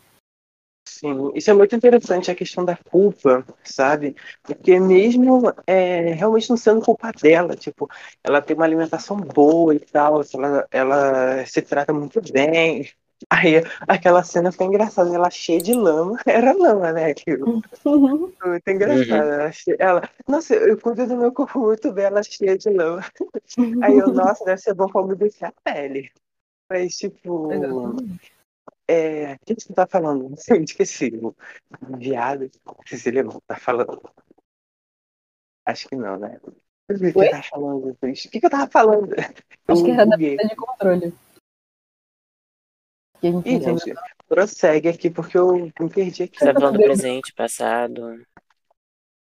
Sim, 0.84 1.30
isso 1.34 1.50
é 1.50 1.54
muito 1.54 1.74
interessante, 1.74 2.30
a 2.30 2.34
questão 2.34 2.64
da 2.64 2.76
culpa, 2.76 3.44
sabe? 3.64 4.16
Porque 4.42 4.78
mesmo 4.80 5.52
é, 5.66 6.12
realmente 6.14 6.50
não 6.50 6.56
sendo 6.56 6.80
culpa 6.82 7.12
dela, 7.12 7.54
tipo, 7.56 7.88
ela 8.24 8.42
tem 8.42 8.56
uma 8.56 8.64
alimentação 8.64 9.16
boa 9.16 9.74
e 9.74 9.78
tal, 9.78 10.20
ela, 10.34 10.66
ela 10.70 11.46
se 11.46 11.62
trata 11.62 11.92
muito 11.92 12.20
bem. 12.32 12.88
Aí 13.28 13.62
aquela 13.86 14.22
cena 14.24 14.50
foi 14.50 14.66
engraçada, 14.66 15.14
ela 15.14 15.30
cheia 15.30 15.60
de 15.60 15.74
lama, 15.74 16.18
era 16.26 16.52
lama, 16.52 16.92
né? 16.92 17.10
Aquilo. 17.10 17.62
Muito 18.44 18.68
engraçado. 18.68 19.12
Ela, 19.12 19.52
ela, 19.78 20.10
nossa, 20.26 20.54
eu 20.54 20.78
cuido 20.80 21.06
do 21.06 21.16
meu 21.16 21.30
corpo 21.30 21.60
muito 21.60 21.92
bem, 21.92 22.06
ela 22.06 22.22
cheia 22.22 22.56
de 22.56 22.70
lama. 22.70 23.04
Aí 23.84 23.96
eu, 23.96 24.12
nossa, 24.12 24.44
deve 24.44 24.60
ser 24.60 24.74
bom 24.74 24.88
pra 24.88 25.02
umedecer 25.02 25.48
a 25.48 25.52
pele. 25.62 26.10
Mas, 26.70 26.96
tipo, 26.96 27.52
Exatamente. 27.52 28.39
É, 28.90 29.34
o 29.34 29.38
que 29.46 29.54
você 29.54 29.72
tá 29.72 29.86
falando? 29.86 30.34
Eu 30.48 30.62
esqueci. 30.62 31.12
Viado. 31.98 32.50
Você 32.86 33.10
lembra 33.10 33.36
o 33.36 33.40
que 33.40 33.46
tá 33.46 33.56
falando? 33.56 34.02
Acho 35.66 35.88
que 35.88 35.96
não, 35.96 36.18
né? 36.18 36.38
O 36.42 36.98
que 36.98 37.18
Oi? 37.18 37.26
eu 37.26 37.30
tava 37.30 37.42
falando? 37.44 37.90
O 37.90 37.96
que 38.12 38.40
que 38.40 38.46
eu 38.46 38.50
tava 38.50 38.70
falando? 38.70 39.14
Acho 39.68 39.84
que 39.84 39.90
Eu 39.90 39.94
era 39.94 40.06
da 40.06 40.16
buguei. 40.16 40.36
perda 40.36 40.48
de 40.48 40.56
controle. 40.56 41.14
Que 43.20 43.26
a 43.28 43.30
gente 43.30 43.48
Ih, 43.48 43.58
não 43.60 43.78
gente, 43.78 43.94
prossegue 44.26 44.88
aqui 44.88 45.10
porque 45.10 45.38
eu 45.38 45.52
me 45.54 45.90
perdi 45.90 46.24
aqui. 46.24 46.38
Você 46.38 46.46
tá 46.46 46.54
Tá 46.54 46.60
falando 46.60 46.78
do 46.78 46.82
presente, 46.82 47.32
passado. 47.34 48.26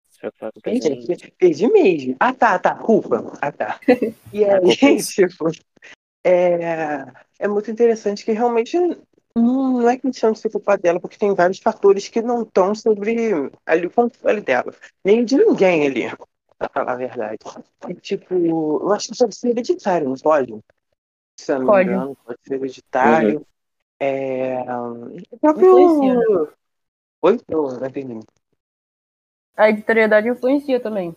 Se 0.10 0.20
preocupar 0.20 0.52
com 0.52 0.60
o 0.60 0.60
Ih, 0.60 0.80
presente. 0.80 1.06
gente, 1.08 1.32
perdi 1.32 1.68
mesmo. 1.72 2.16
Ah, 2.20 2.34
tá, 2.34 2.60
tá. 2.60 2.76
Culpa. 2.76 3.24
Ah, 3.42 3.52
tá. 3.52 3.80
E 4.34 4.46
A 4.46 4.58
aí, 4.58 4.78
é 4.84 4.92
isso. 4.92 5.14
tipo, 5.28 5.50
é, 6.24 7.06
é 7.40 7.48
muito 7.48 7.72
interessante 7.72 8.24
que 8.26 8.34
realmente 8.34 8.78
não, 9.38 9.82
não 9.82 9.90
é 9.90 9.98
questão 9.98 10.32
de 10.32 10.40
ser 10.40 10.50
culpa 10.50 10.78
dela, 10.78 11.00
porque 11.00 11.18
tem 11.18 11.34
vários 11.34 11.60
fatores 11.60 12.08
que 12.08 12.22
não 12.22 12.44
estão 12.44 12.74
sobre 12.76 13.52
ali, 13.66 13.88
o 13.88 13.92
controle 13.92 14.42
dela. 14.42 14.74
Nem 15.04 15.24
de 15.24 15.38
ninguém 15.38 15.86
ali, 15.86 16.04
pra 16.58 16.70
falar 16.70 16.94
a 16.94 16.96
verdade. 16.96 17.40
E, 17.88 17.94
tipo, 17.96 18.34
eu 18.34 18.92
acho 18.94 19.10
que 19.10 19.18
pode 19.18 19.36
ser 19.36 19.50
hereditário, 19.50 20.10
não 20.10 20.16
pode? 20.16 20.60
Se 21.40 21.52
eu 21.52 21.60
não 21.60 21.66
me 21.66 21.68
Pode. 21.68 21.90
engano, 21.90 22.18
pode 22.26 22.40
ser 22.44 22.56
hereditário. 22.56 23.46
É, 24.00 24.62
o 25.32 25.38
próprio. 25.40 25.68
Influencia, 25.68 26.16
né? 26.16 26.52
Oi? 27.22 27.40
Eu 27.48 27.80
não 27.80 27.88
entendi. 27.88 28.20
A 29.56 29.70
editorialidade 29.70 30.30
influencia 30.30 30.80
também. 30.80 31.16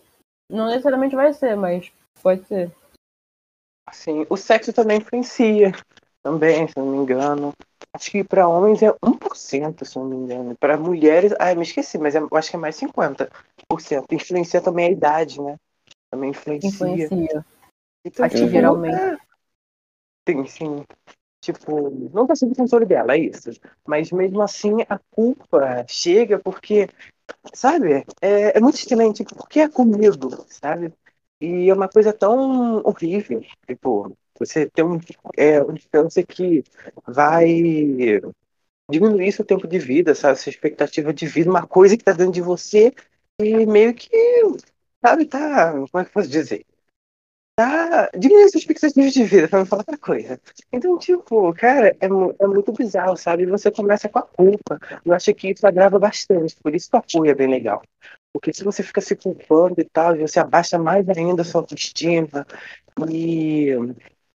Não 0.49 0.65
necessariamente 0.65 1.15
vai 1.15 1.31
ser, 1.33 1.55
mas 1.55 1.91
pode 2.21 2.45
ser. 2.47 2.71
Assim, 3.85 4.25
o 4.29 4.37
sexo 4.37 4.73
também 4.73 4.97
influencia, 4.97 5.71
também, 6.23 6.67
se 6.67 6.73
eu 6.77 6.85
não 6.85 6.91
me 6.91 6.97
engano. 6.99 7.53
Acho 7.93 8.11
que 8.11 8.23
para 8.23 8.47
homens 8.47 8.81
é 8.81 8.93
1%, 9.03 9.83
se 9.85 9.97
não 9.97 10.05
me 10.05 10.15
engano. 10.15 10.55
Para 10.57 10.77
mulheres, 10.77 11.33
ah, 11.39 11.53
me 11.53 11.63
esqueci, 11.63 11.97
mas 11.97 12.15
é- 12.15 12.21
acho 12.33 12.49
que 12.49 12.55
é 12.55 12.59
mais 12.59 12.75
50%. 12.75 14.07
Influencia 14.11 14.61
também 14.61 14.87
a 14.87 14.91
idade, 14.91 15.41
né? 15.41 15.57
Também 16.09 16.29
influencia. 16.29 16.69
Influencia. 16.69 17.45
Então, 18.05 18.27
que 18.29 18.35
tipo, 18.35 18.47
geralmente. 18.49 18.95
é- 18.95 19.17
Sim, 20.27 20.45
sim. 20.45 20.85
Tipo, 21.41 21.89
não 22.13 22.27
tá 22.27 22.35
sob 22.35 22.55
controle 22.55 22.85
dela, 22.85 23.15
é 23.15 23.19
isso. 23.19 23.49
Mas 23.85 24.11
mesmo 24.11 24.41
assim, 24.41 24.77
a 24.87 24.99
culpa 25.09 25.83
chega 25.87 26.37
porque, 26.39 26.87
sabe, 27.53 28.05
é, 28.21 28.57
é 28.57 28.59
muito 28.59 28.75
estranho, 28.75 29.13
tipo, 29.13 29.35
por 29.35 29.49
que 29.49 29.59
é 29.59 29.69
comigo, 29.69 30.45
sabe? 30.47 30.93
E 31.41 31.69
é 31.69 31.73
uma 31.73 31.89
coisa 31.89 32.13
tão 32.13 32.77
horrível, 32.85 33.41
tipo, 33.67 34.15
você 34.45 34.69
tem 34.69 34.83
um, 34.83 34.99
é, 35.37 35.61
um 35.61 35.75
câncer 35.91 36.25
que 36.25 36.63
vai 37.07 37.47
diminuir 38.89 39.31
seu 39.31 39.45
tempo 39.45 39.67
de 39.67 39.79
vida, 39.79 40.13
sabe? 40.13 40.39
Sua 40.39 40.49
expectativa 40.49 41.13
de 41.13 41.25
vida, 41.25 41.49
uma 41.49 41.65
coisa 41.65 41.97
que 41.97 42.03
tá 42.03 42.11
dentro 42.11 42.33
de 42.33 42.41
você 42.41 42.93
e 43.39 43.65
meio 43.65 43.93
que, 43.93 44.09
sabe, 45.03 45.25
tá, 45.25 45.71
como 45.71 45.85
é 46.01 46.03
que 46.03 46.09
eu 46.09 46.13
posso 46.13 46.29
dizer? 46.29 46.65
Tá 47.55 48.09
diminuindo 48.17 48.51
suas 48.51 48.63
expectativas 48.63 49.13
de 49.13 49.23
vida, 49.23 49.47
pra 49.47 49.59
não 49.59 49.65
falar 49.65 49.81
outra 49.81 49.97
coisa. 49.97 50.39
Então, 50.71 50.97
tipo, 50.97 51.53
cara, 51.53 51.89
é, 51.99 52.05
é 52.05 52.47
muito 52.47 52.71
bizarro, 52.71 53.15
sabe? 53.17 53.45
Você 53.45 53.69
começa 53.69 54.09
com 54.09 54.19
a 54.19 54.23
culpa. 54.23 54.79
Eu 55.05 55.13
acho 55.13 55.33
que 55.33 55.49
isso 55.51 55.67
agrava 55.67 55.99
bastante, 55.99 56.55
por 56.61 56.73
isso 56.73 56.89
que 56.89 56.95
o 56.95 56.99
apoio 56.99 57.31
é 57.31 57.35
bem 57.35 57.47
legal. 57.47 57.81
Porque 58.33 58.53
se 58.53 58.63
você 58.63 58.81
fica 58.81 59.01
se 59.01 59.15
culpando 59.15 59.79
e 59.79 59.83
tal, 59.83 60.15
você 60.17 60.39
abaixa 60.39 60.79
mais 60.79 61.07
ainda 61.09 61.41
a 61.41 61.45
sua 61.45 61.61
autoestima. 61.61 62.47
E 63.09 63.69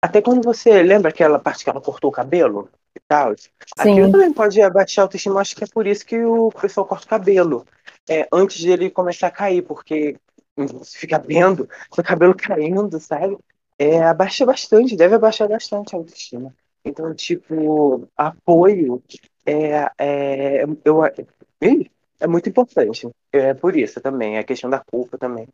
até 0.00 0.22
quando 0.22 0.44
você 0.44 0.82
lembra 0.82 1.10
aquela 1.10 1.38
parte 1.38 1.64
que 1.64 1.70
ela 1.70 1.80
cortou 1.80 2.10
o 2.10 2.12
cabelo 2.12 2.68
e 2.94 3.00
tal, 3.06 3.34
aquilo 3.78 4.12
também 4.12 4.32
pode 4.32 4.60
abaixar 4.60 5.02
a 5.02 5.04
autoestima. 5.06 5.40
Acho 5.40 5.56
que 5.56 5.64
é 5.64 5.66
por 5.66 5.86
isso 5.86 6.04
que 6.04 6.18
o 6.24 6.50
pessoal 6.50 6.86
corta 6.86 7.06
o 7.06 7.08
cabelo. 7.08 7.66
É, 8.08 8.26
antes 8.32 8.62
dele 8.62 8.90
começar 8.90 9.26
a 9.26 9.32
cair, 9.32 9.62
porque 9.62 10.16
você 10.56 10.98
fica 10.98 11.18
vendo 11.18 11.68
seu 11.92 12.04
cabelo 12.04 12.34
caindo, 12.36 12.98
sabe? 13.00 13.36
É, 13.78 14.02
abaixa 14.02 14.46
bastante, 14.46 14.96
deve 14.96 15.16
abaixar 15.16 15.48
bastante 15.48 15.94
a 15.94 15.98
autoestima. 15.98 16.54
Então, 16.84 17.12
tipo, 17.14 18.08
apoio 18.16 19.02
é, 19.44 19.90
é, 19.98 20.64
eu, 20.84 21.04
é 21.04 22.26
muito 22.26 22.48
importante. 22.48 23.08
É 23.32 23.54
por 23.54 23.76
isso 23.76 24.00
também, 24.00 24.36
é 24.36 24.40
a 24.40 24.44
questão 24.44 24.70
da 24.70 24.78
culpa 24.78 25.18
também. 25.18 25.48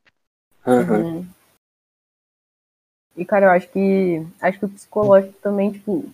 Uhum. 0.67 1.27
E, 3.17 3.25
cara, 3.25 3.47
eu 3.47 3.51
acho 3.51 3.69
que. 3.71 4.27
Acho 4.41 4.59
que 4.59 4.65
o 4.65 4.69
psicológico 4.69 5.35
também, 5.43 5.73
tipo. 5.73 6.05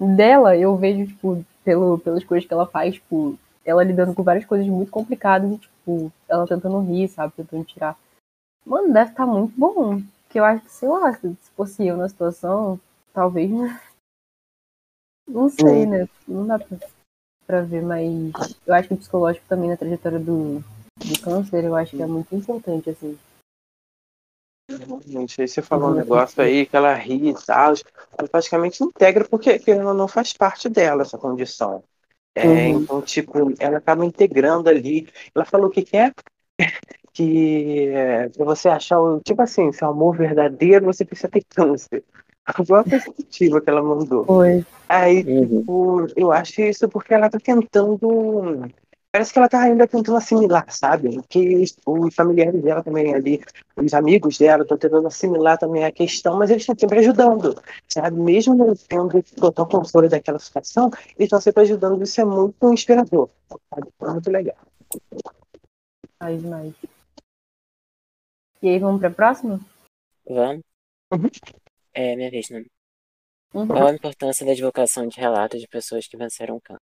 Dela, 0.00 0.56
eu 0.56 0.76
vejo, 0.76 1.06
tipo, 1.06 1.44
pelo, 1.64 1.98
pelas 1.98 2.24
coisas 2.24 2.46
que 2.46 2.52
ela 2.52 2.66
faz, 2.66 2.94
tipo, 2.94 3.38
ela 3.64 3.84
lidando 3.84 4.14
com 4.14 4.22
várias 4.22 4.44
coisas 4.44 4.66
muito 4.66 4.90
complicadas 4.90 5.52
e, 5.52 5.58
tipo, 5.58 6.12
ela 6.28 6.46
tentando 6.46 6.80
rir, 6.80 7.08
sabe? 7.08 7.32
Tentando 7.36 7.64
tirar. 7.64 7.96
Mano, 8.66 8.92
deve 8.92 9.10
estar 9.10 9.26
muito 9.26 9.54
bom. 9.58 10.00
Porque 10.24 10.40
eu 10.40 10.44
acho 10.44 10.64
que, 10.64 10.72
sei 10.72 10.88
lá, 10.88 11.12
se 11.12 11.36
fosse 11.56 11.86
eu 11.86 11.96
na 11.96 12.08
situação, 12.08 12.80
talvez. 13.12 13.50
não- 13.50 13.68
Não 15.28 15.48
sei, 15.48 15.86
né? 15.86 16.08
Não 16.26 16.46
dá 16.46 16.58
pra, 16.58 16.78
pra 17.46 17.60
ver, 17.62 17.82
mas 17.82 18.32
eu 18.66 18.74
acho 18.74 18.88
que 18.88 18.94
o 18.94 18.98
psicológico 18.98 19.46
também 19.48 19.70
na 19.70 19.76
trajetória 19.76 20.18
do, 20.18 20.58
do 20.98 21.20
câncer, 21.22 21.64
eu 21.64 21.76
acho 21.76 21.96
que 21.96 22.02
é 22.02 22.06
muito 22.06 22.34
importante, 22.34 22.90
assim. 22.90 23.16
Gente, 25.06 25.42
aí 25.42 25.48
você 25.48 25.60
falou 25.60 25.90
um 25.90 25.94
negócio 25.94 26.42
aí 26.42 26.64
que 26.66 26.76
ela 26.76 26.94
ri 26.94 27.30
e 27.30 27.34
tal, 27.34 27.74
ela 28.16 28.28
praticamente 28.28 28.82
integra 28.82 29.24
porque 29.28 29.60
ou 29.72 29.94
não 29.94 30.08
faz 30.08 30.32
parte 30.32 30.68
dela 30.68 31.02
essa 31.02 31.18
condição. 31.18 31.82
É, 32.34 32.46
Uhum. 32.46 32.80
Então, 32.82 33.02
tipo, 33.02 33.52
ela 33.58 33.78
acaba 33.78 34.06
integrando 34.06 34.68
ali. 34.68 35.06
Ela 35.34 35.44
falou 35.44 35.66
o 35.66 35.70
que 35.70 35.82
que 35.82 35.96
é? 35.96 36.10
Que 37.12 37.88
é, 37.88 38.28
pra 38.30 38.44
você 38.46 38.70
achar 38.70 38.98
o. 38.98 39.20
Tipo 39.20 39.42
assim, 39.42 39.70
seu 39.70 39.88
amor 39.88 40.16
verdadeiro, 40.16 40.86
você 40.86 41.04
precisa 41.04 41.28
ter 41.28 41.44
câncer. 41.44 42.02
Foi 42.66 42.80
a 42.80 42.84
perspectiva 42.84 43.60
que 43.60 43.68
ela 43.68 43.82
mandou. 43.82 44.24
Foi. 44.24 44.64
Aí, 44.88 45.22
Uhum. 45.24 45.58
tipo, 45.60 46.06
eu 46.16 46.32
acho 46.32 46.62
isso 46.62 46.88
porque 46.88 47.12
ela 47.12 47.28
tá 47.28 47.38
tentando. 47.38 48.66
Parece 49.12 49.30
que 49.30 49.38
ela 49.38 49.48
tá 49.48 49.60
ainda 49.60 49.86
tentando 49.86 50.16
assimilar, 50.16 50.64
sabe? 50.70 51.22
Que 51.28 51.62
os, 51.86 52.14
familiares 52.14 52.62
dela 52.62 52.82
também 52.82 53.14
ali, 53.14 53.44
os 53.76 53.92
amigos 53.92 54.38
dela 54.38 54.62
estão 54.62 54.78
tentando 54.78 55.06
assimilar 55.06 55.58
também 55.58 55.84
a 55.84 55.92
questão, 55.92 56.38
mas 56.38 56.48
eles 56.48 56.62
estão 56.62 56.74
sempre 56.78 57.00
ajudando, 57.00 57.62
sabe? 57.86 58.18
Mesmo 58.18 58.54
não 58.54 58.74
tendo 58.74 59.22
total 59.22 59.68
controle 59.68 60.08
daquela 60.08 60.38
situação, 60.38 60.90
eles 61.18 61.26
estão 61.26 61.42
sempre 61.42 61.62
ajudando. 61.62 62.02
Isso 62.02 62.22
é 62.22 62.24
muito 62.24 62.72
inspirador, 62.72 63.28
sabe? 63.68 63.88
É 64.00 64.06
muito 64.06 64.30
legal. 64.30 64.56
Mais, 66.18 66.42
mais. 66.42 66.74
E 68.62 68.68
aí, 68.70 68.78
vamos 68.78 68.98
pra 68.98 69.10
próxima? 69.10 69.60
Vamos? 70.26 70.62
Uhum. 71.12 71.28
É 71.92 72.16
minha 72.16 72.30
vez, 72.30 72.48
né? 72.48 72.64
Uhum. 73.52 73.66
Qual 73.66 73.88
a 73.88 73.94
importância 73.94 74.46
da 74.46 74.54
divulgação 74.54 75.06
de 75.06 75.20
relatos 75.20 75.60
de 75.60 75.68
pessoas 75.68 76.06
que 76.06 76.16
venceram 76.16 76.56
o 76.56 76.60
câncer? 76.62 76.91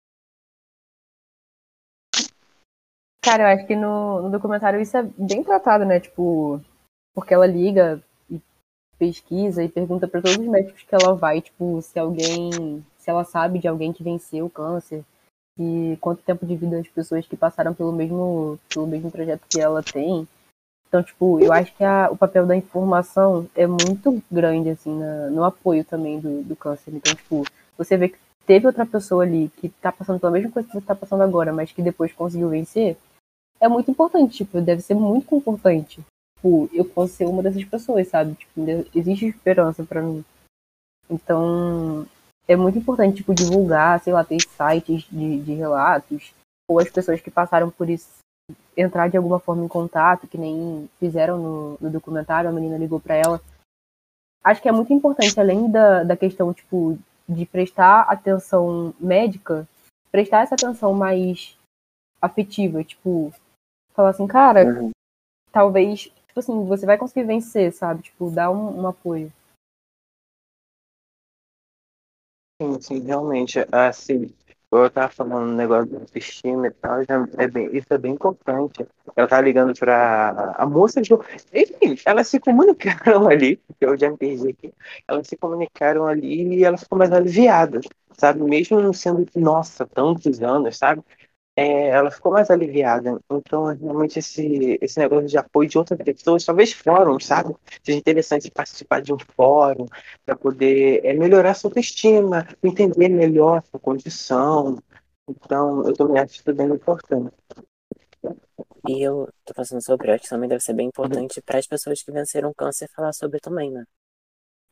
Cara, 3.25 3.45
eu 3.45 3.47
acho 3.47 3.67
que 3.67 3.77
no, 3.77 4.23
no 4.23 4.31
documentário 4.31 4.81
isso 4.81 4.97
é 4.97 5.03
bem 5.17 5.45
tratado, 5.45 5.85
né? 5.85 6.01
Tipo, 6.01 6.61
porque 7.15 7.33
ela 7.33 7.47
liga 7.47 8.03
e 8.29 8.41
pesquisa 8.99 9.63
e 9.63 9.69
pergunta 9.69 10.09
para 10.09 10.21
todos 10.21 10.39
os 10.39 10.47
médicos 10.47 10.83
que 10.83 10.95
ela 10.95 11.15
vai, 11.15 11.41
tipo, 11.41 11.81
se 11.83 11.99
alguém, 12.01 12.85
se 12.99 13.09
ela 13.09 13.23
sabe 13.23 13.61
de 13.61 13.69
alguém 13.69 13.93
que 13.93 14.03
venceu 14.03 14.47
o 14.47 14.51
câncer 14.51 15.05
e 15.57 15.97
quanto 16.01 16.23
tempo 16.23 16.45
de 16.45 16.57
vida 16.57 16.81
as 16.81 16.89
pessoas 16.89 17.25
que 17.25 17.37
passaram 17.37 17.73
pelo 17.73 17.93
mesmo, 17.93 18.59
pelo 18.69 18.89
mesmo 18.89 19.11
projeto 19.11 19.43
que 19.49 19.61
ela 19.61 19.85
tem. 19.85 20.27
Então, 20.89 21.01
tipo, 21.01 21.39
eu 21.39 21.53
acho 21.53 21.73
que 21.77 21.85
a, 21.85 22.09
o 22.11 22.17
papel 22.17 22.45
da 22.45 22.57
informação 22.57 23.49
é 23.55 23.69
muito 23.69 24.21
grande, 24.31 24.71
assim, 24.71 24.99
na, 24.99 25.31
no 25.31 25.45
apoio 25.45 25.85
também 25.85 26.19
do, 26.19 26.43
do 26.43 26.57
câncer. 26.57 26.93
Então, 26.93 27.15
tipo, 27.15 27.45
você 27.79 27.97
vê 27.97 28.09
que 28.09 28.19
teve 28.45 28.67
outra 28.67 28.85
pessoa 28.85 29.23
ali 29.23 29.49
que 29.59 29.69
tá 29.69 29.93
passando 29.93 30.19
pela 30.19 30.33
mesma 30.33 30.51
coisa 30.51 30.69
que 30.69 30.75
você 30.75 30.85
tá 30.85 30.95
passando 30.95 31.23
agora, 31.23 31.53
mas 31.53 31.71
que 31.71 31.81
depois 31.81 32.13
conseguiu 32.13 32.49
vencer, 32.49 32.97
é 33.63 33.69
muito 33.69 33.89
importante, 33.93 34.39
tipo, 34.39 34.61
deve 34.61 34.83
ser 34.83 34.95
muito 34.95 35.25
confortante. 35.27 36.05
Tipo, 36.37 36.69
eu 36.73 36.85
posso 36.85 37.15
ser 37.15 37.27
uma 37.27 37.45
dessas 37.45 37.65
pessoas, 37.65 38.09
sabe? 38.09 38.35
Tipo, 38.35 38.61
existe 38.93 39.25
esperança 39.25 39.85
para 39.85 40.03
mim. 40.03 40.25
Então, 41.09 42.05
é 42.49 42.57
muito 42.57 42.77
importante, 42.77 43.19
tipo, 43.19 43.33
divulgar, 43.33 44.01
sei 44.01 44.13
lá, 44.13 44.25
ter 44.25 44.41
sites 44.41 45.05
de, 45.05 45.39
de 45.41 45.55
relatos, 45.55 46.35
ou 46.69 46.81
as 46.81 46.91
pessoas 46.91 47.21
que 47.21 47.31
passaram 47.31 47.71
por 47.71 47.89
isso 47.89 48.09
entrar 48.77 49.09
de 49.09 49.17
alguma 49.17 49.39
forma 49.39 49.65
em 49.65 49.69
contato, 49.69 50.27
que 50.27 50.37
nem 50.37 50.91
fizeram 50.99 51.39
no, 51.39 51.79
no 51.81 51.91
documentário, 51.91 52.51
a 52.51 52.53
menina 52.53 52.77
ligou 52.77 52.99
para 52.99 53.15
ela. 53.15 53.41
Acho 54.43 54.61
que 54.61 54.69
é 54.69 54.73
muito 54.73 54.93
importante, 54.93 55.39
além 55.39 55.71
da, 55.71 56.03
da 56.03 56.17
questão, 56.17 56.53
tipo, 56.53 56.99
de 57.29 57.47
prestar 57.47 58.01
atenção 58.03 58.93
médica, 58.99 59.69
prestar 60.11 60.43
essa 60.43 60.57
atenção 60.57 60.93
mais 60.93 61.57
afetiva, 62.21 62.83
tipo, 62.83 63.33
falar 63.95 64.11
assim, 64.11 64.27
cara, 64.27 64.65
uhum. 64.65 64.91
talvez, 65.51 66.03
tipo 66.03 66.41
assim, 66.41 66.65
você 66.67 66.87
vai 66.87 66.99
conseguir 66.99 67.27
vencer, 67.27 67.73
sabe? 67.73 68.03
Tipo, 68.03 68.31
dar 68.31 68.51
um, 68.51 68.83
um 68.83 68.87
apoio. 68.87 69.33
Sim, 72.61 72.81
sim, 72.81 73.01
realmente, 73.01 73.59
assim, 73.73 74.33
eu 74.71 74.91
tava 74.91 75.09
falando 75.13 75.51
um 75.51 75.55
negócio 75.55 75.91
do 75.91 75.99
autoestima 75.99 76.69
e 76.69 76.71
tal, 76.71 77.05
já 77.05 77.27
é 77.37 77.47
bem, 77.47 77.77
isso 77.77 77.93
é 77.93 77.99
bem 77.99 78.13
importante. 78.13 78.87
Ela 79.15 79.29
tá 79.29 79.41
ligando 79.41 79.79
pra 79.79 80.55
a 80.57 80.65
moça 80.65 81.03
de. 81.03 81.13
Enfim, 81.53 81.97
elas 82.07 82.29
se 82.29 82.41
comunicaram 82.41 83.29
ali, 83.29 83.61
eu 83.81 83.97
já 83.99 84.11
me 84.11 84.17
perdi 84.17 84.49
aqui. 84.49 84.73
Elas 85.07 85.27
se 85.27 85.37
comunicaram 85.37 86.07
ali 86.07 86.59
e 86.59 86.65
ela 86.65 86.79
ficou 86.79 86.99
mais 86.99 87.13
aliviada, 87.13 87.81
sabe? 88.17 88.43
Mesmo 88.43 88.81
não 88.81 88.93
sendo, 88.93 89.27
nossa, 89.37 89.87
tantos 89.87 90.41
anos, 90.43 90.79
sabe? 90.79 91.03
É, 91.55 91.89
ela 91.89 92.11
ficou 92.11 92.33
mais 92.33 92.51
aliviada. 92.51 93.21
Então, 93.31 93.65
realmente, 93.75 94.19
esse, 94.19 94.79
esse 94.81 94.99
negócio 94.99 95.29
de 95.29 95.37
apoio 95.37 95.69
de 95.69 95.79
outras 95.79 95.99
pessoas, 96.01 96.45
talvez 96.45 96.73
fóruns, 96.73 97.27
sabe? 97.27 97.55
Seja 97.83 97.99
interessante 97.99 98.51
participar 98.51 99.03
de 99.03 99.13
um 99.13 99.19
fórum 99.37 99.87
para 100.25 100.37
poder 100.37 101.05
é, 101.05 101.13
melhorar 101.13 101.55
sua 101.55 101.69
autoestima, 101.69 102.47
entender 102.63 103.09
melhor 103.09 103.59
a 103.59 103.63
sua 103.63 103.81
condição. 103.81 104.79
Então, 105.29 105.87
eu 105.87 105.95
também 105.95 106.21
acho 106.23 106.35
isso 106.37 106.55
bem 106.55 106.69
importante. 106.69 107.33
E 108.89 109.03
eu 109.03 109.29
tô 109.45 109.55
passando 109.55 109.83
sobre, 109.83 110.11
acho 110.11 110.25
que 110.25 110.29
também 110.31 110.49
deve 110.49 110.63
ser 110.63 110.75
bem 110.75 110.89
importante 110.89 111.41
para 111.43 111.59
as 111.59 111.67
pessoas 111.67 112.03
que 112.03 112.11
venceram 112.11 112.53
câncer 112.55 112.89
falar 112.95 113.13
sobre 113.13 113.39
também, 113.41 113.71
né? 113.71 113.85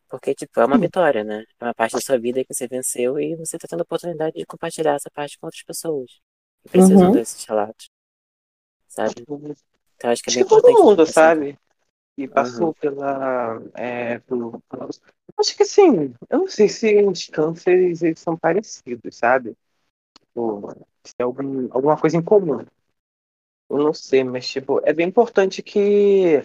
Porque, 0.09 0.35
tipo, 0.35 0.59
é 0.61 0.65
uma 0.65 0.79
vitória, 0.79 1.23
né? 1.23 1.45
É 1.61 1.65
uma 1.65 1.75
parte 1.75 1.93
da 1.93 2.01
sua 2.01 2.19
vida 2.19 2.45
que 2.45 2.53
você 2.53 2.67
venceu 2.67 3.19
e 3.21 3.37
você 3.37 3.59
tá 3.59 3.67
tendo 3.69 3.81
a 3.81 3.85
oportunidade 3.85 4.37
de 4.37 4.47
compartilhar 4.47 4.95
essa 4.95 5.11
parte 5.11 5.39
com 5.39 5.47
outras 5.47 5.63
pessoas 5.63 6.21
precisam 6.69 7.09
uhum. 7.09 7.13
desses 7.13 7.45
relatos. 7.45 7.91
Sabe? 8.89 9.23
Então 9.97 10.11
acho 10.11 10.23
que 10.23 10.31
é 10.31 10.35
bem 10.35 10.43
que 10.43 10.49
todo 10.49 10.73
mundo, 10.73 11.07
sabe? 11.07 11.59
E 12.17 12.29
passou 12.29 12.69
uhum. 12.69 12.73
pela. 12.75 13.63
É, 13.75 14.19
pelo... 14.21 14.63
Acho 15.39 15.57
que 15.57 15.63
assim, 15.63 16.15
eu 16.29 16.39
não 16.39 16.49
sei 16.49 16.69
se 16.69 17.03
os 17.05 17.29
cânceres 17.29 18.03
eles 18.03 18.21
são 18.21 18.37
parecidos, 18.37 19.17
sabe? 19.17 19.57
Tipo, 20.19 20.75
se 21.05 21.15
é 21.19 21.23
algum, 21.23 21.69
alguma 21.71 21.97
coisa 21.97 22.17
em 22.17 22.23
comum. 22.23 22.65
Eu 23.71 23.79
não 23.79 23.95
sei, 23.95 24.25
mas 24.25 24.49
tipo, 24.49 24.81
é 24.85 24.93
bem 24.93 25.09
importante 25.09 25.63
que 25.63 26.45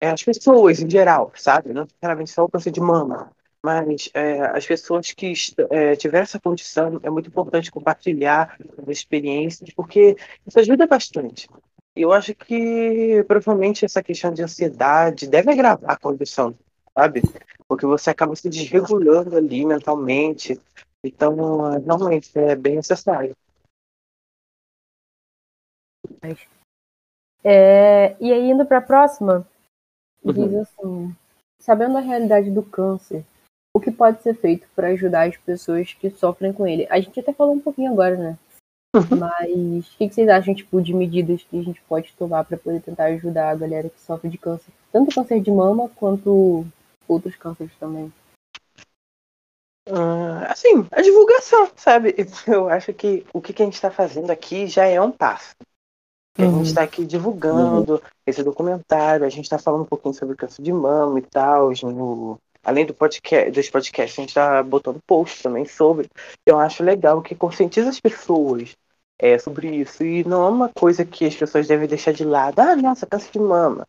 é, 0.00 0.10
as 0.10 0.22
pessoas 0.22 0.80
em 0.80 0.88
geral, 0.88 1.32
sabe? 1.34 1.72
Não 1.72 1.84
necessariamente 1.84 2.30
só 2.30 2.44
o 2.44 2.50
câncer 2.50 2.70
de 2.70 2.80
mama, 2.80 3.32
mas 3.66 4.08
é, 4.14 4.42
as 4.42 4.64
pessoas 4.64 5.10
que 5.10 5.32
é, 5.70 5.96
tiveram 5.96 6.22
essa 6.22 6.38
condição, 6.38 7.00
é 7.02 7.10
muito 7.10 7.28
importante 7.28 7.72
compartilhar 7.72 8.56
as 8.80 8.88
experiências, 8.88 9.70
porque 9.74 10.16
isso 10.46 10.60
ajuda 10.60 10.86
bastante. 10.86 11.48
Eu 11.96 12.12
acho 12.12 12.32
que 12.32 13.24
provavelmente 13.26 13.84
essa 13.84 14.04
questão 14.04 14.32
de 14.32 14.40
ansiedade 14.40 15.26
deve 15.26 15.50
agravar 15.50 15.90
a 15.90 15.98
condição, 15.98 16.54
sabe? 16.96 17.22
Porque 17.66 17.84
você 17.84 18.10
acaba 18.10 18.36
se 18.36 18.48
desregulando 18.48 19.36
ali 19.36 19.66
mentalmente. 19.66 20.60
Então, 21.02 21.34
realmente, 21.84 22.30
é 22.38 22.54
bem 22.54 22.76
necessário. 22.76 23.34
É, 27.42 28.14
e 28.20 28.32
aí, 28.32 28.48
indo 28.48 28.64
para 28.64 28.78
a 28.78 28.82
próxima, 28.82 29.44
diz 30.24 30.36
uhum. 30.36 30.60
assim: 30.60 31.16
sabendo 31.58 31.98
a 31.98 32.00
realidade 32.00 32.48
do 32.48 32.62
câncer, 32.62 33.24
o 33.76 33.80
que 33.80 33.90
pode 33.90 34.22
ser 34.22 34.34
feito 34.34 34.66
para 34.74 34.88
ajudar 34.88 35.28
as 35.28 35.36
pessoas 35.36 35.92
que 35.92 36.08
sofrem 36.08 36.50
com 36.50 36.66
ele. 36.66 36.86
A 36.88 36.98
gente 36.98 37.20
até 37.20 37.30
falou 37.30 37.52
um 37.54 37.60
pouquinho 37.60 37.92
agora, 37.92 38.16
né? 38.16 38.38
Uhum. 38.94 39.18
Mas 39.18 39.86
o 39.86 39.98
que, 39.98 40.08
vocês 40.08 40.26
acham 40.30 40.54
tipo, 40.54 40.80
de 40.80 40.94
medidas 40.94 41.42
que 41.42 41.58
a 41.58 41.62
gente 41.62 41.82
pode 41.82 42.10
tomar 42.16 42.44
para 42.44 42.56
poder 42.56 42.80
tentar 42.80 43.04
ajudar 43.04 43.50
a 43.50 43.54
galera 43.54 43.90
que 43.90 44.00
sofre 44.00 44.30
de 44.30 44.38
câncer? 44.38 44.72
Tanto 44.90 45.14
câncer 45.14 45.42
de 45.42 45.50
mama 45.50 45.90
quanto 45.94 46.64
outros 47.06 47.36
cânceres 47.36 47.74
também. 47.78 48.10
Uh, 49.90 50.48
assim, 50.48 50.86
a 50.90 51.02
divulgação, 51.02 51.70
sabe? 51.76 52.14
Eu 52.48 52.70
acho 52.70 52.94
que 52.94 53.26
o 53.30 53.42
que 53.42 53.60
a 53.60 53.66
gente 53.66 53.74
está 53.74 53.90
fazendo 53.90 54.30
aqui 54.30 54.66
já 54.66 54.86
é 54.86 54.98
um 54.98 55.12
passo. 55.12 55.54
Uhum. 56.38 56.46
A 56.46 56.50
gente 56.52 56.66
está 56.68 56.82
aqui 56.82 57.04
divulgando 57.04 57.96
uhum. 57.96 58.00
esse 58.26 58.42
documentário, 58.42 59.26
a 59.26 59.28
gente 59.28 59.44
está 59.44 59.58
falando 59.58 59.82
um 59.82 59.86
pouquinho 59.86 60.14
sobre 60.14 60.34
câncer 60.34 60.62
de 60.62 60.72
mama 60.72 61.18
e 61.18 61.22
tal, 61.22 61.72
no, 61.82 62.40
além 62.66 62.84
do 62.84 62.92
podcast, 62.92 63.52
dos 63.52 63.70
podcasts, 63.70 64.18
a 64.18 64.22
gente 64.22 64.30
está 64.30 64.60
botando 64.60 65.00
posts 65.06 65.40
também 65.40 65.64
sobre. 65.64 66.08
Eu 66.44 66.58
acho 66.58 66.82
legal 66.82 67.22
que 67.22 67.32
conscientiza 67.32 67.88
as 67.88 68.00
pessoas 68.00 68.76
é, 69.20 69.38
sobre 69.38 69.68
isso. 69.68 70.04
E 70.04 70.24
não 70.24 70.44
é 70.44 70.50
uma 70.50 70.68
coisa 70.76 71.04
que 71.04 71.24
as 71.24 71.36
pessoas 71.36 71.68
devem 71.68 71.86
deixar 71.86 72.12
de 72.12 72.24
lado. 72.24 72.58
Ah, 72.58 72.74
nossa, 72.74 73.06
câncer 73.06 73.30
de 73.30 73.38
mama. 73.38 73.86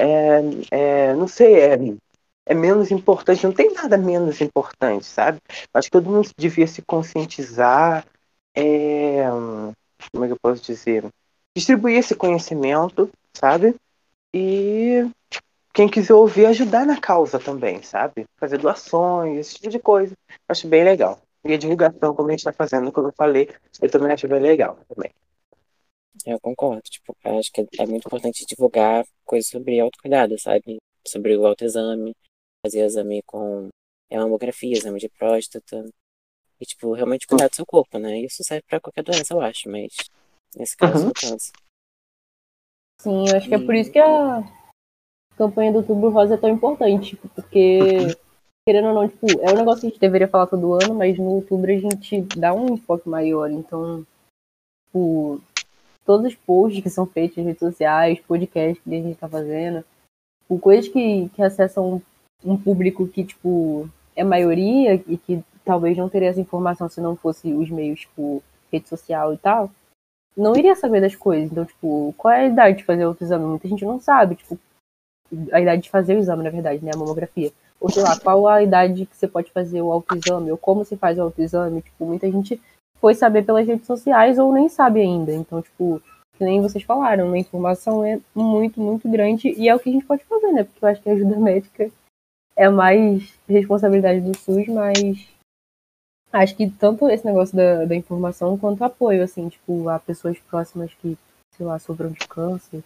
É, 0.00 0.40
é, 0.70 1.14
não 1.14 1.26
sei, 1.26 1.56
é, 1.58 1.76
é 2.46 2.54
menos 2.54 2.92
importante. 2.92 3.44
Não 3.44 3.52
tem 3.52 3.74
nada 3.74 3.96
menos 3.96 4.40
importante, 4.40 5.06
sabe? 5.06 5.40
Acho 5.74 5.88
que 5.88 5.92
todo 5.92 6.08
mundo 6.08 6.30
devia 6.38 6.68
se 6.68 6.82
conscientizar. 6.82 8.06
É, 8.56 9.24
como 10.12 10.24
é 10.24 10.28
que 10.28 10.34
eu 10.34 10.40
posso 10.40 10.62
dizer? 10.62 11.04
Distribuir 11.56 11.98
esse 11.98 12.14
conhecimento, 12.14 13.10
sabe? 13.36 13.74
E 14.32 15.04
quem 15.74 15.88
quiser 15.88 16.14
ouvir, 16.14 16.46
ajudar 16.46 16.86
na 16.86 17.00
causa 17.00 17.38
também, 17.38 17.82
sabe? 17.82 18.24
Fazer 18.36 18.58
doações, 18.58 19.38
esse 19.38 19.54
tipo 19.56 19.68
de 19.68 19.80
coisa. 19.80 20.14
Acho 20.48 20.68
bem 20.68 20.84
legal. 20.84 21.20
E 21.44 21.52
a 21.52 21.58
divulgação, 21.58 22.14
como 22.14 22.28
a 22.28 22.30
gente 22.30 22.40
está 22.40 22.52
fazendo, 22.52 22.92
como 22.92 23.08
eu 23.08 23.12
falei, 23.12 23.50
eu 23.82 23.90
também 23.90 24.12
acho 24.12 24.28
bem 24.28 24.38
legal 24.40 24.78
também. 24.88 25.10
Eu 26.24 26.38
concordo. 26.38 26.80
Tipo, 26.82 27.16
eu 27.24 27.38
acho 27.38 27.50
que 27.52 27.66
é 27.76 27.86
muito 27.86 28.06
importante 28.06 28.46
divulgar 28.46 29.04
coisas 29.24 29.50
sobre 29.50 29.80
autocuidado, 29.80 30.38
sabe? 30.38 30.78
Sobre 31.06 31.36
o 31.36 31.44
autoexame, 31.44 32.14
fazer 32.64 32.84
exame 32.84 33.20
com 33.26 33.68
mamografia, 34.12 34.78
exame 34.78 35.00
de 35.00 35.08
próstata. 35.08 35.84
E, 36.60 36.64
tipo, 36.64 36.92
realmente 36.92 37.26
cuidar 37.26 37.48
do 37.48 37.56
seu 37.56 37.66
corpo, 37.66 37.98
né? 37.98 38.20
Isso 38.20 38.44
serve 38.44 38.62
para 38.68 38.80
qualquer 38.80 39.02
doença, 39.02 39.34
eu 39.34 39.40
acho, 39.40 39.68
mas 39.68 39.92
nesse 40.56 40.76
caso, 40.76 41.00
uhum. 41.00 41.08
no 41.08 41.12
câncer. 41.12 41.52
Sim, 43.00 43.28
eu 43.28 43.36
acho 43.36 43.48
que 43.48 43.54
é 43.54 43.58
por 43.58 43.74
isso 43.74 43.90
que 43.90 43.98
a, 43.98 44.38
campanha 45.36 45.72
do 45.72 45.78
Outubro 45.78 46.10
Rosa 46.10 46.34
é 46.34 46.36
tão 46.36 46.50
importante, 46.50 47.10
tipo, 47.10 47.28
porque, 47.28 48.16
querendo 48.66 48.88
ou 48.88 48.94
não, 48.94 49.08
tipo, 49.08 49.26
é 49.40 49.52
um 49.52 49.56
negócio 49.56 49.80
que 49.80 49.86
a 49.86 49.90
gente 49.90 50.00
deveria 50.00 50.28
falar 50.28 50.46
todo 50.46 50.74
ano, 50.74 50.94
mas 50.94 51.18
no 51.18 51.30
outubro 51.30 51.70
a 51.70 51.76
gente 51.76 52.22
dá 52.36 52.54
um 52.54 52.74
enfoque 52.74 53.08
maior. 53.08 53.50
Então, 53.50 54.06
tipo, 54.86 55.40
todos 56.04 56.26
os 56.26 56.34
posts 56.34 56.82
que 56.82 56.90
são 56.90 57.06
feitos 57.06 57.36
nas 57.38 57.46
redes 57.46 57.60
sociais, 57.60 58.20
podcasts 58.20 58.82
que 58.82 58.94
a 58.94 59.02
gente 59.02 59.18
tá 59.18 59.28
fazendo, 59.28 59.84
tipo, 60.42 60.58
coisas 60.58 60.88
que, 60.88 61.28
que 61.30 61.42
acessam 61.42 62.00
um 62.44 62.56
público 62.56 63.08
que, 63.08 63.24
tipo, 63.24 63.88
é 64.14 64.22
maioria 64.22 64.94
e 64.94 65.16
que 65.16 65.42
talvez 65.64 65.96
não 65.96 66.08
teria 66.08 66.28
essa 66.28 66.40
informação 66.40 66.88
se 66.88 67.00
não 67.00 67.16
fosse 67.16 67.52
os 67.52 67.70
meios, 67.70 68.00
tipo, 68.00 68.42
rede 68.70 68.88
social 68.88 69.32
e 69.32 69.38
tal, 69.38 69.70
não 70.36 70.54
iria 70.56 70.74
saber 70.74 71.00
das 71.00 71.16
coisas. 71.16 71.50
Então, 71.50 71.64
tipo, 71.64 72.14
qual 72.16 72.32
é 72.32 72.42
a 72.42 72.48
idade 72.48 72.78
de 72.78 72.84
fazer 72.84 73.06
outro 73.06 73.24
exame? 73.24 73.44
Muita 73.44 73.68
gente 73.68 73.84
não 73.84 74.00
sabe, 74.00 74.34
tipo, 74.36 74.58
a 75.52 75.60
idade 75.60 75.82
de 75.82 75.90
fazer 75.90 76.14
o 76.14 76.18
exame, 76.18 76.44
na 76.44 76.50
verdade, 76.50 76.84
né? 76.84 76.90
A 76.94 76.98
mamografia. 76.98 77.52
Ou 77.80 77.90
sei 77.90 78.02
lá, 78.02 78.18
qual 78.18 78.46
a 78.46 78.62
idade 78.62 79.06
que 79.06 79.16
você 79.16 79.28
pode 79.28 79.50
fazer 79.52 79.82
o 79.82 79.92
autoexame, 79.92 80.50
ou 80.50 80.56
como 80.56 80.84
se 80.84 80.96
faz 80.96 81.18
o 81.18 81.22
autoexame. 81.22 81.82
Tipo, 81.82 82.06
muita 82.06 82.30
gente 82.30 82.60
foi 83.00 83.14
saber 83.14 83.44
pelas 83.44 83.66
redes 83.66 83.86
sociais 83.86 84.38
ou 84.38 84.52
nem 84.52 84.68
sabe 84.68 85.00
ainda. 85.00 85.32
Então, 85.32 85.60
tipo, 85.60 86.00
que 86.36 86.44
nem 86.44 86.60
vocês 86.60 86.82
falaram, 86.84 87.32
a 87.32 87.38
informação 87.38 88.04
é 88.04 88.20
muito, 88.34 88.80
muito 88.80 89.08
grande 89.08 89.48
e 89.56 89.68
é 89.68 89.74
o 89.74 89.78
que 89.78 89.90
a 89.90 89.92
gente 89.92 90.06
pode 90.06 90.24
fazer, 90.24 90.52
né? 90.52 90.64
Porque 90.64 90.84
eu 90.84 90.88
acho 90.88 91.02
que 91.02 91.10
a 91.10 91.12
ajuda 91.12 91.38
médica 91.38 91.90
é 92.56 92.68
mais 92.68 93.38
responsabilidade 93.48 94.20
do 94.20 94.36
SUS, 94.36 94.66
mas 94.68 95.28
acho 96.32 96.56
que 96.56 96.68
tanto 96.70 97.08
esse 97.08 97.24
negócio 97.24 97.56
da, 97.56 97.84
da 97.84 97.94
informação 97.94 98.58
quanto 98.58 98.82
apoio, 98.82 99.22
assim, 99.22 99.48
tipo, 99.48 99.88
a 99.88 99.98
pessoas 99.98 100.38
próximas 100.38 100.92
que, 100.94 101.16
sei 101.56 101.66
lá, 101.66 101.78
sofram 101.78 102.10
de 102.10 102.26
câncer. 102.26 102.82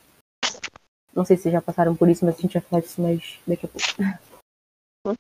Não 1.14 1.24
sei 1.24 1.36
se 1.36 1.50
já 1.50 1.60
passaram 1.60 1.96
por 1.96 2.08
isso, 2.08 2.24
mas 2.24 2.38
a 2.38 2.40
gente 2.40 2.52
vai 2.52 2.62
falar 2.62 2.82
disso 2.82 3.00
mais 3.00 3.38
daqui 3.46 3.66
a 3.66 3.68
pouco. 3.68 5.18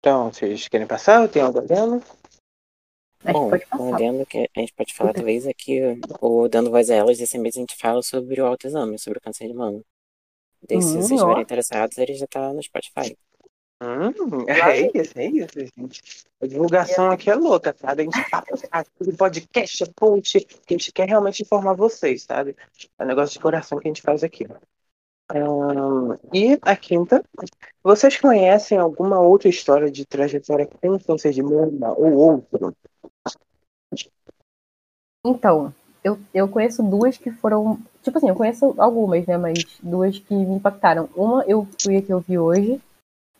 Então, 0.00 0.32
vocês 0.32 0.68
querem 0.68 0.86
passar? 0.86 1.28
Tem 1.28 1.42
algo 1.42 1.58
adendo? 1.58 2.02
Bom, 3.24 3.50
um 3.78 3.94
adendo 3.94 4.24
que 4.24 4.48
a 4.56 4.60
gente 4.60 4.72
pode 4.72 4.94
falar 4.94 5.12
talvez 5.12 5.46
aqui, 5.46 5.80
ou 6.20 6.48
dando 6.48 6.70
voz 6.70 6.88
a 6.88 6.94
elas, 6.94 7.18
desse 7.18 7.36
mês 7.36 7.56
a 7.56 7.60
gente 7.60 7.76
fala 7.76 8.00
sobre 8.02 8.40
o 8.40 8.46
autoexame, 8.46 8.98
sobre 8.98 9.18
o 9.18 9.20
câncer 9.20 9.48
de 9.48 9.54
mama. 9.54 9.82
Daí, 10.68 10.80
se 10.80 10.88
hum, 10.88 10.92
vocês 10.92 11.10
estiverem 11.10 11.42
interessados, 11.42 11.98
ele 11.98 12.14
já 12.14 12.26
tá 12.26 12.52
no 12.52 12.62
Spotify. 12.62 13.16
Hum, 13.80 14.44
é 14.48 14.80
isso, 14.80 15.18
é 15.18 15.26
isso, 15.26 15.60
gente. 15.76 16.02
A 16.40 16.46
divulgação 16.46 17.10
aqui 17.10 17.30
é 17.30 17.34
louca, 17.34 17.74
sabe? 17.78 18.02
A 18.02 18.04
gente 18.04 18.30
fala 18.30 18.84
de 19.00 19.12
podcast, 19.12 19.84
é 19.84 19.86
post, 19.94 20.40
que 20.40 20.74
a 20.74 20.76
gente 20.76 20.92
quer 20.92 21.08
realmente 21.08 21.42
informar 21.42 21.74
vocês, 21.74 22.24
sabe? 22.24 22.56
É 22.98 23.04
um 23.04 23.06
negócio 23.06 23.34
de 23.34 23.38
coração 23.38 23.78
que 23.78 23.86
a 23.86 23.90
gente 23.90 24.02
faz 24.02 24.24
aqui. 24.24 24.46
Um, 25.34 26.14
e 26.32 26.58
a 26.62 26.74
quinta, 26.74 27.22
vocês 27.82 28.18
conhecem 28.18 28.78
alguma 28.78 29.20
outra 29.20 29.48
história 29.48 29.90
de 29.90 30.06
trajetória 30.06 30.66
com 30.66 30.98
câncer 30.98 31.32
de 31.32 31.42
mama 31.42 31.92
ou 31.92 32.14
outro? 32.14 32.74
Então, 35.24 35.74
eu, 36.02 36.18
eu 36.32 36.48
conheço 36.48 36.82
duas 36.82 37.18
que 37.18 37.30
foram. 37.30 37.78
Tipo 38.02 38.18
assim, 38.18 38.28
eu 38.28 38.34
conheço 38.34 38.74
algumas, 38.78 39.26
né? 39.26 39.36
Mas 39.36 39.78
duas 39.82 40.18
que 40.18 40.34
me 40.34 40.56
impactaram. 40.56 41.08
Uma 41.14 41.44
eu 41.46 41.68
fui 41.80 41.98
a 41.98 42.02
que 42.02 42.12
eu 42.12 42.20
vi 42.20 42.38
hoje, 42.38 42.80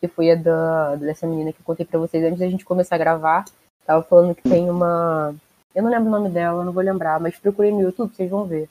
que 0.01 0.09
foi 0.09 0.31
a 0.31 0.35
da, 0.35 0.97
dessa 0.97 1.27
menina 1.27 1.53
que 1.53 1.61
eu 1.61 1.65
contei 1.65 1.85
pra 1.85 1.99
vocês 1.99 2.25
antes 2.25 2.39
da 2.39 2.49
gente 2.49 2.65
começar 2.65 2.95
a 2.95 2.99
gravar. 2.99 3.45
Tava 3.85 4.03
falando 4.03 4.35
que 4.35 4.49
tem 4.49 4.69
uma. 4.71 5.35
Eu 5.75 5.83
não 5.83 5.91
lembro 5.91 6.09
o 6.09 6.11
nome 6.11 6.31
dela, 6.31 6.65
não 6.65 6.73
vou 6.73 6.83
lembrar, 6.83 7.21
mas 7.21 7.39
procurei 7.39 7.73
no 7.73 7.81
YouTube, 7.81 8.15
vocês 8.15 8.31
vão 8.31 8.45
ver. 8.45 8.69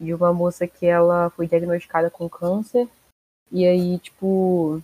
De 0.00 0.14
uma 0.14 0.32
moça 0.32 0.66
que 0.66 0.86
ela 0.86 1.30
foi 1.30 1.46
diagnosticada 1.46 2.10
com 2.10 2.28
câncer. 2.28 2.88
E 3.50 3.66
aí, 3.66 3.98
tipo, 3.98 4.82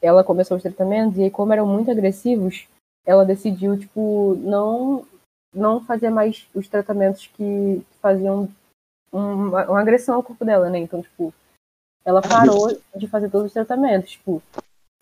ela 0.00 0.22
começou 0.22 0.56
os 0.56 0.62
tratamentos, 0.62 1.18
e 1.18 1.24
aí, 1.24 1.30
como 1.30 1.52
eram 1.52 1.66
muito 1.66 1.90
agressivos, 1.90 2.68
ela 3.06 3.24
decidiu, 3.24 3.78
tipo, 3.78 4.34
não, 4.40 5.06
não 5.52 5.80
fazer 5.84 6.10
mais 6.10 6.46
os 6.54 6.68
tratamentos 6.68 7.26
que 7.28 7.82
faziam 8.00 8.48
uma, 9.10 9.64
uma 9.66 9.80
agressão 9.80 10.16
ao 10.16 10.22
corpo 10.22 10.44
dela, 10.44 10.68
né? 10.68 10.78
Então, 10.78 11.00
tipo, 11.00 11.32
ela 12.04 12.20
parou 12.20 12.68
de 12.94 13.08
fazer 13.08 13.30
todos 13.30 13.46
os 13.46 13.52
tratamentos, 13.52 14.10
tipo, 14.10 14.42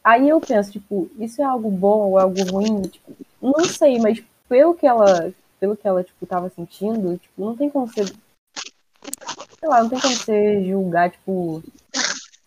Aí 0.05 0.29
eu 0.29 0.41
penso, 0.41 0.73
tipo, 0.73 1.09
isso 1.19 1.41
é 1.41 1.45
algo 1.45 1.71
bom 1.71 2.11
ou 2.11 2.19
algo 2.19 2.43
ruim? 2.51 2.83
Tipo, 2.83 3.13
não 3.41 3.65
sei, 3.65 3.99
mas 4.01 4.23
pelo 4.49 4.75
que 4.75 4.87
ela, 4.87 5.33
pelo 5.61 5.77
que 5.77 5.87
ela, 5.87 6.03
tipo, 6.03 6.27
tava 6.27 6.51
sentindo, 6.51 7.17
tipo, 7.19 7.45
não 7.45 7.57
tem 7.57 7.71
como 7.71 7.89
ser. 7.89 8.07
Sei 8.07 9.69
lá, 9.69 9.83
não 9.83 9.89
tem 9.89 10.01
como 10.01 10.15
você 10.15 10.65
julgar, 10.65 11.11
tipo, 11.11 11.63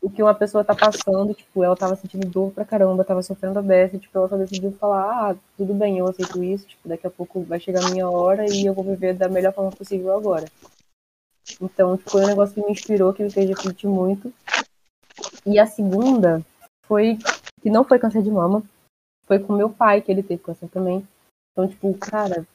o 0.02 0.10
que 0.10 0.22
uma 0.22 0.36
pessoa 0.36 0.64
tá 0.64 0.76
passando, 0.76 1.34
tipo, 1.34 1.64
ela 1.64 1.76
tava 1.76 1.96
sentindo 1.96 2.28
dor 2.28 2.52
pra 2.52 2.66
caramba, 2.66 3.04
tava 3.04 3.24
sofrendo 3.24 3.58
a 3.58 3.62
beça, 3.62 3.98
tipo, 3.98 4.16
ela 4.18 4.30
só 4.30 4.38
decidiu 4.38 4.72
falar, 4.74 5.32
ah, 5.32 5.36
tudo 5.58 5.74
bem, 5.74 5.98
eu 5.98 6.08
aceito 6.08 6.44
isso, 6.44 6.68
tipo, 6.68 6.88
daqui 6.88 7.08
a 7.08 7.10
pouco 7.10 7.42
vai 7.42 7.60
chegar 7.60 7.84
a 7.86 7.90
minha 7.90 8.08
hora 8.08 8.46
e 8.48 8.66
eu 8.66 8.74
vou 8.74 8.84
viver 8.84 9.16
da 9.16 9.28
melhor 9.28 9.54
forma 9.54 9.72
possível 9.72 10.16
agora. 10.16 10.46
Então, 11.60 11.98
tipo, 11.98 12.12
foi 12.12 12.24
um 12.24 12.28
negócio 12.28 12.54
que 12.54 12.62
me 12.62 12.72
inspirou, 12.72 13.14
que 13.14 13.24
me 13.24 13.32
fez 13.32 13.50
refletir 13.50 13.88
muito. 13.88 14.32
E 15.46 15.58
a 15.58 15.66
segunda 15.66 16.46
foi 16.88 17.18
que 17.66 17.70
não 17.72 17.84
foi 17.84 17.98
câncer 17.98 18.22
de 18.22 18.30
mama. 18.30 18.62
Foi 19.26 19.40
com 19.40 19.52
meu 19.52 19.72
pai 19.72 20.00
que 20.00 20.12
ele 20.12 20.22
teve 20.22 20.44
câncer 20.44 20.70
também. 20.70 21.04
Então, 21.52 21.68
tipo, 21.68 21.92
cara, 21.98 22.46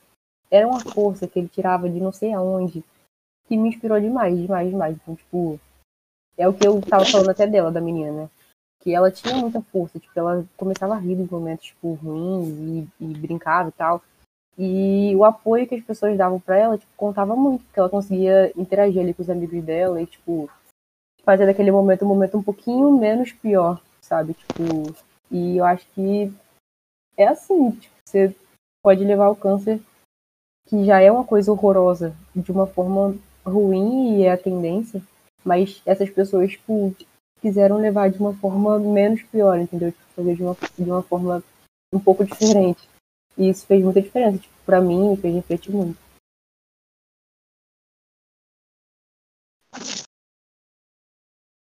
era 0.48 0.68
uma 0.68 0.78
força 0.78 1.26
que 1.26 1.36
ele 1.36 1.48
tirava 1.48 1.90
de 1.90 1.98
não 1.98 2.12
sei 2.12 2.32
aonde 2.32 2.84
que 3.48 3.56
me 3.56 3.70
inspirou 3.70 4.00
demais, 4.00 4.38
demais, 4.38 4.70
demais. 4.70 4.96
Então, 4.96 5.16
tipo, 5.16 5.58
é 6.38 6.46
o 6.46 6.54
que 6.54 6.64
eu 6.64 6.80
tava 6.82 7.04
falando 7.04 7.28
até 7.28 7.44
dela, 7.44 7.72
da 7.72 7.80
menina, 7.80 8.12
né? 8.12 8.30
Que 8.80 8.94
ela 8.94 9.10
tinha 9.10 9.34
muita 9.34 9.60
força, 9.60 9.98
tipo, 9.98 10.16
ela 10.16 10.46
começava 10.56 10.94
a 10.94 10.98
rir 10.98 11.16
nos 11.16 11.28
momentos, 11.28 11.66
tipo, 11.66 11.94
ruins 11.94 12.48
e, 12.48 12.88
e 13.00 13.06
brincava 13.18 13.70
e 13.70 13.72
tal. 13.72 14.00
E 14.56 15.12
o 15.16 15.24
apoio 15.24 15.66
que 15.66 15.74
as 15.74 15.82
pessoas 15.82 16.16
davam 16.16 16.38
para 16.38 16.56
ela, 16.56 16.78
tipo, 16.78 16.92
contava 16.96 17.34
muito, 17.34 17.64
porque 17.64 17.80
ela 17.80 17.90
conseguia 17.90 18.52
interagir 18.56 19.02
ali 19.02 19.12
com 19.12 19.22
os 19.22 19.30
amigos 19.30 19.60
dela 19.64 20.00
e, 20.00 20.06
tipo, 20.06 20.48
fazer 21.24 21.46
daquele 21.46 21.72
momento 21.72 22.04
um 22.04 22.08
momento 22.08 22.38
um 22.38 22.42
pouquinho 22.44 22.96
menos 22.96 23.32
pior 23.32 23.82
sabe? 24.00 24.34
Tipo, 24.34 24.94
e 25.30 25.56
eu 25.56 25.64
acho 25.64 25.86
que 25.94 26.32
é 27.16 27.26
assim, 27.28 27.70
tipo, 27.72 27.94
você 28.04 28.34
pode 28.82 29.04
levar 29.04 29.28
o 29.28 29.36
câncer, 29.36 29.80
que 30.66 30.84
já 30.84 31.00
é 31.00 31.10
uma 31.10 31.24
coisa 31.24 31.52
horrorosa, 31.52 32.14
de 32.34 32.50
uma 32.50 32.66
forma 32.66 33.16
ruim 33.44 34.18
e 34.18 34.24
é 34.24 34.32
a 34.32 34.38
tendência, 34.38 35.02
mas 35.44 35.82
essas 35.84 36.10
pessoas, 36.10 36.52
tipo, 36.52 36.94
quiseram 37.40 37.78
levar 37.78 38.10
de 38.10 38.18
uma 38.18 38.34
forma 38.34 38.78
menos 38.78 39.22
pior, 39.22 39.58
entendeu? 39.58 39.92
Tipo, 39.92 40.04
fazer 40.14 40.34
de 40.34 40.42
uma, 40.42 40.56
de 40.78 40.90
uma 40.90 41.02
forma 41.02 41.42
um 41.92 41.98
pouco 41.98 42.24
diferente. 42.24 42.88
E 43.36 43.48
isso 43.48 43.66
fez 43.66 43.82
muita 43.82 44.02
diferença, 44.02 44.38
tipo, 44.38 44.54
pra 44.64 44.80
mim, 44.80 45.16
fez 45.16 45.34
refletir 45.34 45.72
muito. 45.72 45.98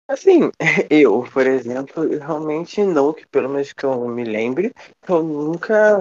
Assim, 0.09 0.51
eu, 0.90 1.23
por 1.33 1.47
exemplo, 1.47 2.09
realmente 2.18 2.83
não, 2.83 3.12
que 3.12 3.27
pelo 3.27 3.49
menos 3.51 3.73
que 3.75 3.85
eu 3.85 4.09
me 4.09 4.25
lembre, 4.25 4.73
eu 5.09 5.23
nunca. 5.23 5.99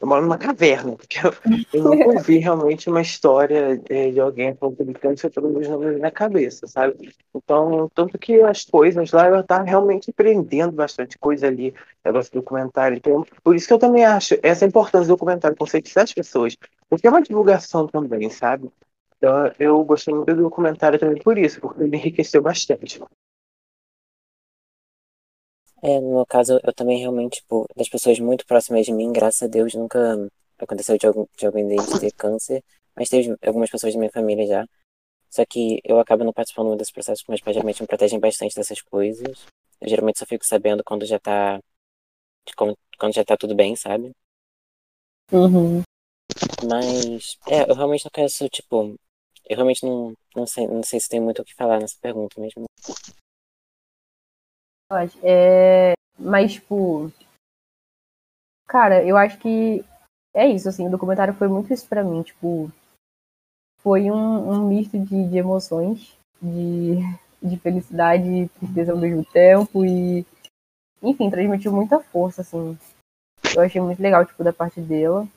Eu 0.00 0.08
moro 0.08 0.22
numa 0.22 0.36
caverna, 0.38 0.94
porque 0.96 1.18
eu, 1.18 1.32
eu 1.72 1.82
nunca 1.82 2.08
ouvi 2.10 2.38
realmente 2.38 2.88
uma 2.88 3.00
história 3.00 3.76
de, 3.78 4.12
de 4.12 4.20
alguém 4.20 4.54
com 4.54 4.74
câncer 4.94 5.30
pelo 5.30 5.48
menos 5.50 5.98
na 6.00 6.10
cabeça, 6.10 6.66
sabe? 6.66 7.12
Então, 7.34 7.90
tanto 7.94 8.18
que 8.18 8.40
as 8.42 8.64
coisas 8.64 9.10
lá, 9.12 9.28
eu 9.28 9.40
estava 9.40 9.64
realmente 9.64 10.10
aprendendo 10.10 10.72
bastante 10.72 11.18
coisa 11.18 11.46
ali, 11.46 11.74
negócio 12.04 12.30
do 12.32 12.40
documentário. 12.40 12.98
Então, 12.98 13.24
por 13.42 13.56
isso 13.56 13.66
que 13.66 13.72
eu 13.72 13.78
também 13.78 14.04
acho 14.04 14.36
essa 14.42 14.66
importância 14.66 15.06
do 15.06 15.14
documentário, 15.14 15.56
conscientizar 15.56 16.04
as 16.04 16.12
pessoas, 16.12 16.56
porque 16.88 17.06
é 17.06 17.10
uma 17.10 17.22
divulgação 17.22 17.86
também, 17.88 18.28
sabe? 18.30 18.70
Então, 19.16 19.50
eu 19.58 19.82
gostei 19.84 20.12
muito 20.14 20.34
do 20.34 20.42
documentário 20.42 20.98
também 20.98 21.22
por 21.22 21.38
isso, 21.38 21.60
porque 21.60 21.82
ele 21.82 21.96
enriqueceu 21.96 22.42
bastante. 22.42 23.00
É, 25.84 26.00
no 26.00 26.14
meu 26.14 26.26
caso, 26.26 26.58
eu 26.64 26.72
também 26.72 26.98
realmente, 26.98 27.40
tipo, 27.40 27.66
das 27.76 27.90
pessoas 27.90 28.18
muito 28.18 28.46
próximas 28.46 28.86
de 28.86 28.92
mim, 28.92 29.12
graças 29.12 29.42
a 29.42 29.46
Deus, 29.46 29.74
nunca 29.74 29.98
aconteceu 30.58 30.96
de, 30.96 31.06
algum, 31.06 31.26
de 31.36 31.44
alguém 31.44 31.68
deles 31.68 32.00
ter 32.00 32.10
câncer, 32.12 32.64
mas 32.96 33.10
teve 33.10 33.36
algumas 33.44 33.68
pessoas 33.68 33.92
da 33.92 33.98
minha 33.98 34.10
família 34.10 34.46
já. 34.46 34.66
Só 35.28 35.44
que 35.44 35.80
eu 35.84 36.00
acabo 36.00 36.24
não 36.24 36.32
participando 36.32 36.68
muito 36.68 36.78
desse 36.78 36.92
processo, 36.92 37.20
porque 37.20 37.32
meus 37.32 37.40
pais 37.42 37.54
geralmente 37.54 37.82
me 37.82 37.86
protegem 37.86 38.18
bastante 38.18 38.54
dessas 38.54 38.80
coisas. 38.80 39.44
Eu 39.78 39.88
geralmente 39.88 40.18
só 40.18 40.24
fico 40.24 40.46
sabendo 40.46 40.82
quando 40.82 41.04
já 41.04 41.18
tá. 41.18 41.60
Quando, 42.56 42.74
quando 42.98 43.14
já 43.14 43.24
tá 43.24 43.36
tudo 43.36 43.54
bem, 43.54 43.76
sabe? 43.76 44.10
Uhum. 45.30 45.82
Mas, 46.66 47.36
é, 47.46 47.70
eu 47.70 47.74
realmente 47.74 48.04
não 48.04 48.10
conheço, 48.10 48.48
tipo, 48.48 48.94
eu 49.50 49.56
realmente 49.56 49.84
não, 49.84 50.14
não, 50.34 50.46
sei, 50.46 50.66
não 50.66 50.82
sei 50.82 50.98
se 50.98 51.10
tem 51.10 51.20
muito 51.20 51.42
o 51.42 51.44
que 51.44 51.54
falar 51.54 51.78
nessa 51.78 51.96
pergunta 52.00 52.40
mesmo. 52.40 52.64
É, 55.22 55.94
mas, 56.18 56.54
tipo. 56.54 57.10
Cara, 58.66 59.04
eu 59.04 59.16
acho 59.16 59.38
que 59.38 59.84
é 60.34 60.46
isso, 60.48 60.68
assim, 60.68 60.86
o 60.86 60.90
documentário 60.90 61.34
foi 61.34 61.48
muito 61.48 61.72
isso 61.72 61.86
pra 61.88 62.04
mim, 62.04 62.22
tipo. 62.22 62.70
Foi 63.80 64.10
um, 64.10 64.50
um 64.50 64.68
misto 64.68 64.98
de, 64.98 65.28
de 65.28 65.36
emoções, 65.36 66.16
de, 66.40 66.96
de 67.42 67.58
felicidade 67.58 68.26
e 68.26 68.48
tristeza 68.48 68.92
ao 68.92 68.98
mesmo 68.98 69.24
tempo, 69.24 69.84
e. 69.84 70.26
Enfim, 71.02 71.30
transmitiu 71.30 71.72
muita 71.72 72.00
força, 72.00 72.40
assim. 72.40 72.78
Eu 73.54 73.62
achei 73.62 73.80
muito 73.80 74.02
legal, 74.02 74.24
tipo, 74.24 74.42
da 74.42 74.52
parte 74.52 74.80
dela. 74.80 75.28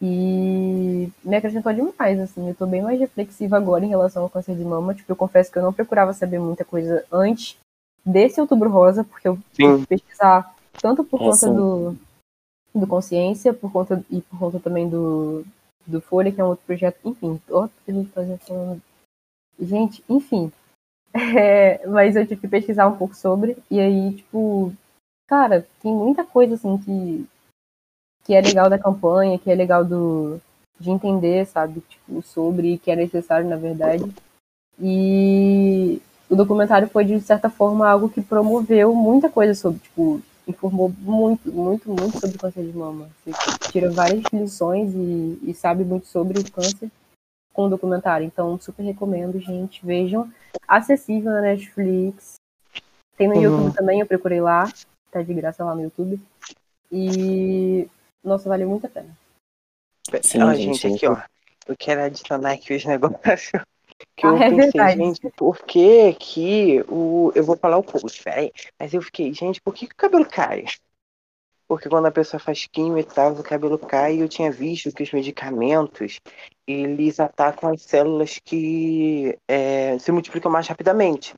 E 0.00 1.10
me 1.24 1.36
acrescentou 1.36 1.72
demais, 1.72 2.20
assim. 2.20 2.48
Eu 2.48 2.54
tô 2.54 2.64
bem 2.66 2.80
mais 2.80 2.98
reflexiva 3.00 3.56
agora 3.56 3.84
em 3.84 3.88
relação 3.88 4.22
ao 4.22 4.30
câncer 4.30 4.54
de 4.54 4.62
mama. 4.62 4.94
Tipo, 4.94 5.10
eu 5.10 5.16
confesso 5.16 5.50
que 5.50 5.58
eu 5.58 5.62
não 5.62 5.72
procurava 5.72 6.12
saber 6.12 6.38
muita 6.38 6.64
coisa 6.64 7.04
antes 7.10 7.58
desse 8.08 8.40
Outubro 8.40 8.70
Rosa, 8.70 9.04
porque 9.04 9.28
eu 9.28 9.38
fui 9.54 9.86
pesquisar 9.86 10.54
tanto 10.80 11.04
por 11.04 11.20
é, 11.20 11.24
conta 11.24 11.52
do, 11.52 11.96
do 12.74 12.86
Consciência, 12.86 13.52
por 13.52 13.70
conta, 13.70 14.02
e 14.10 14.22
por 14.22 14.38
conta 14.38 14.58
também 14.58 14.88
do, 14.88 15.44
do 15.86 16.00
Folha, 16.00 16.32
que 16.32 16.40
é 16.40 16.44
um 16.44 16.48
outro 16.48 16.64
projeto. 16.64 16.98
Enfim, 17.04 17.40
outro 17.48 17.76
que 17.84 17.90
a 17.90 17.94
gente 17.94 18.10
fazia 18.10 18.38
falando. 18.38 18.82
Gente, 19.60 20.02
enfim. 20.08 20.50
É, 21.10 21.84
mas 21.86 22.14
eu 22.14 22.26
tive 22.26 22.42
que 22.42 22.46
pesquisar 22.46 22.86
um 22.86 22.96
pouco 22.96 23.16
sobre, 23.16 23.56
e 23.70 23.80
aí, 23.80 24.14
tipo, 24.14 24.72
cara, 25.26 25.66
tem 25.82 25.92
muita 25.92 26.22
coisa 26.22 26.54
assim 26.54 26.76
que, 26.76 27.26
que 28.24 28.34
é 28.34 28.40
legal 28.42 28.68
da 28.68 28.78
campanha, 28.78 29.38
que 29.38 29.50
é 29.50 29.54
legal 29.54 29.84
do, 29.86 30.38
de 30.78 30.90
entender, 30.90 31.46
sabe, 31.46 31.80
tipo, 31.80 32.22
sobre, 32.22 32.76
que 32.78 32.90
é 32.90 32.94
necessário, 32.94 33.48
na 33.48 33.56
verdade. 33.56 34.04
E 34.78 36.00
o 36.30 36.36
documentário 36.36 36.88
foi, 36.88 37.04
de 37.04 37.20
certa 37.20 37.48
forma, 37.48 37.88
algo 37.88 38.08
que 38.08 38.20
promoveu 38.20 38.94
muita 38.94 39.30
coisa 39.30 39.54
sobre, 39.54 39.80
tipo, 39.80 40.20
informou 40.46 40.92
muito, 40.98 41.52
muito, 41.52 41.88
muito 41.88 42.20
sobre 42.20 42.36
o 42.36 42.38
câncer 42.38 42.64
de 42.64 42.76
mama. 42.76 43.08
Você 43.24 43.70
tira 43.70 43.90
várias 43.90 44.22
lições 44.32 44.94
e, 44.94 45.38
e 45.42 45.54
sabe 45.54 45.84
muito 45.84 46.06
sobre 46.06 46.38
o 46.38 46.50
câncer 46.50 46.90
com 47.52 47.66
o 47.66 47.68
documentário. 47.68 48.26
Então, 48.26 48.58
super 48.58 48.82
recomendo, 48.82 49.38
gente. 49.40 49.84
Vejam. 49.84 50.30
Acessível 50.66 51.32
na 51.32 51.40
Netflix. 51.40 52.36
Tem 53.16 53.28
no 53.28 53.34
uhum. 53.34 53.42
YouTube 53.42 53.74
também, 53.74 54.00
eu 54.00 54.06
procurei 54.06 54.40
lá. 54.40 54.70
Tá 55.10 55.22
de 55.22 55.34
graça 55.34 55.64
lá 55.64 55.74
no 55.74 55.82
YouTube. 55.82 56.20
E. 56.90 57.88
Nossa, 58.22 58.48
valeu 58.48 58.68
muito 58.68 58.86
a 58.86 58.90
pena. 58.90 59.16
Sim, 60.22 60.42
ó, 60.42 60.54
gente, 60.54 60.86
aqui, 60.86 61.06
ó. 61.06 61.16
Eu 61.66 61.76
quero 61.76 62.02
adicionar 62.02 62.52
aqui 62.52 62.74
os 62.74 62.84
negócios. 62.86 63.62
Que 64.16 64.26
ah, 64.26 64.30
eu 64.30 64.36
é 64.36 64.50
pensei, 64.50 64.70
verdade. 64.72 64.96
gente, 64.96 65.30
por 65.36 65.58
que 65.64 66.12
que 66.14 66.84
o. 66.88 67.32
Eu 67.34 67.44
vou 67.44 67.56
falar 67.56 67.78
o 67.78 67.82
post, 67.82 68.22
peraí. 68.22 68.52
Mas 68.78 68.94
eu 68.94 69.02
fiquei, 69.02 69.32
gente, 69.32 69.60
por 69.60 69.74
que, 69.74 69.86
que 69.86 69.94
o 69.94 69.96
cabelo 69.96 70.26
cai? 70.26 70.64
Porque 71.66 71.88
quando 71.88 72.06
a 72.06 72.10
pessoa 72.10 72.40
faz 72.40 72.66
quimio 72.66 72.98
e 72.98 73.04
tal, 73.04 73.32
o 73.32 73.42
cabelo 73.42 73.78
cai, 73.78 74.16
e 74.16 74.20
eu 74.20 74.28
tinha 74.28 74.50
visto 74.50 74.90
que 74.90 75.02
os 75.02 75.12
medicamentos, 75.12 76.18
eles 76.66 77.20
atacam 77.20 77.70
as 77.72 77.82
células 77.82 78.38
que 78.42 79.38
é, 79.46 79.98
se 79.98 80.10
multiplicam 80.10 80.50
mais 80.50 80.66
rapidamente. 80.66 81.34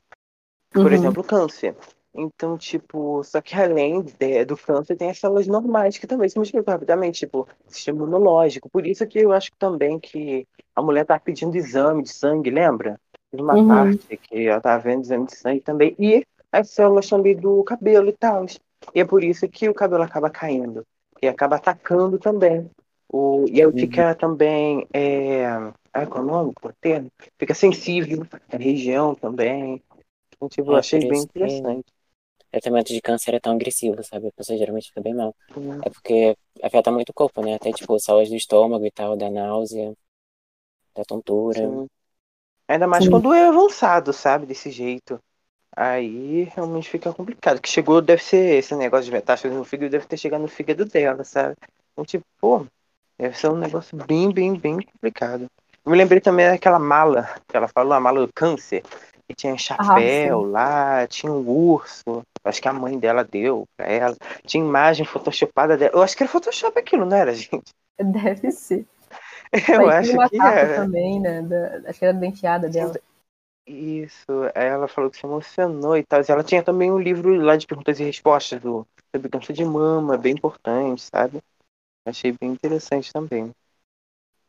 Por 0.71 0.85
uhum. 0.85 0.93
exemplo, 0.93 1.21
o 1.21 1.25
câncer. 1.25 1.75
Então, 2.13 2.57
tipo, 2.57 3.23
só 3.23 3.39
que 3.39 3.55
além 3.55 4.01
de, 4.01 4.43
do 4.43 4.57
câncer, 4.57 4.97
tem 4.97 5.09
as 5.09 5.17
células 5.17 5.47
normais 5.47 5.97
que 5.97 6.05
também 6.05 6.27
se 6.27 6.35
multiplicam 6.35 6.73
rapidamente, 6.73 7.19
tipo, 7.19 7.47
sistema 7.67 7.99
imunológico. 7.99 8.69
Por 8.69 8.85
isso 8.85 9.07
que 9.07 9.19
eu 9.19 9.31
acho 9.31 9.49
também 9.57 9.97
que 9.97 10.45
a 10.75 10.81
mulher 10.81 11.05
tá 11.05 11.17
pedindo 11.19 11.55
exame 11.55 12.03
de 12.03 12.09
sangue, 12.09 12.49
lembra? 12.49 12.99
Uma 13.31 13.55
uhum. 13.55 13.67
parte 13.67 14.17
que 14.17 14.47
ela 14.47 14.59
tá 14.59 14.77
vendo 14.77 15.03
exame 15.03 15.25
de 15.25 15.37
sangue 15.37 15.61
também. 15.61 15.95
E 15.97 16.25
as 16.51 16.69
células 16.69 17.07
também 17.07 17.35
do 17.35 17.63
cabelo 17.63 18.09
e 18.09 18.13
tal. 18.13 18.45
E 18.93 18.99
é 18.99 19.05
por 19.05 19.23
isso 19.23 19.47
que 19.47 19.69
o 19.69 19.73
cabelo 19.73 20.03
acaba 20.03 20.29
caindo. 20.29 20.85
E 21.21 21.27
acaba 21.29 21.55
atacando 21.55 22.19
também. 22.19 22.69
O, 23.07 23.45
e 23.47 23.61
aí 23.61 23.65
uhum. 23.65 23.77
fica 23.77 24.13
também. 24.15 24.85
É, 24.93 25.45
ah, 25.93 26.05
qual 26.05 26.23
é 26.23 26.27
o 26.27 26.29
nome? 26.29 26.53
O 26.61 26.73
termo? 26.73 27.09
Fica 27.39 27.53
sensível 27.53 28.25
a 28.51 28.57
região 28.57 29.15
também. 29.15 29.81
Então, 30.35 30.49
tipo, 30.49 30.71
é, 30.71 30.73
eu 30.73 30.77
achei 30.77 30.99
bem 31.07 31.21
interessante 31.21 31.85
tratamento 32.51 32.87
de 32.87 33.01
câncer 33.01 33.33
é 33.33 33.39
tão 33.39 33.53
agressivo, 33.53 34.03
sabe? 34.03 34.27
A 34.27 34.31
pessoa 34.31 34.57
geralmente 34.57 34.89
fica 34.89 35.01
bem 35.01 35.13
mal. 35.13 35.33
Uhum. 35.55 35.79
É 35.83 35.89
porque 35.89 36.35
afeta 36.61 36.91
muito 36.91 37.09
o 37.09 37.13
corpo, 37.13 37.41
né? 37.41 37.55
Até, 37.55 37.71
tipo, 37.71 37.97
saúde 37.99 38.29
do 38.29 38.35
estômago 38.35 38.85
e 38.85 38.91
tal, 38.91 39.15
da 39.15 39.29
náusea, 39.29 39.93
da 40.95 41.03
tontura. 41.03 41.59
Sim. 41.59 41.87
Ainda 42.67 42.87
mais 42.87 43.05
Sim. 43.05 43.11
quando 43.11 43.33
é 43.33 43.47
avançado, 43.47 44.13
sabe? 44.13 44.45
Desse 44.45 44.69
jeito. 44.69 45.19
Aí 45.75 46.43
realmente 46.55 46.89
fica 46.89 47.13
complicado. 47.13 47.61
Que 47.61 47.69
chegou, 47.69 48.01
deve 48.01 48.23
ser 48.23 48.55
esse 48.57 48.75
negócio 48.75 49.05
de 49.05 49.11
metástase 49.11 49.53
no 49.53 49.63
fígado, 49.63 49.91
deve 49.91 50.05
ter 50.05 50.17
chegado 50.17 50.41
no 50.41 50.47
fígado 50.47 50.85
dela, 50.85 51.23
sabe? 51.23 51.55
Então, 51.93 52.03
tipo, 52.03 52.25
pô, 52.39 52.65
deve 53.17 53.37
ser 53.37 53.49
um 53.49 53.57
negócio 53.57 53.97
bem, 54.05 54.31
bem, 54.31 54.53
bem 54.55 54.81
complicado. 54.81 55.47
Eu 55.83 55.91
me 55.91 55.97
lembrei 55.97 56.19
também 56.21 56.45
daquela 56.45 56.77
mala, 56.77 57.29
que 57.47 57.57
ela 57.57 57.67
falou, 57.67 57.93
a 57.93 57.99
mala 57.99 58.25
do 58.25 58.33
câncer. 58.33 58.83
E 59.31 59.35
tinha 59.35 59.57
chapéu 59.57 60.41
ah, 60.41 60.45
lá, 60.45 61.07
tinha 61.07 61.31
um 61.31 61.47
urso. 61.47 62.23
Acho 62.43 62.61
que 62.61 62.67
a 62.67 62.73
mãe 62.73 62.99
dela 62.99 63.23
deu 63.23 63.65
pra 63.77 63.87
ela. 63.87 64.15
Tinha 64.45 64.63
imagem 64.63 65.05
photoshopada 65.05 65.77
dela. 65.77 65.91
Eu 65.93 66.01
acho 66.01 66.17
que 66.17 66.23
era 66.23 66.31
Photoshop 66.31 66.77
aquilo, 66.77 67.05
não 67.05 67.15
era, 67.15 67.33
gente? 67.35 67.71
Deve 67.97 68.51
ser. 68.51 68.85
Eu 69.69 69.87
Mas 69.87 70.09
acho 70.09 70.29
que 70.29 70.35
era. 70.37 70.75
também, 70.75 71.19
né? 71.19 71.41
Da, 71.41 71.89
acho 71.89 71.99
que 71.99 72.05
era 72.05 72.13
denteada 72.13 72.69
dela. 72.69 72.93
Isso, 73.67 74.25
ela 74.53 74.87
falou 74.87 75.09
que 75.09 75.17
se 75.17 75.25
emocionou 75.25 75.95
e 75.95 76.03
tal. 76.03 76.21
E 76.21 76.25
ela 76.31 76.43
tinha 76.43 76.63
também 76.63 76.91
um 76.91 76.99
livro 76.99 77.33
lá 77.35 77.55
de 77.55 77.67
perguntas 77.67 77.99
e 77.99 78.03
respostas 78.03 78.59
do 78.61 78.85
sobre 79.15 79.29
câncer 79.29 79.53
de 79.53 79.63
mama, 79.65 80.17
bem 80.17 80.33
importante, 80.33 81.01
sabe? 81.03 81.41
Achei 82.05 82.31
bem 82.31 82.51
interessante 82.51 83.11
também. 83.13 83.51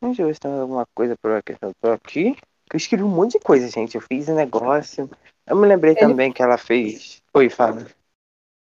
Deixa 0.01 0.21
eu 0.21 0.27
ver 0.27 0.33
se 0.33 0.39
tem 0.41 0.51
alguma 0.51 0.85
coisa 0.95 1.15
por 1.17 1.31
aqui. 1.31 2.35
Eu 2.73 2.77
escrevi 2.77 3.03
um 3.03 3.09
monte 3.09 3.33
de 3.33 3.39
coisa, 3.39 3.67
gente. 3.69 3.93
Eu 3.93 4.01
fiz 4.01 4.27
um 4.27 4.35
negócio. 4.35 5.07
Eu 5.45 5.55
me 5.55 5.67
lembrei 5.67 5.91
Ele... 5.91 5.99
também 5.99 6.33
que 6.33 6.41
ela 6.41 6.57
fez. 6.57 7.21
Oi, 7.31 7.47
Fábio. 7.47 7.85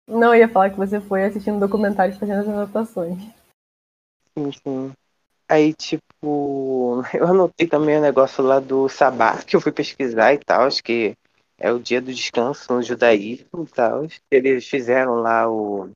Não, 0.08 0.34
eu 0.34 0.40
ia 0.40 0.48
falar 0.50 0.70
que 0.70 0.78
você 0.78 1.02
foi 1.02 1.26
assistindo 1.26 1.60
documentários 1.60 2.18
fazendo 2.18 2.40
as 2.40 2.48
anotações. 2.48 3.22
Sim, 4.38 4.52
sim. 4.52 4.92
Aí, 5.50 5.74
tipo, 5.74 7.04
eu 7.14 7.28
anotei 7.28 7.68
também 7.68 7.98
o 7.98 8.02
negócio 8.02 8.42
lá 8.42 8.60
do 8.60 8.88
Sabá, 8.88 9.38
que 9.44 9.56
eu 9.56 9.62
fui 9.62 9.72
pesquisar 9.72 10.34
e 10.34 10.38
tal, 10.38 10.64
acho 10.64 10.82
que 10.82 11.16
é 11.58 11.72
o 11.72 11.80
dia 11.80 12.00
do 12.00 12.14
descanso 12.14 12.74
no 12.74 12.82
judaísmo 12.82 13.64
e 13.64 13.68
tal. 13.68 14.08
Eles 14.32 14.68
fizeram 14.68 15.16
lá 15.16 15.50
o. 15.50 15.90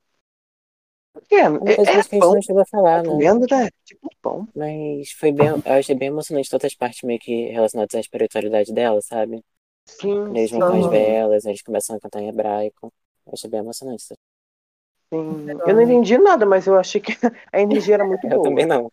É, 1.30 1.36
é, 1.36 1.48
Uma 1.48 1.60
coisa 1.60 1.82
é, 1.82 1.84
que 1.84 1.90
a 1.90 2.02
gente 2.02 2.18
não 2.18 2.42
chegou 2.42 2.62
a 2.62 2.66
falar, 2.66 3.02
né? 3.02 3.16
Vendo, 3.16 3.46
né? 3.50 3.68
Tipo 3.84 4.10
pão. 4.20 4.48
Mas 4.54 5.12
foi 5.12 5.32
bem. 5.32 5.48
Eu 5.48 5.62
achei 5.66 5.94
bem 5.94 6.08
emocionante 6.08 6.50
todas 6.50 6.66
as 6.66 6.74
partes 6.74 7.02
meio 7.02 7.18
que 7.18 7.48
relacionadas 7.48 7.94
à 7.94 8.00
espiritualidade 8.00 8.72
dela, 8.72 9.00
sabe? 9.00 9.44
Sim. 9.86 10.36
Eles 10.36 10.50
vão 10.50 10.60
com 10.60 10.84
as 10.84 10.86
velas, 10.90 11.44
eles 11.44 11.62
começam 11.62 11.96
a 11.96 12.00
cantar 12.00 12.20
em 12.20 12.28
hebraico. 12.28 12.92
Eu 13.26 13.32
achei 13.32 13.48
bem 13.48 13.60
emocionante. 13.60 14.02
Sim. 14.02 15.46
Eu 15.66 15.74
não 15.74 15.82
entendi 15.82 16.18
nada, 16.18 16.44
mas 16.44 16.66
eu 16.66 16.76
achei 16.76 17.00
que 17.00 17.16
a 17.52 17.60
energia 17.60 17.94
era 17.94 18.04
muito 18.04 18.22
boa. 18.26 18.34
Eu 18.38 18.42
também 18.42 18.66
não. 18.66 18.90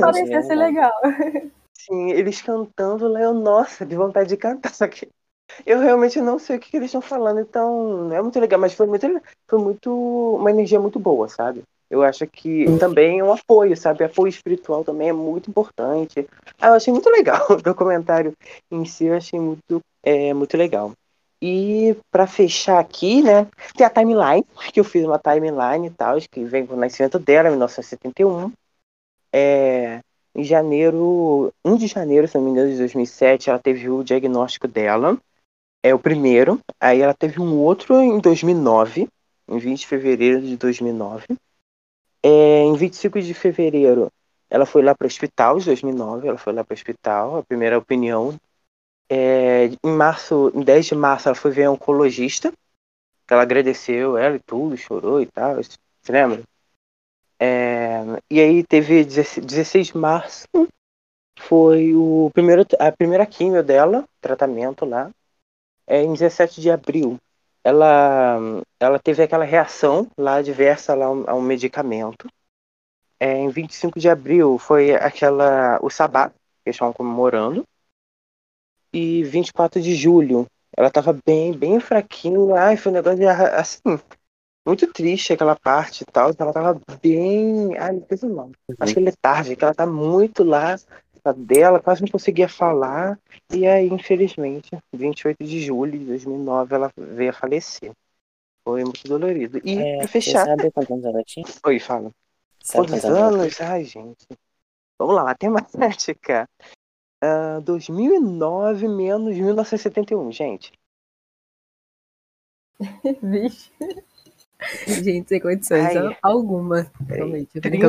Parecia 0.00 0.42
ser 0.42 0.56
legal. 0.56 0.92
Sim, 1.78 2.10
eles 2.10 2.42
cantando 2.42 3.08
lá, 3.08 3.22
eu, 3.22 3.32
nossa, 3.32 3.86
de 3.86 3.96
vontade 3.96 4.28
de 4.28 4.36
cantar, 4.36 4.74
só 4.74 4.86
que 4.86 5.08
eu 5.66 5.80
realmente 5.80 6.20
não 6.20 6.38
sei 6.38 6.56
o 6.56 6.60
que, 6.60 6.70
que 6.70 6.76
eles 6.76 6.86
estão 6.86 7.00
falando, 7.00 7.40
então 7.40 8.12
é 8.12 8.20
muito 8.20 8.38
legal, 8.38 8.60
mas 8.60 8.74
foi 8.74 8.86
muito, 8.86 9.06
foi 9.48 9.58
muito 9.58 10.36
uma 10.36 10.50
energia 10.50 10.80
muito 10.80 10.98
boa, 10.98 11.28
sabe? 11.28 11.62
Eu 11.90 12.04
acho 12.04 12.24
que 12.26 12.66
também 12.78 13.18
é 13.18 13.24
um 13.24 13.32
apoio, 13.32 13.76
sabe? 13.76 14.04
Apoio 14.04 14.28
espiritual 14.28 14.84
também 14.84 15.08
é 15.08 15.12
muito 15.12 15.50
importante. 15.50 16.24
Ah, 16.60 16.68
eu 16.68 16.74
achei 16.74 16.92
muito 16.92 17.10
legal 17.10 17.44
o 17.50 17.56
documentário 17.56 18.32
em 18.70 18.84
si, 18.84 19.06
eu 19.06 19.16
achei 19.16 19.40
muito, 19.40 19.80
é, 20.02 20.32
muito 20.32 20.56
legal. 20.56 20.92
E 21.42 21.96
para 22.10 22.26
fechar 22.26 22.78
aqui, 22.78 23.22
né, 23.22 23.48
tem 23.74 23.86
a 23.86 23.90
timeline, 23.90 24.44
que 24.72 24.78
eu 24.78 24.84
fiz 24.84 25.04
uma 25.04 25.18
timeline 25.18 25.86
e 25.86 25.90
tal, 25.90 26.18
que 26.30 26.44
vem 26.44 26.66
com 26.66 26.74
o 26.74 26.78
nascimento 26.78 27.18
dela, 27.18 27.48
1971. 27.48 28.52
É, 29.32 30.00
em 30.34 30.44
janeiro, 30.44 31.52
1 31.64 31.76
de 31.76 31.86
janeiro, 31.86 32.28
se 32.28 32.36
não 32.36 32.44
me 32.44 32.50
engano, 32.50 32.70
de 32.70 32.78
2007, 32.78 33.50
ela 33.50 33.58
teve 33.58 33.88
o 33.88 34.04
diagnóstico 34.04 34.68
dela. 34.68 35.18
É 35.82 35.94
o 35.94 35.98
primeiro. 35.98 36.60
Aí 36.80 37.00
ela 37.00 37.14
teve 37.14 37.40
um 37.40 37.56
outro 37.56 38.00
em 38.00 38.18
2009, 38.18 39.08
em 39.48 39.58
20 39.58 39.80
de 39.80 39.86
fevereiro 39.86 40.40
de 40.42 40.56
2009. 40.56 41.26
É, 42.22 42.62
em 42.64 42.74
25 42.74 43.20
de 43.20 43.32
fevereiro, 43.32 44.08
ela 44.50 44.66
foi 44.66 44.82
lá 44.82 44.94
para 44.94 45.06
o 45.06 45.08
hospital, 45.08 45.58
em 45.58 45.64
2009, 45.64 46.28
ela 46.28 46.36
foi 46.36 46.52
lá 46.52 46.62
para 46.62 46.74
o 46.74 46.76
hospital, 46.76 47.38
a 47.38 47.42
primeira 47.42 47.78
opinião. 47.78 48.36
É, 49.10 49.66
em 49.82 49.90
março, 49.90 50.52
em 50.54 50.62
10 50.62 50.86
de 50.86 50.94
março, 50.94 51.28
ela 51.28 51.34
foi 51.34 51.50
ver 51.50 51.64
a 51.64 51.70
oncologista, 51.70 52.52
ela 53.30 53.42
agradeceu 53.42 54.18
ela 54.18 54.36
e 54.36 54.40
tudo, 54.40 54.76
chorou 54.76 55.20
e 55.20 55.26
tal, 55.26 55.56
você 55.56 56.12
lembra? 56.12 56.42
É, 57.38 58.02
e 58.30 58.40
aí 58.40 58.62
teve 58.64 59.04
16 59.04 59.88
de 59.88 59.96
março, 59.96 60.46
foi 61.38 61.94
o 61.94 62.30
primeiro, 62.34 62.66
a 62.78 62.92
primeira 62.92 63.26
químio 63.26 63.62
dela, 63.62 64.04
tratamento 64.20 64.84
lá. 64.84 65.10
É, 65.86 66.02
em 66.02 66.12
17 66.12 66.60
de 66.60 66.70
abril, 66.70 67.18
ela, 67.64 68.38
ela 68.78 68.98
teve 68.98 69.22
aquela 69.22 69.44
reação 69.44 70.06
lá 70.16 70.36
adversa 70.36 70.94
lá 70.94 71.06
a 71.06 71.34
um 71.34 71.42
medicamento. 71.42 72.28
É, 73.18 73.36
em 73.36 73.48
25 73.48 74.00
de 74.00 74.08
abril 74.08 74.58
foi 74.58 74.94
aquela 74.94 75.78
o 75.82 75.90
sabá 75.90 76.30
que 76.64 76.70
estavam 76.70 76.92
comemorando. 76.92 77.64
E 78.92 79.22
24 79.24 79.80
de 79.80 79.94
julho, 79.94 80.46
ela 80.76 80.88
estava 80.88 81.16
bem, 81.24 81.52
bem 81.52 81.78
fraquinha. 81.80 82.38
Ai, 82.56 82.76
foi 82.76 82.90
um 82.90 82.94
negócio 82.94 83.18
de, 83.18 83.26
assim, 83.26 84.00
muito 84.66 84.86
triste 84.92 85.32
aquela 85.32 85.54
parte 85.54 86.02
e 86.02 86.06
tal. 86.06 86.32
Ela 86.36 86.52
tava 86.52 86.80
bem. 87.00 87.76
Ai, 87.78 87.92
não 87.92 88.28
não. 88.28 88.52
Acho 88.78 88.94
que 88.94 89.00
letárgica, 89.00 89.66
ela 89.66 89.74
tá 89.74 89.86
muito 89.86 90.42
lá 90.42 90.76
dela, 91.36 91.80
quase 91.80 92.02
não 92.02 92.08
conseguia 92.08 92.48
falar. 92.48 93.18
E 93.52 93.66
aí, 93.66 93.88
infelizmente, 93.88 94.70
28 94.92 95.44
de 95.44 95.60
julho 95.60 95.98
de 95.98 96.04
2009, 96.04 96.74
ela 96.74 96.92
veio 96.96 97.30
a 97.30 97.34
falecer. 97.34 97.92
Foi 98.64 98.84
muito 98.84 99.06
dolorido. 99.06 99.60
E 99.64 99.78
é, 99.78 99.98
pra 99.98 100.08
fechar. 100.08 100.44
Você 100.44 100.50
sabe 100.50 100.70
quantos 100.70 100.90
anos 100.90 101.04
ela 101.04 101.22
tinha? 101.24 101.46
Oi, 101.64 101.78
fala. 101.78 102.10
Sabe 102.62 102.88
quantos 102.88 103.04
anos? 103.04 103.60
Ai, 103.60 103.84
gente. 103.84 104.26
Vamos 104.98 105.14
lá, 105.14 105.24
matemática. 105.50 106.48
Uh, 107.22 107.60
2009 107.62 108.88
menos 108.88 109.36
1971, 109.36 110.32
gente. 110.32 110.72
Vixe. 113.22 113.70
Gente, 114.86 115.28
sem 115.28 115.40
condições 115.40 115.96
Ai, 115.96 116.18
alguma. 116.22 116.90
Realmente, 117.08 117.60
30... 117.60 117.88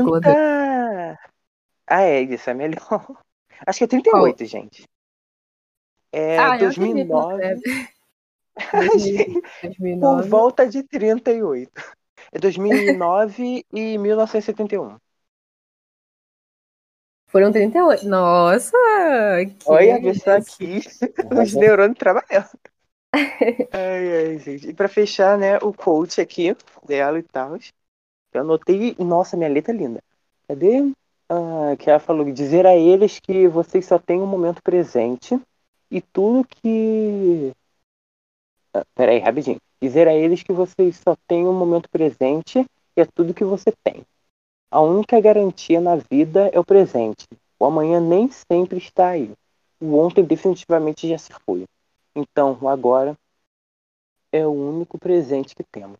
Ah, 1.94 2.04
é, 2.04 2.22
isso 2.22 2.50
é 2.50 2.54
melhor. 2.54 2.80
Acho 3.68 3.80
que 3.80 3.84
é 3.84 3.88
38, 3.88 4.42
oh. 4.42 4.46
gente. 4.46 4.88
É 6.10 6.38
ah, 6.38 6.58
2009. 6.58 7.44
Por 10.00 10.24
volta 10.24 10.66
de 10.70 10.84
38. 10.84 11.70
É 12.32 12.39
2009 12.39 13.66
e 13.74 13.98
1971. 13.98 14.98
Foram 17.28 17.52
38. 17.52 18.08
Nossa! 18.08 18.78
Olha 19.66 19.98
a 19.98 20.02
pessoa 20.02 20.38
aqui, 20.38 20.80
os 21.42 21.54
neurônios 21.54 21.98
trabalhando. 21.98 22.50
ai, 23.14 24.28
ai, 24.28 24.38
gente. 24.38 24.70
E 24.70 24.74
pra 24.74 24.88
fechar, 24.88 25.38
né, 25.38 25.58
o 25.58 25.74
coach 25.74 26.22
aqui 26.22 26.56
dela 26.86 27.20
e 27.20 27.24
tal. 27.24 27.58
Eu 28.34 28.42
anotei. 28.42 28.96
Nossa, 28.98 29.36
minha 29.36 29.50
letra 29.50 29.74
é 29.74 29.78
linda. 29.78 30.02
Cadê? 30.48 30.94
Ah, 31.34 31.78
que 31.78 31.90
ela 31.90 31.98
falou: 31.98 32.30
dizer 32.30 32.68
a 32.68 32.76
eles 32.76 33.18
que 33.18 33.48
vocês 33.48 33.86
só 33.86 33.98
têm 33.98 34.20
um 34.20 34.28
momento 34.28 34.62
presente 34.62 35.40
e 35.90 36.02
tudo 36.02 36.46
que. 36.46 37.54
Ah, 38.74 38.84
peraí, 38.94 39.20
rapidinho. 39.20 39.58
Dizer 39.82 40.10
a 40.10 40.14
eles 40.14 40.44
que 40.44 40.52
vocês 40.52 40.98
só 40.98 41.16
têm 41.26 41.48
um 41.48 41.58
momento 41.58 41.90
presente 41.90 42.66
e 42.98 43.02
é 43.02 43.06
tudo 43.06 43.34
que 43.34 43.46
você 43.46 43.72
tem. 43.82 44.06
A 44.70 44.82
única 44.82 45.22
garantia 45.22 45.80
na 45.80 45.96
vida 45.96 46.50
é 46.52 46.60
o 46.60 46.66
presente. 46.66 47.26
O 47.58 47.64
amanhã 47.66 48.02
nem 48.02 48.30
sempre 48.30 48.78
está 48.78 49.12
aí. 49.12 49.32
O 49.80 49.98
ontem 49.98 50.26
definitivamente 50.26 51.08
já 51.08 51.18
se 51.18 51.32
foi. 51.46 51.64
Então, 52.14 52.58
o 52.62 52.68
agora 52.68 53.16
é 54.34 54.46
o 54.46 54.52
único 54.52 55.00
presente 55.00 55.56
que 55.56 55.64
temos. 55.64 55.98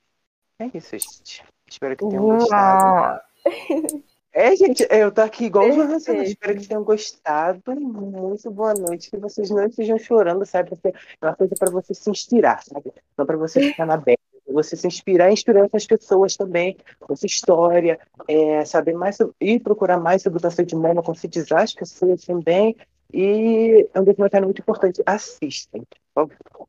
É 0.60 0.70
isso, 0.74 0.92
gente. 0.92 1.46
Espero 1.66 1.96
que 1.96 2.06
tenham 2.06 2.26
gostado. 2.26 3.22
É, 4.34 4.56
gente, 4.56 4.88
eu 4.90 5.12
tô 5.12 5.22
aqui 5.22 5.46
igual 5.46 5.68
o 5.68 5.74
João 5.74 5.98
Espero 6.24 6.58
que 6.58 6.68
tenham 6.68 6.84
gostado. 6.84 7.62
Muito 7.76 8.50
boa 8.50 8.74
noite. 8.74 9.12
Que 9.12 9.18
vocês 9.18 9.50
não 9.50 9.66
estejam 9.66 9.98
chorando, 9.98 10.46
sabe? 10.46 10.70
Porque 10.70 10.88
é 10.88 11.26
uma 11.26 11.36
coisa 11.36 11.54
para 11.60 11.70
você 11.70 11.94
se 11.94 12.10
inspirar, 12.10 12.64
sabe? 12.64 12.94
Não 13.18 13.26
para 13.26 13.36
você 13.36 13.62
ficar 13.62 13.86
na 13.86 13.98
beira. 13.98 14.20
Você 14.48 14.76
se 14.76 14.88
inspirar 14.88 15.30
e 15.30 15.34
inspirar 15.34 15.64
outras 15.64 15.86
pessoas 15.86 16.36
também, 16.36 16.76
com 17.00 17.16
sua 17.16 17.28
história, 17.28 18.00
é, 18.28 18.66
saber 18.66 18.94
mais 18.94 19.18
e 19.40 19.60
procurar 19.60 19.98
mais 19.98 20.22
sobre 20.22 20.40
o 20.40 20.42
câncer 20.42 20.66
de 20.66 20.76
mama, 20.76 21.04
conscientizar 21.04 21.62
as 21.62 21.74
pessoas 21.74 22.24
também. 22.24 22.76
E 23.14 23.88
é 23.94 24.00
um 24.00 24.04
documentário 24.04 24.46
muito 24.46 24.60
importante. 24.60 25.02
Assistem, 25.06 25.84
por 26.14 26.30
favor. 26.30 26.68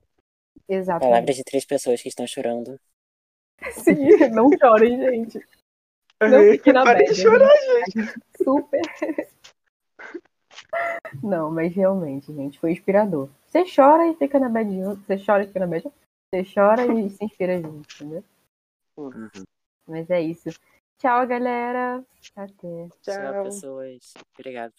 Exato. 0.69 1.01
Palavras 1.01 1.37
de 1.37 1.45
três 1.45 1.65
pessoas 1.65 2.01
que 2.01 2.09
estão 2.09 2.27
chorando. 2.27 2.79
Sim, 3.73 4.29
não 4.33 4.49
chorem, 4.59 4.99
gente. 4.99 5.41
Não 6.29 6.51
fique 6.51 6.73
na 6.73 6.83
Para 6.83 7.05
de 7.05 7.15
chorar, 7.15 7.57
gente. 7.57 8.15
Super. 8.43 8.83
Não, 11.23 11.51
mas 11.51 11.75
realmente, 11.75 12.33
gente, 12.33 12.59
foi 12.59 12.73
inspirador. 12.73 13.29
Você 13.47 13.65
chora 13.65 14.09
e 14.09 14.15
fica 14.15 14.39
na 14.39 14.49
bad 14.49 14.71
junto. 14.75 15.03
Você 15.05 15.23
chora 15.25 15.45
e 15.45 15.47
fica 15.47 15.61
na 15.61 15.67
bad 15.67 15.83
Você 15.83 16.55
chora 16.55 16.87
e 16.87 17.11
se 17.11 17.25
inspira 17.25 17.61
junto, 17.61 17.87
entendeu? 17.95 18.25
Uhum. 18.97 19.29
Mas 19.87 20.09
é 20.11 20.21
isso. 20.21 20.51
Tchau, 20.99 21.27
galera. 21.27 22.03
Até. 22.37 22.53
Tchau, 22.53 22.89
Tchau 23.03 23.45
pessoas. 23.45 24.15
Obrigado. 24.39 24.73